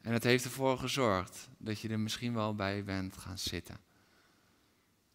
En 0.00 0.12
het 0.12 0.24
heeft 0.24 0.44
ervoor 0.44 0.78
gezorgd 0.78 1.48
dat 1.58 1.80
je 1.80 1.88
er 1.88 2.00
misschien 2.00 2.34
wel 2.34 2.54
bij 2.54 2.84
bent 2.84 3.16
gaan 3.16 3.38
zitten. 3.38 3.76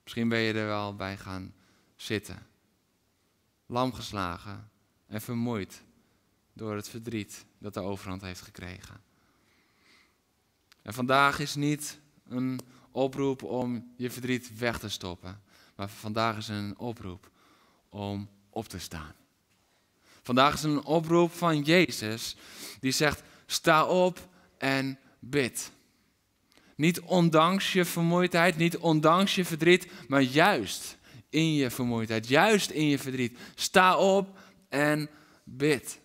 Misschien 0.04 0.30
ben 0.30 0.40
je 0.40 0.54
er 0.54 0.66
wel 0.66 0.96
bij 0.96 1.18
gaan 1.18 1.54
zitten. 1.96 2.48
Lam 3.66 3.94
geslagen 3.94 4.70
en 5.08 5.22
vermoeid 5.22 5.84
door 6.54 6.76
het 6.76 6.90
verdriet 6.90 7.46
dat 7.58 7.74
de 7.74 7.82
overhand 7.82 8.22
heeft 8.22 8.42
gekregen. 8.42 9.02
En 10.82 10.94
vandaag 10.94 11.40
is 11.40 11.56
niet 11.56 12.00
een 12.28 12.60
oproep 12.92 13.44
om 13.44 13.94
je 13.98 14.12
verdriet 14.12 14.58
weg 14.58 14.80
te 14.80 14.90
stoppen. 14.90 15.44
Maar 15.76 15.90
vandaag 15.90 16.38
is 16.38 16.48
een 16.48 16.74
oproep 16.78 17.30
om 17.90 18.30
op 18.50 18.68
te 18.68 18.80
staan. 18.80 19.14
Vandaag 20.22 20.54
is 20.54 20.64
een 20.64 20.84
oproep 20.84 21.32
van 21.32 21.62
Jezus 21.62 22.36
die 22.80 22.92
zegt: 22.92 23.24
sta 23.46 23.86
op 23.86 24.28
en 24.58 25.00
bid. 25.20 25.72
Niet 26.76 27.00
ondanks 27.00 27.74
je 27.74 27.86
vermoeidheid, 27.86 28.58
niet 28.58 28.78
ondanks 28.78 29.36
je 29.36 29.46
verdriet, 29.46 29.88
maar 30.08 30.22
juist 30.22 30.98
in 31.30 31.54
je 31.54 31.70
vermoeidheid, 31.70 32.28
juist 32.28 32.70
in 32.70 32.88
je 32.88 33.00
verdriet. 33.00 33.38
Sta 33.56 33.98
op 33.98 34.38
en 34.70 35.10
bid. 35.44 36.00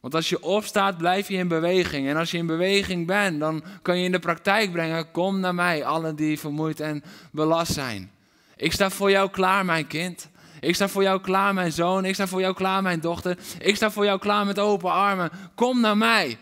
Want 0.00 0.14
als 0.14 0.28
je 0.28 0.42
opstaat, 0.42 0.96
blijf 0.96 1.28
je 1.28 1.36
in 1.36 1.48
beweging. 1.48 2.08
En 2.08 2.16
als 2.16 2.30
je 2.30 2.38
in 2.38 2.46
beweging 2.46 3.06
bent, 3.06 3.40
dan 3.40 3.64
kan 3.82 3.98
je 3.98 4.04
in 4.04 4.12
de 4.12 4.18
praktijk 4.18 4.72
brengen: 4.72 5.10
kom 5.10 5.40
naar 5.40 5.54
mij, 5.54 5.84
allen 5.84 6.16
die 6.16 6.38
vermoeid 6.38 6.80
en 6.80 7.04
belast 7.32 7.72
zijn. 7.72 8.10
Ik 8.56 8.72
sta 8.72 8.90
voor 8.90 9.10
jou 9.10 9.30
klaar, 9.30 9.64
mijn 9.64 9.86
kind. 9.86 10.28
Ik 10.60 10.74
sta 10.74 10.88
voor 10.88 11.02
jou 11.02 11.20
klaar, 11.20 11.54
mijn 11.54 11.72
zoon. 11.72 12.04
Ik 12.04 12.14
sta 12.14 12.26
voor 12.26 12.40
jou 12.40 12.54
klaar, 12.54 12.82
mijn 12.82 13.00
dochter. 13.00 13.38
Ik 13.58 13.76
sta 13.76 13.90
voor 13.90 14.04
jou 14.04 14.18
klaar 14.18 14.46
met 14.46 14.58
open 14.58 14.90
armen. 14.90 15.30
Kom 15.54 15.80
naar 15.80 15.96
mij. 15.96 16.38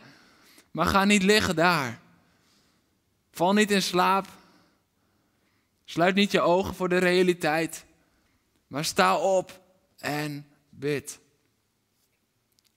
Maar 0.70 0.86
ga 0.86 1.04
niet 1.04 1.22
liggen 1.22 1.56
daar. 1.56 2.00
Val 3.30 3.52
niet 3.52 3.70
in 3.70 3.82
slaap. 3.82 4.26
Sluit 5.84 6.14
niet 6.14 6.30
je 6.30 6.40
ogen 6.40 6.74
voor 6.74 6.88
de 6.88 6.98
realiteit. 6.98 7.84
Maar 8.66 8.84
sta 8.84 9.16
op 9.16 9.60
en 9.98 10.46
bid. 10.70 11.20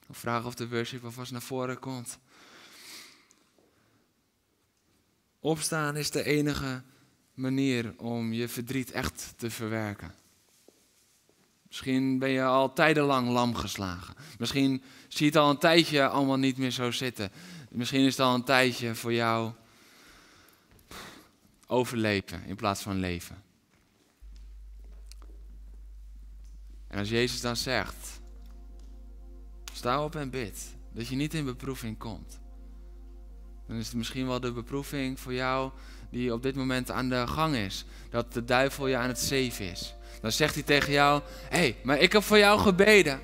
Ik 0.08 0.16
vraag 0.16 0.46
of 0.46 0.56
de 0.56 0.70
worship 0.70 1.04
alvast 1.04 1.32
naar 1.32 1.42
voren 1.42 1.80
komt. 1.80 2.20
Opstaan 5.40 5.96
is 5.96 6.12
de 6.12 6.24
enige 6.24 6.84
manier 7.36 7.94
om 7.98 8.34
je 8.34 8.48
verdriet 8.48 8.92
echt 8.92 9.34
te 9.38 9.50
verwerken. 9.50 10.14
Misschien 11.68 12.20
ben 12.20 12.30
je 12.30 12.44
al 12.44 12.74
tijdenlang 12.74 13.30
lam 13.30 13.56
geslagen. 13.56 14.16
Misschien 14.40 14.84
zie 15.08 15.26
je 15.26 15.32
het 15.32 15.42
al 15.42 15.50
een 15.50 15.58
tijdje 15.58 16.08
allemaal 16.08 16.38
niet 16.38 16.58
meer 16.58 16.72
zo 16.72 16.92
zitten. 16.92 17.32
Misschien 17.70 18.06
is 18.06 18.18
het 18.18 18.26
al 18.26 18.36
een 18.36 18.44
tijdje 18.44 18.96
voor 18.96 19.14
jou 19.14 19.52
overleven 21.68 22.44
in 22.46 22.56
plaats 22.56 22.82
van 22.82 23.00
leven. 23.00 23.44
En 26.88 27.00
als 27.00 27.10
Jezus 27.10 27.42
dan 27.42 27.56
zegt, 27.56 28.22
sta 29.74 30.04
op 30.04 30.16
en 30.16 30.30
bid, 30.30 30.76
dat 30.94 31.08
je 31.08 31.16
niet 31.16 31.34
in 31.34 31.46
beproeving 31.46 31.98
komt. 31.98 32.40
Dan 33.68 33.78
is 33.78 33.86
het 33.86 33.96
misschien 33.96 34.28
wel 34.28 34.40
de 34.40 34.52
beproeving 34.52 35.20
voor 35.20 35.34
jou 35.34 35.72
die 36.10 36.34
op 36.34 36.44
dit 36.44 36.56
moment 36.56 36.92
aan 36.92 37.10
de 37.10 37.28
gang 37.28 37.56
is. 37.56 37.86
Dat 38.10 38.34
de 38.34 38.46
duivel 38.46 38.88
je 38.88 38.98
aan 38.98 39.08
het 39.08 39.20
zeven 39.20 39.72
is. 39.72 39.96
Dan 40.22 40.32
zegt 40.32 40.54
hij 40.54 40.64
tegen 40.64 40.92
jou: 40.92 41.22
Hé, 41.50 41.58
hey, 41.58 41.76
maar 41.84 42.00
ik 42.00 42.12
heb 42.12 42.24
voor 42.24 42.38
jou 42.38 42.60
gebeden. 42.60 43.20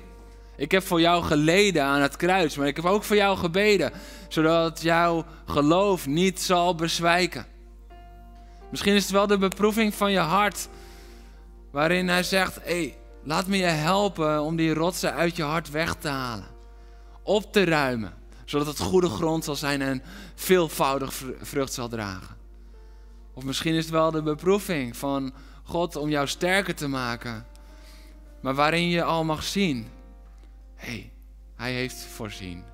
Ik 0.56 0.70
heb 0.70 0.86
voor 0.86 1.00
jou 1.00 1.24
geleden 1.24 1.84
aan 1.84 2.00
het 2.00 2.16
kruis, 2.16 2.56
maar 2.56 2.66
ik 2.66 2.76
heb 2.76 2.84
ook 2.84 3.04
voor 3.04 3.16
jou 3.16 3.36
gebeden, 3.36 3.92
zodat 4.28 4.82
jouw 4.82 5.24
geloof 5.46 6.06
niet 6.06 6.40
zal 6.40 6.74
bezwijken. 6.74 7.46
Misschien 8.70 8.94
is 8.94 9.02
het 9.02 9.12
wel 9.12 9.26
de 9.26 9.38
beproeving 9.38 9.94
van 9.94 10.12
je 10.12 10.18
hart, 10.18 10.68
waarin 11.70 12.08
hij 12.08 12.22
zegt: 12.22 12.54
Hé, 12.54 12.62
hey, 12.62 12.96
laat 13.24 13.46
me 13.46 13.56
je 13.56 13.64
helpen 13.64 14.42
om 14.42 14.56
die 14.56 14.74
rotsen 14.74 15.12
uit 15.12 15.36
je 15.36 15.42
hart 15.42 15.70
weg 15.70 15.94
te 15.94 16.08
halen, 16.08 16.46
op 17.22 17.52
te 17.52 17.64
ruimen, 17.64 18.14
zodat 18.44 18.66
het 18.66 18.78
goede 18.78 19.08
grond 19.08 19.44
zal 19.44 19.56
zijn 19.56 19.82
en 19.82 20.02
veelvoudig 20.34 21.14
vrucht 21.40 21.72
zal 21.72 21.88
dragen. 21.88 22.41
Of 23.34 23.44
misschien 23.44 23.74
is 23.74 23.84
het 23.84 23.92
wel 23.92 24.10
de 24.10 24.22
beproeving 24.22 24.96
van 24.96 25.32
God 25.62 25.96
om 25.96 26.08
jou 26.08 26.26
sterker 26.26 26.74
te 26.74 26.88
maken. 26.88 27.46
Maar 28.40 28.54
waarin 28.54 28.88
je 28.88 29.02
al 29.02 29.24
mag 29.24 29.42
zien: 29.42 29.88
hé, 30.74 30.90
hey, 30.90 31.12
Hij 31.56 31.72
heeft 31.72 32.04
voorzien. 32.04 32.64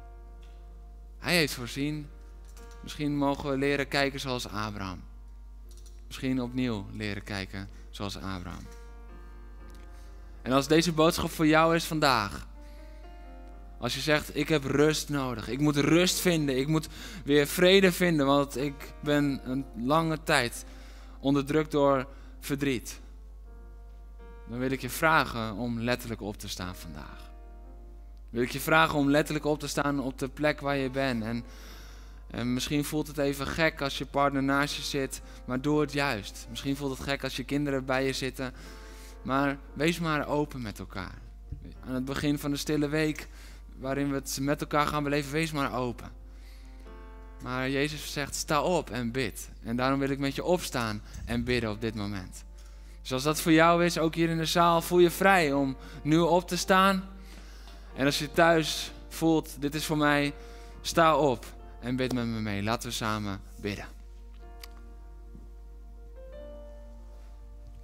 Hij 1.18 1.36
heeft 1.36 1.54
voorzien. 1.54 2.08
Misschien 2.82 3.16
mogen 3.16 3.50
we 3.50 3.56
leren 3.56 3.88
kijken 3.88 4.20
zoals 4.20 4.48
Abraham. 4.48 5.02
Misschien 6.06 6.42
opnieuw 6.42 6.86
leren 6.92 7.22
kijken 7.22 7.68
zoals 7.90 8.16
Abraham. 8.16 8.66
En 10.42 10.52
als 10.52 10.68
deze 10.68 10.92
boodschap 10.92 11.30
voor 11.30 11.46
jou 11.46 11.74
is 11.74 11.84
vandaag, 11.84 12.46
als 13.78 13.94
je 13.94 14.00
zegt, 14.00 14.36
ik 14.36 14.48
heb 14.48 14.64
rust 14.64 15.08
nodig. 15.08 15.48
Ik 15.48 15.60
moet 15.60 15.76
rust 15.76 16.20
vinden. 16.20 16.58
Ik 16.58 16.66
moet 16.66 16.88
weer 17.24 17.46
vrede 17.46 17.92
vinden. 17.92 18.26
Want 18.26 18.56
ik 18.56 18.74
ben 19.02 19.40
een 19.44 19.64
lange 19.76 20.22
tijd 20.22 20.64
onderdrukt 21.20 21.70
door 21.70 22.06
verdriet. 22.40 23.00
Dan 24.48 24.58
wil 24.58 24.70
ik 24.70 24.80
je 24.80 24.90
vragen 24.90 25.54
om 25.54 25.80
letterlijk 25.80 26.20
op 26.20 26.38
te 26.38 26.48
staan 26.48 26.76
vandaag. 26.76 27.30
Wil 28.30 28.42
ik 28.42 28.50
je 28.50 28.60
vragen 28.60 28.98
om 28.98 29.10
letterlijk 29.10 29.44
op 29.44 29.58
te 29.58 29.68
staan 29.68 30.00
op 30.00 30.18
de 30.18 30.28
plek 30.28 30.60
waar 30.60 30.76
je 30.76 30.90
bent. 30.90 31.22
En, 31.24 31.44
en 32.30 32.52
misschien 32.52 32.84
voelt 32.84 33.06
het 33.06 33.18
even 33.18 33.46
gek 33.46 33.80
als 33.80 33.98
je 33.98 34.06
partner 34.06 34.42
naast 34.42 34.76
je 34.76 34.82
zit. 34.82 35.20
Maar 35.44 35.60
doe 35.60 35.80
het 35.80 35.92
juist. 35.92 36.46
Misschien 36.50 36.76
voelt 36.76 36.98
het 36.98 37.08
gek 37.08 37.24
als 37.24 37.36
je 37.36 37.44
kinderen 37.44 37.84
bij 37.84 38.06
je 38.06 38.12
zitten. 38.12 38.52
Maar 39.22 39.58
wees 39.72 39.98
maar 39.98 40.28
open 40.28 40.62
met 40.62 40.78
elkaar. 40.78 41.18
Aan 41.86 41.94
het 41.94 42.04
begin 42.04 42.38
van 42.38 42.50
de 42.50 42.56
stille 42.56 42.88
week 42.88 43.28
waarin 43.78 44.08
we 44.08 44.14
het 44.14 44.38
met 44.40 44.60
elkaar 44.60 44.86
gaan 44.86 45.02
beleven, 45.02 45.32
wees 45.32 45.52
maar 45.52 45.74
open. 45.74 46.10
Maar 47.42 47.70
Jezus 47.70 48.12
zegt, 48.12 48.34
sta 48.34 48.62
op 48.62 48.90
en 48.90 49.12
bid. 49.12 49.50
En 49.62 49.76
daarom 49.76 49.98
wil 49.98 50.10
ik 50.10 50.18
met 50.18 50.34
je 50.34 50.44
opstaan 50.44 51.02
en 51.24 51.44
bidden 51.44 51.70
op 51.70 51.80
dit 51.80 51.94
moment. 51.94 52.44
Dus 53.02 53.12
als 53.12 53.22
dat 53.22 53.40
voor 53.40 53.52
jou 53.52 53.84
is, 53.84 53.98
ook 53.98 54.14
hier 54.14 54.28
in 54.28 54.38
de 54.38 54.44
zaal, 54.44 54.82
voel 54.82 54.98
je 54.98 55.10
vrij 55.10 55.52
om 55.52 55.76
nu 56.02 56.18
op 56.18 56.48
te 56.48 56.56
staan. 56.56 57.08
En 57.94 58.06
als 58.06 58.18
je 58.18 58.32
thuis 58.32 58.92
voelt, 59.08 59.60
dit 59.60 59.74
is 59.74 59.86
voor 59.86 59.96
mij, 59.96 60.34
sta 60.80 61.16
op 61.16 61.46
en 61.80 61.96
bid 61.96 62.12
met 62.12 62.26
me 62.26 62.40
mee. 62.40 62.62
Laten 62.62 62.88
we 62.88 62.94
samen 62.94 63.40
bidden. 63.60 63.86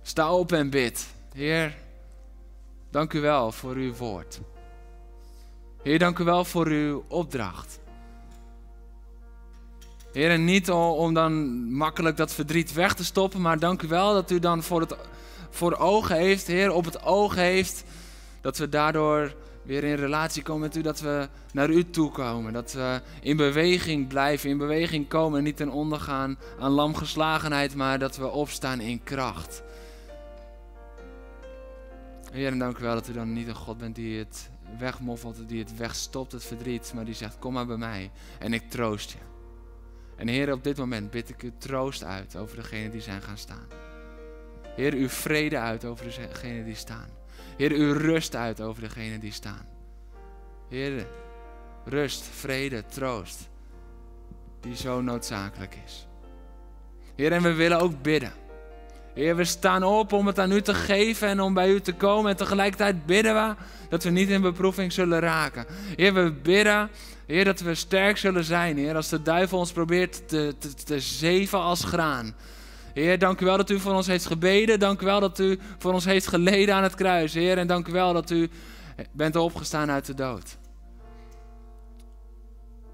Sta 0.03 0.33
op 0.33 0.53
en 0.53 0.71
bid. 0.71 1.07
Heer, 1.35 1.77
dank 2.91 3.13
u 3.13 3.21
wel 3.21 3.53
voor 3.53 3.75
uw 3.75 3.95
woord. 3.95 4.41
Heer, 5.85 5.99
dank 5.99 6.19
u 6.19 6.25
wel 6.25 6.45
voor 6.45 6.67
uw 6.67 7.05
opdracht. 7.09 7.81
Heer, 10.13 10.31
en 10.31 10.45
niet 10.45 10.71
om 10.71 11.15
dan 11.15 11.65
makkelijk 11.73 12.17
dat 12.17 12.35
verdriet 12.35 12.73
weg 12.73 12.95
te 12.95 13.05
stoppen, 13.05 13.41
maar 13.41 13.59
dank 13.59 13.83
u 13.83 13.89
wel 13.89 14.13
dat 14.13 14.31
u 14.31 14.39
dan 14.39 14.63
voor, 14.63 14.81
het, 14.81 14.97
voor 15.51 15.77
ogen 15.77 16.17
heeft, 16.17 16.47
Heer, 16.47 16.73
op 16.73 16.85
het 16.85 17.03
oog 17.03 17.35
heeft, 17.35 17.85
dat 18.41 18.59
we 18.59 18.69
daardoor 18.69 19.35
weer 19.63 19.85
in 19.85 19.95
relatie 19.95 20.43
komen 20.43 20.61
met 20.61 20.77
u, 20.77 20.81
dat 20.81 21.01
we 21.01 21.29
naar 21.53 21.71
u 21.71 21.91
toe 21.91 22.11
komen, 22.11 22.53
dat 22.53 22.73
we 22.73 23.01
in 23.21 23.37
beweging 23.37 24.09
blijven, 24.09 24.51
in 24.51 24.59
beweging 24.59 25.09
komen 25.09 25.39
en 25.39 25.45
niet 25.45 25.57
ten 25.57 25.71
onder 25.71 26.01
gaan 26.01 26.39
aan 26.59 26.71
lamgeslagenheid, 26.71 27.75
maar 27.75 27.99
dat 27.99 28.17
we 28.17 28.31
opstaan 28.31 28.81
in 28.81 29.03
kracht. 29.03 29.63
Heer, 32.33 32.53
en 32.53 32.59
dank 32.59 32.79
u 32.79 32.83
wel 32.83 32.95
dat 32.95 33.09
u 33.09 33.13
dan 33.13 33.33
niet 33.33 33.49
een 33.49 33.55
God 33.55 33.79
bent 33.79 33.95
die 33.95 34.19
het 34.19 34.53
wegmoffelt, 34.79 35.49
die 35.49 35.59
het 35.59 35.77
wegstopt, 35.77 36.33
het 36.33 36.45
verdriet, 36.45 36.93
maar 36.95 37.05
die 37.05 37.15
zegt, 37.15 37.39
kom 37.39 37.53
maar 37.53 37.67
bij 37.67 37.77
mij 37.77 38.11
en 38.39 38.53
ik 38.53 38.71
troost 38.71 39.11
je. 39.11 39.19
En 40.17 40.29
Heer, 40.29 40.53
op 40.53 40.65
dit 40.65 40.77
moment 40.77 41.11
bid 41.11 41.29
ik 41.29 41.43
u 41.43 41.53
troost 41.59 42.05
uit 42.05 42.37
over 42.37 42.57
degenen 42.57 42.91
die 42.91 43.01
zijn 43.01 43.23
gaan 43.23 43.39
staan. 43.39 43.67
Heer, 44.77 44.93
uw 44.93 45.09
vrede 45.09 45.59
uit 45.59 45.85
over 45.85 46.05
degenen 46.05 46.65
die 46.65 46.75
staan. 46.75 47.09
Heer, 47.57 47.73
uw 47.73 47.93
rust 47.93 48.35
uit 48.35 48.61
over 48.61 48.83
degenen 48.83 49.21
die 49.21 49.33
staan. 49.33 49.67
Heer, 50.69 51.07
rust, 51.85 52.23
vrede, 52.23 52.87
troost, 52.87 53.49
die 54.61 54.77
zo 54.77 55.01
noodzakelijk 55.01 55.79
is. 55.85 56.07
Heer, 57.15 57.33
en 57.33 57.43
we 57.43 57.53
willen 57.53 57.81
ook 57.81 58.03
bidden. 58.03 58.33
Heer, 59.15 59.37
we 59.37 59.45
staan 59.45 59.83
op 59.83 60.13
om 60.13 60.27
het 60.27 60.39
aan 60.39 60.53
u 60.53 60.63
te 60.63 60.75
geven 60.75 61.29
en 61.29 61.41
om 61.41 61.55
bij 61.55 61.71
u 61.71 61.81
te 61.81 61.93
komen. 61.93 62.31
En 62.31 62.37
tegelijkertijd 62.37 63.07
bidden 63.07 63.35
we 63.35 63.55
dat 63.89 64.05
we 64.05 64.11
niet 64.11 64.29
in 64.29 64.41
beproeving 64.41 64.93
zullen 64.93 65.21
raken. 65.21 65.67
Heer, 65.97 66.15
we 66.15 66.33
bidden, 66.33 66.91
Heer, 67.27 67.45
dat 67.45 67.61
we 67.61 67.75
sterk 67.75 68.17
zullen 68.17 68.45
zijn. 68.45 68.77
Heer, 68.77 68.97
als 68.97 69.09
de 69.09 69.23
duivel 69.23 69.59
ons 69.59 69.73
probeert 69.73 70.29
te, 70.29 70.55
te, 70.59 70.75
te 70.75 71.01
zeven 71.01 71.59
als 71.59 71.85
graan. 71.85 72.35
Heer, 72.95 73.19
dank 73.19 73.41
u 73.41 73.45
wel 73.45 73.57
dat 73.57 73.71
u 73.71 73.81
voor 73.81 73.95
ons 73.95 74.07
heeft 74.07 74.27
gebeden. 74.27 74.79
Dank 74.79 75.01
u 75.01 75.05
wel 75.05 75.21
dat 75.21 75.39
u 75.39 75.59
voor 75.79 75.93
ons 75.93 76.05
heeft 76.05 76.27
geleden 76.27 76.75
aan 76.75 76.83
het 76.83 76.95
kruis. 76.95 77.35
Heer, 77.35 77.59
en 77.59 77.67
dank 77.67 77.89
u 77.89 77.93
wel 77.93 78.13
dat 78.13 78.31
u 78.31 78.51
bent 79.13 79.37
opgestaan 79.37 79.91
uit 79.91 80.07
de 80.07 80.15
dood. 80.15 80.57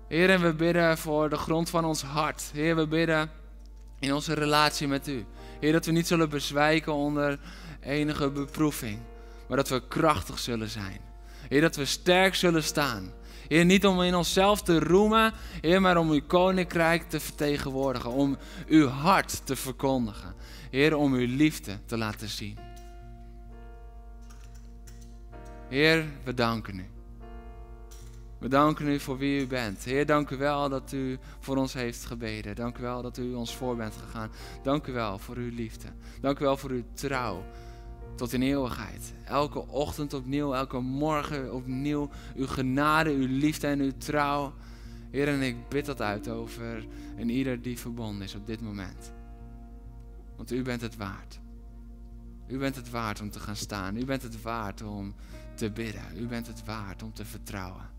Heer, 0.08 0.30
en 0.30 0.40
we 0.40 0.54
bidden 0.54 0.98
voor 0.98 1.28
de 1.28 1.36
grond 1.36 1.70
van 1.70 1.84
ons 1.84 2.02
hart. 2.02 2.50
Heer, 2.52 2.76
we 2.76 2.86
bidden 2.86 3.30
in 3.98 4.14
onze 4.14 4.34
relatie 4.34 4.88
met 4.88 5.08
u. 5.08 5.24
Heer, 5.60 5.72
dat 5.72 5.86
we 5.86 5.92
niet 5.92 6.06
zullen 6.06 6.28
bezwijken 6.28 6.92
onder 6.92 7.38
enige 7.80 8.30
beproeving, 8.30 8.98
maar 9.48 9.56
dat 9.56 9.68
we 9.68 9.88
krachtig 9.88 10.38
zullen 10.38 10.68
zijn. 10.68 11.00
Heer, 11.48 11.60
dat 11.60 11.76
we 11.76 11.84
sterk 11.84 12.34
zullen 12.34 12.62
staan. 12.62 13.12
Heer, 13.48 13.64
niet 13.64 13.86
om 13.86 14.02
in 14.02 14.14
onszelf 14.14 14.62
te 14.62 14.78
roemen, 14.78 15.32
Heer, 15.60 15.80
maar 15.80 15.96
om 15.96 16.10
uw 16.10 16.22
koninkrijk 16.26 17.08
te 17.08 17.20
vertegenwoordigen. 17.20 18.10
Om 18.10 18.36
uw 18.66 18.86
hart 18.86 19.46
te 19.46 19.56
verkondigen. 19.56 20.34
Heer, 20.70 20.96
om 20.96 21.14
uw 21.14 21.26
liefde 21.36 21.78
te 21.86 21.96
laten 21.96 22.28
zien. 22.28 22.58
Heer, 25.68 26.04
we 26.24 26.34
danken 26.34 26.78
u. 26.78 26.99
We 28.40 28.48
danken 28.48 28.88
u 28.88 29.00
voor 29.00 29.18
wie 29.18 29.40
u 29.40 29.46
bent. 29.46 29.84
Heer, 29.84 30.06
dank 30.06 30.30
u 30.30 30.36
wel 30.36 30.68
dat 30.68 30.92
u 30.92 31.18
voor 31.38 31.56
ons 31.56 31.72
heeft 31.72 32.04
gebeden. 32.04 32.56
Dank 32.56 32.78
u 32.78 32.82
wel 32.82 33.02
dat 33.02 33.18
u 33.18 33.34
ons 33.34 33.56
voor 33.56 33.76
bent 33.76 33.94
gegaan. 33.96 34.30
Dank 34.62 34.86
u 34.86 34.92
wel 34.92 35.18
voor 35.18 35.36
uw 35.36 35.54
liefde. 35.54 35.88
Dank 36.20 36.38
u 36.38 36.44
wel 36.44 36.56
voor 36.56 36.70
uw 36.70 36.84
trouw 36.94 37.44
tot 38.16 38.32
in 38.32 38.42
eeuwigheid. 38.42 39.12
Elke 39.24 39.66
ochtend 39.66 40.14
opnieuw, 40.14 40.54
elke 40.54 40.80
morgen 40.80 41.54
opnieuw. 41.54 42.10
Uw 42.36 42.46
genade, 42.46 43.10
uw 43.10 43.26
liefde 43.28 43.66
en 43.66 43.80
uw 43.80 43.92
trouw. 43.98 44.52
Heer, 45.10 45.28
en 45.28 45.42
ik 45.42 45.68
bid 45.68 45.86
dat 45.86 46.00
uit 46.00 46.28
over 46.28 46.86
en 47.16 47.28
ieder 47.28 47.62
die 47.62 47.78
verbonden 47.78 48.22
is 48.22 48.34
op 48.34 48.46
dit 48.46 48.60
moment. 48.60 49.12
Want 50.36 50.52
u 50.52 50.62
bent 50.62 50.80
het 50.80 50.96
waard. 50.96 51.40
U 52.46 52.58
bent 52.58 52.76
het 52.76 52.90
waard 52.90 53.20
om 53.20 53.30
te 53.30 53.40
gaan 53.40 53.56
staan. 53.56 53.96
U 53.96 54.04
bent 54.04 54.22
het 54.22 54.42
waard 54.42 54.82
om 54.82 55.14
te 55.54 55.70
bidden. 55.70 56.04
U 56.16 56.26
bent 56.26 56.46
het 56.46 56.64
waard 56.64 57.02
om 57.02 57.12
te 57.12 57.24
vertrouwen. 57.24 57.98